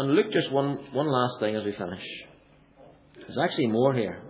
And 0.00 0.14
look 0.14 0.32
just 0.32 0.50
one, 0.50 0.78
one 0.94 1.08
last 1.08 1.34
thing 1.40 1.54
as 1.56 1.62
we 1.62 1.72
finish. 1.72 2.00
There's 3.16 3.36
actually 3.38 3.66
more 3.66 3.92
here. 3.92 4.22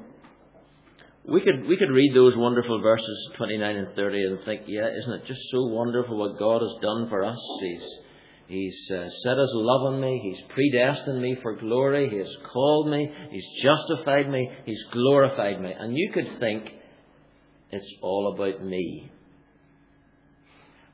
We 1.24 1.40
could, 1.42 1.68
we 1.68 1.76
could 1.76 1.90
read 1.90 2.10
those 2.12 2.32
wonderful 2.36 2.82
verses 2.82 3.30
29 3.36 3.76
and 3.76 3.94
30 3.94 4.24
and 4.24 4.38
think, 4.44 4.62
yeah, 4.66 4.88
isn't 4.88 5.12
it 5.12 5.26
just 5.26 5.38
so 5.52 5.66
wonderful 5.68 6.18
what 6.18 6.40
God 6.40 6.60
has 6.60 6.74
done 6.82 7.08
for 7.08 7.22
us? 7.24 7.38
He's, 7.60 7.82
He's 8.48 8.90
uh, 8.90 9.06
set 9.22 9.38
His 9.38 9.52
love 9.52 9.94
on 9.94 10.00
me. 10.00 10.20
He's 10.24 10.44
predestined 10.52 11.22
me 11.22 11.36
for 11.40 11.54
glory. 11.54 12.10
He 12.10 12.16
has 12.16 12.36
called 12.52 12.90
me. 12.90 13.08
He's 13.30 13.62
justified 13.62 14.28
me. 14.28 14.50
He's 14.66 14.82
glorified 14.90 15.60
me. 15.60 15.72
And 15.78 15.96
you 15.96 16.10
could 16.12 16.40
think 16.40 16.68
it's 17.70 17.94
all 18.02 18.34
about 18.34 18.64
me. 18.64 19.08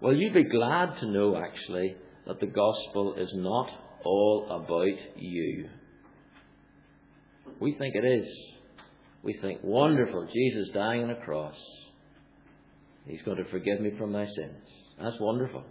Well, 0.03 0.12
you'd 0.12 0.35
be 0.35 0.45
glad 0.45 0.99
to 1.01 1.07
know, 1.07 1.35
actually, 1.35 1.97
that 2.27 2.41
the 2.41 2.47
gospel 2.47 3.14
is 3.16 3.33
not 3.37 3.70
all 4.07 4.46
about 4.50 5.16
you. 5.16 5.68
We 7.61 7.74
think 7.78 7.94
it 7.94 8.04
is. 8.04 8.26
We 9.22 9.38
think, 9.40 9.61
wonderful, 9.62 10.28
Jesus 10.32 10.68
dying 10.72 11.04
on 11.04 11.11
a 11.11 11.16
cross. 11.16 11.57
He's 13.07 13.22
going 13.22 13.38
to 13.38 13.50
forgive 13.50 13.80
me 13.80 13.90
from 13.98 14.12
my 14.12 14.24
sins. 14.24 14.68
That's 15.00 15.16
wonderful. 15.20 15.64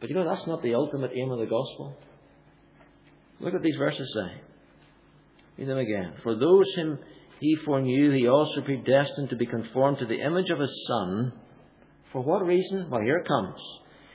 But 0.00 0.10
you 0.10 0.16
know, 0.16 0.28
that's 0.28 0.46
not 0.46 0.62
the 0.62 0.74
ultimate 0.74 1.12
aim 1.14 1.30
of 1.30 1.38
the 1.38 1.46
gospel. 1.46 1.96
Look 3.40 3.52
what 3.52 3.62
these 3.62 3.76
verses 3.78 4.12
say. 4.14 4.40
Read 5.58 5.68
them 5.68 5.78
again. 5.78 6.14
For 6.22 6.34
those 6.34 6.66
whom 6.76 6.98
he 7.40 7.56
foreknew, 7.64 8.12
he 8.12 8.28
also 8.28 8.62
predestined 8.62 9.30
to 9.30 9.36
be 9.36 9.46
conformed 9.46 9.98
to 9.98 10.06
the 10.06 10.20
image 10.20 10.50
of 10.50 10.60
his 10.60 10.86
Son. 10.88 11.32
For 12.12 12.22
what 12.22 12.44
reason? 12.44 12.88
Well, 12.90 13.00
here 13.02 13.18
it 13.18 13.28
comes. 13.28 13.60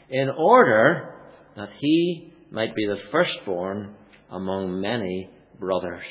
In 0.10 0.30
order 0.30 1.14
that 1.56 1.70
he 1.80 2.34
might 2.52 2.76
be 2.76 2.86
the 2.86 3.00
firstborn 3.12 3.96
among 4.30 4.82
many 4.82 5.30
brothers. 5.60 6.04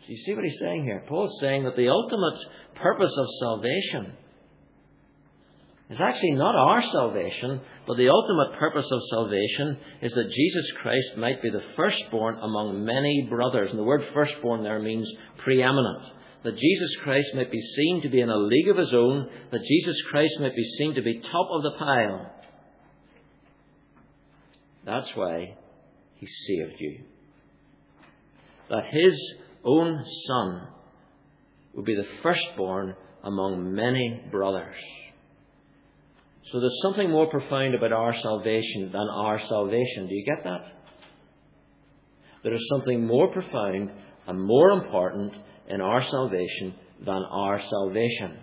So 0.00 0.12
you 0.12 0.18
see 0.24 0.34
what 0.34 0.44
he's 0.44 0.58
saying 0.60 0.84
here? 0.84 1.04
Paul's 1.08 1.38
saying 1.40 1.64
that 1.64 1.76
the 1.76 1.88
ultimate 1.88 2.38
purpose 2.76 3.12
of 3.16 3.26
salvation 3.40 4.12
is 5.88 5.98
actually 6.00 6.32
not 6.32 6.56
our 6.56 6.82
salvation, 6.90 7.60
but 7.86 7.96
the 7.96 8.08
ultimate 8.08 8.58
purpose 8.58 8.88
of 8.90 9.00
salvation 9.10 9.78
is 10.02 10.12
that 10.12 10.30
Jesus 10.30 10.72
Christ 10.82 11.16
might 11.16 11.40
be 11.42 11.50
the 11.50 11.62
firstborn 11.76 12.36
among 12.36 12.84
many 12.84 13.28
brothers. 13.30 13.70
And 13.70 13.78
the 13.78 13.84
word 13.84 14.02
firstborn 14.12 14.64
there 14.64 14.80
means 14.80 15.08
preeminent. 15.38 16.02
That 16.42 16.56
Jesus 16.56 16.96
Christ 17.02 17.28
might 17.34 17.52
be 17.52 17.60
seen 17.76 18.02
to 18.02 18.08
be 18.08 18.20
in 18.20 18.28
a 18.28 18.36
league 18.36 18.68
of 18.68 18.76
his 18.76 18.92
own, 18.94 19.28
that 19.52 19.62
Jesus 19.62 19.96
Christ 20.10 20.34
might 20.40 20.56
be 20.56 20.74
seen 20.78 20.94
to 20.94 21.02
be 21.02 21.20
top 21.20 21.48
of 21.52 21.62
the 21.62 21.78
pile. 21.78 22.32
That's 24.86 25.10
why 25.14 25.56
he 26.14 26.26
saved 26.46 26.76
you. 26.78 27.00
That 28.70 28.84
his 28.90 29.34
own 29.64 30.02
son 30.26 30.68
would 31.74 31.84
be 31.84 31.96
the 31.96 32.06
firstborn 32.22 32.94
among 33.22 33.74
many 33.74 34.22
brothers. 34.30 34.76
So 36.52 36.60
there's 36.60 36.78
something 36.82 37.10
more 37.10 37.26
profound 37.26 37.74
about 37.74 37.92
our 37.92 38.14
salvation 38.14 38.90
than 38.92 39.08
our 39.12 39.40
salvation. 39.48 40.06
Do 40.08 40.14
you 40.14 40.24
get 40.24 40.44
that? 40.44 40.64
There 42.44 42.54
is 42.54 42.68
something 42.70 43.04
more 43.04 43.32
profound 43.32 43.90
and 44.28 44.40
more 44.40 44.70
important 44.70 45.34
in 45.68 45.80
our 45.80 46.00
salvation 46.02 46.74
than 47.04 47.22
our 47.30 47.60
salvation. 47.68 48.38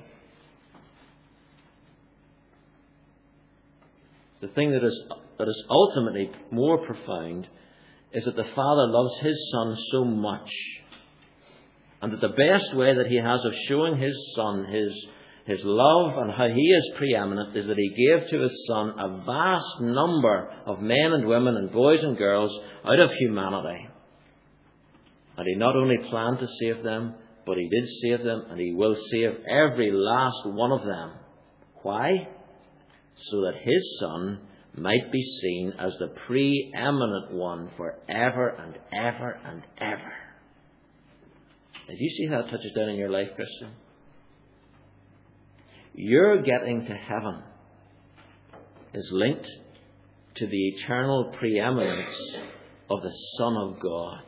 The 4.42 4.50
thing 4.50 4.72
that 4.72 4.84
is, 4.84 5.04
is 5.48 5.64
ultimately 5.70 6.32
more 6.52 6.86
profound 6.86 7.48
is 8.12 8.26
that 8.26 8.36
the 8.36 8.44
Father 8.56 8.88
loves 8.88 9.20
His 9.22 9.52
Son 9.52 9.78
so 9.92 10.06
much, 10.06 10.50
and 12.02 12.14
that 12.14 12.22
the 12.22 12.30
best 12.30 12.76
way 12.76 12.96
that 12.96 13.08
He 13.08 13.18
has 13.18 13.44
of 13.44 13.54
showing 13.68 13.98
His 13.98 14.16
Son 14.36 14.66
His 14.66 15.08
his 15.46 15.60
love 15.64 16.18
and 16.18 16.32
how 16.32 16.48
he 16.48 16.62
is 16.62 16.94
preeminent 16.98 17.56
is 17.56 17.68
that 17.68 17.78
he 17.78 17.90
gave 17.90 18.30
to 18.30 18.40
his 18.42 18.66
son 18.68 18.94
a 18.98 19.24
vast 19.26 19.82
number 19.82 20.50
of 20.66 20.80
men 20.80 21.12
and 21.12 21.28
women 21.28 21.58
and 21.58 21.72
boys 21.72 22.02
and 22.02 22.18
girls 22.18 22.52
out 22.86 23.00
of 23.00 23.10
humanity. 23.20 23.90
And 25.38 25.48
he 25.48 25.56
not 25.56 25.76
only 25.76 25.98
planned 26.10 26.40
to 26.40 26.48
save 26.62 26.84
them, 26.84 27.16
but 27.46 27.58
he 27.58 27.68
did 27.68 27.90
save 28.02 28.24
them 28.24 28.46
and 28.50 28.60
he 28.60 28.74
will 28.74 28.96
save 29.12 29.32
every 29.50 29.92
last 29.92 30.46
one 30.46 30.72
of 30.72 30.86
them. 30.86 31.12
Why? 31.82 32.30
So 33.30 33.42
that 33.42 33.56
his 33.62 33.98
son 34.00 34.40
might 34.76 35.12
be 35.12 35.24
seen 35.42 35.74
as 35.80 35.94
the 36.00 36.08
preeminent 36.28 37.32
one 37.32 37.70
forever 37.78 38.50
and 38.50 38.76
ever 38.92 39.40
and 39.46 39.62
ever. 39.80 40.14
Did 41.88 41.98
you 42.00 42.10
see 42.10 42.28
how 42.28 42.40
it 42.42 42.50
touches 42.50 42.72
down 42.76 42.90
in 42.90 42.96
your 42.96 43.10
life, 43.10 43.30
Christian? 43.36 43.72
Your 45.94 46.42
getting 46.42 46.86
to 46.86 46.94
heaven 46.94 47.44
is 48.94 49.10
linked 49.12 49.48
to 50.36 50.48
the 50.48 50.68
eternal 50.70 51.34
preeminence 51.38 52.16
of 52.90 53.02
the 53.04 53.12
Son 53.38 53.56
of 53.58 53.80
God. 53.80 54.24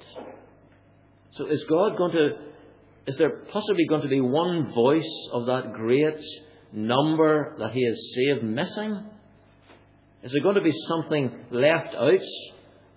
So 1.33 1.47
is 1.47 1.63
God 1.67 1.97
going 1.97 2.11
to, 2.11 2.29
is 3.07 3.17
there 3.17 3.29
possibly 3.51 3.85
going 3.89 4.03
to 4.03 4.07
be 4.07 4.21
one 4.21 4.73
voice 4.73 5.29
of 5.33 5.47
that 5.47 5.73
great 5.73 6.19
number 6.71 7.55
that 7.57 7.71
He 7.71 7.85
has 7.85 7.99
saved 8.15 8.43
missing? 8.43 9.03
Is 10.25 10.31
there 10.31 10.41
going 10.41 10.55
to 10.55 10.61
be 10.61 10.73
something 10.87 11.31
left 11.51 11.93
out 11.93 12.19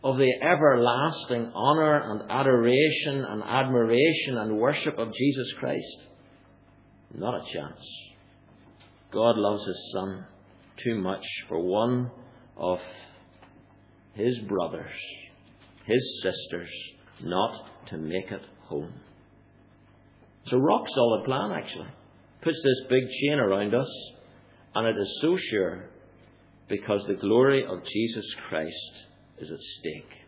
of 0.02 0.16
the 0.16 0.32
everlasting 0.40 1.52
honour 1.54 2.00
and 2.10 2.30
adoration 2.30 3.22
and 3.22 3.42
admiration 3.42 4.38
and 4.38 4.56
worship 4.56 4.96
of 4.96 5.12
Jesus 5.12 5.52
Christ? 5.58 6.06
Not 7.14 7.34
a 7.34 7.52
chance. 7.52 7.86
God 9.12 9.36
loves 9.36 9.62
his 9.66 9.92
son 9.92 10.24
too 10.82 10.96
much 11.02 11.22
for 11.50 11.60
one 11.60 12.10
of 12.56 12.78
his 14.14 14.38
brothers, 14.48 14.94
his 15.84 16.22
sisters, 16.22 16.70
not 17.22 17.66
to 17.88 17.98
make 17.98 18.30
it 18.30 18.42
home. 18.68 18.94
It's 20.44 20.54
a 20.54 20.58
rock 20.58 20.86
solid 20.94 21.26
plan, 21.26 21.52
actually. 21.52 21.88
Puts 22.40 22.56
this 22.56 22.88
big 22.88 23.02
chain 23.02 23.38
around 23.38 23.74
us, 23.74 23.90
and 24.74 24.86
it 24.86 24.98
is 24.98 25.18
so 25.20 25.36
sure 25.50 25.90
because 26.68 27.04
the 27.06 27.14
glory 27.14 27.64
of 27.64 27.84
Jesus 27.84 28.26
Christ 28.48 28.92
is 29.38 29.50
at 29.50 29.58
stake. 29.78 30.18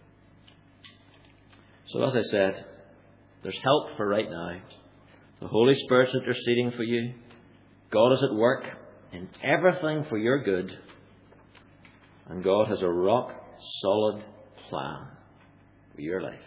So, 1.92 2.02
as 2.04 2.14
I 2.14 2.22
said, 2.30 2.64
there's 3.42 3.58
help 3.62 3.96
for 3.96 4.06
right 4.06 4.28
now. 4.30 4.60
The 5.40 5.48
Holy 5.48 5.74
Spirit's 5.84 6.14
interceding 6.14 6.72
for 6.76 6.82
you. 6.82 7.14
God 7.90 8.12
is 8.12 8.22
at 8.22 8.34
work 8.34 8.64
in 9.12 9.28
everything 9.42 10.04
for 10.08 10.18
your 10.18 10.42
good, 10.44 10.70
and 12.28 12.44
God 12.44 12.68
has 12.68 12.82
a 12.82 12.88
rock 12.88 13.32
solid 13.82 14.22
plan 14.68 15.08
for 15.94 16.00
your 16.00 16.20
life. 16.22 16.38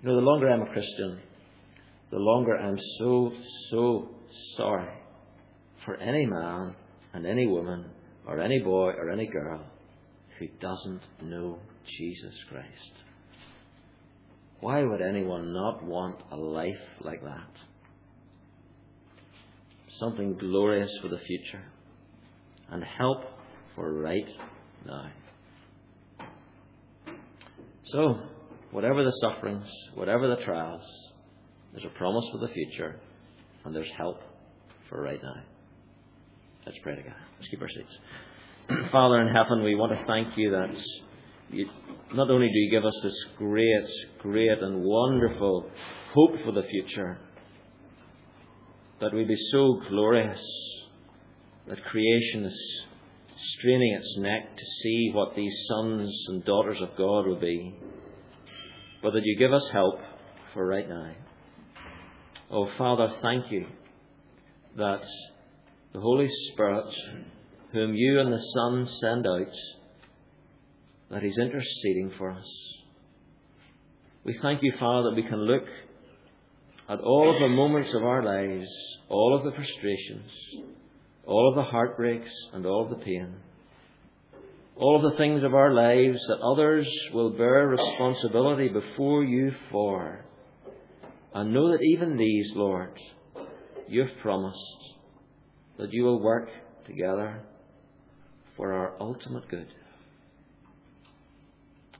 You 0.00 0.08
know, 0.08 0.16
the 0.16 0.22
longer 0.22 0.48
I'm 0.48 0.62
a 0.62 0.72
Christian, 0.72 1.20
the 2.10 2.18
longer 2.18 2.56
I'm 2.56 2.78
so, 2.98 3.32
so 3.70 4.10
sorry 4.56 4.88
for 5.84 5.96
any 5.96 6.26
man 6.26 6.74
and 7.12 7.26
any 7.26 7.46
woman 7.46 7.90
or 8.26 8.40
any 8.40 8.60
boy 8.60 8.90
or 8.90 9.10
any 9.10 9.26
girl 9.26 9.64
who 10.38 10.46
doesn't 10.60 11.02
know 11.22 11.58
Jesus 11.98 12.34
Christ. 12.48 12.92
Why 14.60 14.82
would 14.82 15.02
anyone 15.02 15.52
not 15.52 15.84
want 15.84 16.22
a 16.30 16.36
life 16.36 16.80
like 17.00 17.22
that? 17.24 17.50
something 20.02 20.36
glorious 20.38 20.90
for 21.00 21.08
the 21.08 21.18
future 21.18 21.62
and 22.70 22.82
help 22.82 23.24
for 23.74 23.92
right 23.92 24.28
now. 24.86 25.10
So, 27.92 28.18
whatever 28.70 29.04
the 29.04 29.12
sufferings, 29.20 29.66
whatever 29.94 30.28
the 30.28 30.44
trials, 30.44 30.82
there's 31.72 31.84
a 31.84 31.98
promise 31.98 32.24
for 32.32 32.38
the 32.38 32.52
future 32.52 33.00
and 33.64 33.74
there's 33.74 33.90
help 33.96 34.20
for 34.88 35.00
right 35.00 35.22
now. 35.22 35.51
Let's 36.64 36.78
pray 36.82 36.94
together. 36.94 37.16
Let's 37.38 37.48
keep 37.50 37.60
our 37.60 37.68
seats. 37.68 37.96
Father 38.92 39.20
in 39.20 39.34
heaven, 39.34 39.64
we 39.64 39.74
want 39.74 39.92
to 39.92 40.04
thank 40.06 40.38
you 40.38 40.52
that 40.52 40.70
you, 41.50 41.68
not 42.14 42.30
only 42.30 42.46
do 42.46 42.58
you 42.58 42.70
give 42.70 42.84
us 42.84 42.94
this 43.02 43.16
great, 43.36 43.84
great 44.20 44.58
and 44.60 44.80
wonderful 44.84 45.68
hope 46.14 46.32
for 46.44 46.52
the 46.52 46.62
future, 46.62 47.18
that 49.00 49.12
we 49.12 49.24
be 49.24 49.36
so 49.50 49.80
glorious 49.88 50.40
that 51.66 51.82
creation 51.86 52.44
is 52.44 52.84
straining 53.58 53.94
its 53.94 54.16
neck 54.18 54.56
to 54.56 54.64
see 54.82 55.10
what 55.12 55.34
these 55.34 55.54
sons 55.68 56.14
and 56.28 56.44
daughters 56.44 56.78
of 56.80 56.90
God 56.96 57.26
will 57.26 57.40
be, 57.40 57.74
but 59.02 59.12
that 59.14 59.22
you 59.24 59.36
give 59.36 59.52
us 59.52 59.68
help 59.72 59.98
for 60.54 60.64
right 60.64 60.88
now. 60.88 61.12
Oh, 62.52 62.68
Father, 62.78 63.08
thank 63.20 63.50
you 63.50 63.66
that 64.76 65.02
the 65.92 66.00
Holy 66.00 66.28
Spirit, 66.52 66.86
whom 67.72 67.94
you 67.94 68.20
and 68.20 68.32
the 68.32 68.38
Son 68.38 68.88
send 69.00 69.26
out, 69.26 69.54
that 71.10 71.22
He's 71.22 71.38
interceding 71.38 72.12
for 72.16 72.30
us. 72.30 72.46
We 74.24 74.38
thank 74.40 74.62
you, 74.62 74.72
Father, 74.80 75.10
that 75.10 75.16
we 75.16 75.28
can 75.28 75.40
look 75.40 75.66
at 76.88 77.00
all 77.00 77.34
of 77.34 77.40
the 77.40 77.48
moments 77.48 77.90
of 77.94 78.02
our 78.04 78.22
lives, 78.22 78.68
all 79.10 79.36
of 79.36 79.44
the 79.44 79.50
frustrations, 79.50 80.30
all 81.26 81.50
of 81.50 81.56
the 81.56 81.70
heartbreaks, 81.70 82.30
and 82.54 82.64
all 82.64 82.84
of 82.84 82.90
the 82.90 83.04
pain, 83.04 83.34
all 84.76 84.96
of 84.96 85.12
the 85.12 85.18
things 85.18 85.42
of 85.42 85.54
our 85.54 85.74
lives 85.74 86.18
that 86.28 86.40
others 86.40 86.88
will 87.12 87.30
bear 87.30 87.68
responsibility 87.68 88.68
before 88.68 89.24
you 89.24 89.52
for. 89.70 90.24
And 91.34 91.52
know 91.52 91.70
that 91.72 91.82
even 91.82 92.16
these, 92.16 92.50
Lord, 92.54 92.98
you 93.88 94.00
have 94.00 94.22
promised 94.22 94.58
that 95.82 95.92
you 95.92 96.04
will 96.04 96.22
work 96.22 96.48
together 96.86 97.42
for 98.56 98.72
our 98.72 98.94
ultimate 99.00 99.48
good. 99.48 99.66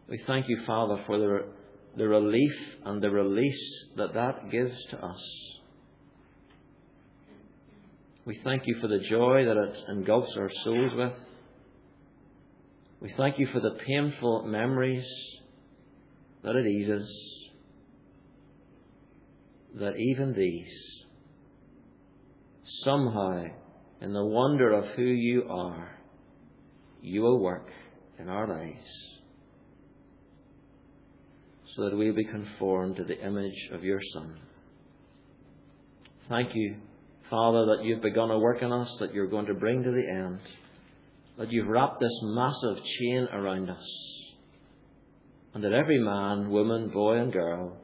We 0.09 0.23
thank 0.27 0.49
you, 0.49 0.61
Father, 0.67 1.03
for 1.07 1.19
the 1.19 1.47
the 1.97 2.09
relief 2.09 2.53
and 2.87 3.03
the 3.03 3.11
release 3.11 3.85
that 3.97 4.15
that 4.15 4.51
gives 4.51 4.75
to 4.91 5.05
us. 5.05 5.21
We 8.25 8.41
thank 8.43 8.63
you 8.67 8.77
for 8.81 8.89
the 8.89 9.01
joy 9.11 9.45
that 9.45 9.57
it 9.57 9.77
engulfs 9.91 10.33
our 10.39 10.51
souls 10.65 10.93
with. 10.95 11.13
We 13.01 13.13
thank 13.17 13.39
you 13.39 13.49
for 13.53 13.61
the 13.61 13.77
painful 13.87 14.45
memories 14.47 15.05
that 16.43 16.57
it 16.57 16.67
eases. 16.67 17.33
that 19.75 19.97
even 19.97 20.35
these, 20.35 20.71
somehow, 22.85 23.45
in 24.03 24.13
the 24.13 24.25
wonder 24.25 24.73
of 24.73 24.85
who 24.97 25.05
you 25.05 25.45
are, 25.49 25.97
you 27.01 27.23
will 27.23 27.39
work 27.39 27.69
in 28.19 28.29
our 28.29 28.49
lives 28.49 28.89
so 31.77 31.85
that 31.85 31.97
we 31.97 32.07
will 32.07 32.17
be 32.17 32.25
conformed 32.25 32.97
to 32.97 33.05
the 33.05 33.25
image 33.25 33.71
of 33.73 33.85
your 33.85 34.01
Son. 34.13 34.39
Thank 36.29 36.51
you, 36.55 36.77
Father, 37.31 37.65
that 37.67 37.85
you've 37.85 38.03
begun 38.03 38.31
a 38.31 38.39
work 38.39 38.61
in 38.61 38.73
us 38.73 38.89
that 38.99 39.15
you're 39.15 39.29
going 39.29 39.47
to 39.47 39.55
bring 39.55 39.85
to 39.85 39.91
the 39.93 40.07
end, 40.07 40.41
that 41.39 41.53
you've 41.53 41.69
wrapped 41.69 42.01
this 42.01 42.19
massive 42.23 42.77
chain 42.99 43.29
around 43.33 43.71
us, 43.71 43.87
and 45.55 45.63
that 45.63 45.73
every 45.73 46.01
man, 46.01 46.51
woman, 46.51 46.91
boy, 46.91 47.19
and 47.19 47.33
girl 47.33 47.77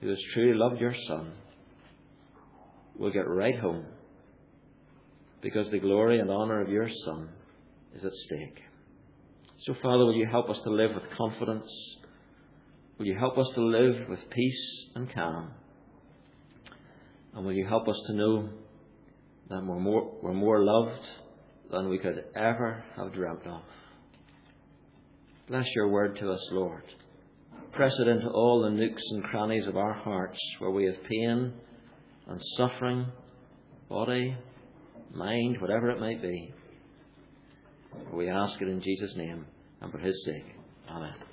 who 0.00 0.08
has 0.08 0.18
truly 0.32 0.56
loved 0.56 0.80
your 0.80 0.94
Son 1.06 1.32
will 2.98 3.12
get 3.12 3.28
right 3.28 3.58
home 3.60 3.84
because 5.42 5.70
the 5.70 5.78
glory 5.78 6.20
and 6.20 6.30
honour 6.30 6.60
of 6.60 6.68
your 6.68 6.88
Son 7.04 7.28
is 7.94 8.04
at 8.04 8.12
stake. 8.12 8.60
So, 9.66 9.74
Father, 9.82 10.04
will 10.04 10.14
you 10.14 10.26
help 10.30 10.48
us 10.48 10.58
to 10.64 10.70
live 10.70 10.94
with 10.94 11.04
confidence? 11.16 11.70
Will 12.98 13.06
you 13.06 13.18
help 13.18 13.38
us 13.38 13.48
to 13.54 13.62
live 13.62 14.08
with 14.08 14.20
peace 14.30 14.84
and 14.94 15.12
calm? 15.12 15.50
And 17.34 17.44
will 17.44 17.52
you 17.52 17.66
help 17.66 17.88
us 17.88 17.98
to 18.06 18.14
know 18.14 18.48
that 19.48 19.64
we're 19.64 19.78
more, 19.78 20.18
we're 20.22 20.32
more 20.32 20.64
loved 20.64 21.06
than 21.70 21.88
we 21.88 21.98
could 21.98 22.24
ever 22.34 22.82
have 22.96 23.12
dreamt 23.12 23.46
of? 23.46 23.62
Bless 25.48 25.66
your 25.74 25.88
word 25.88 26.16
to 26.20 26.30
us, 26.30 26.40
Lord. 26.52 26.84
Press 27.72 27.92
it 28.00 28.08
into 28.08 28.28
all 28.28 28.62
the 28.62 28.70
nooks 28.70 29.02
and 29.12 29.24
crannies 29.24 29.66
of 29.66 29.76
our 29.76 29.94
hearts 29.94 30.38
where 30.58 30.70
we 30.70 30.84
have 30.84 30.96
pain 31.08 31.52
and 32.28 32.40
suffering, 32.56 33.06
body, 33.88 34.36
mind, 35.14 35.60
whatever 35.60 35.90
it 35.90 36.00
might 36.00 36.22
be. 36.22 36.52
We 38.12 38.28
ask 38.28 38.60
it 38.60 38.68
in 38.68 38.80
Jesus' 38.80 39.14
name 39.16 39.46
and 39.80 39.92
for 39.92 39.98
his 39.98 40.24
sake. 40.24 40.46
Amen. 40.88 41.29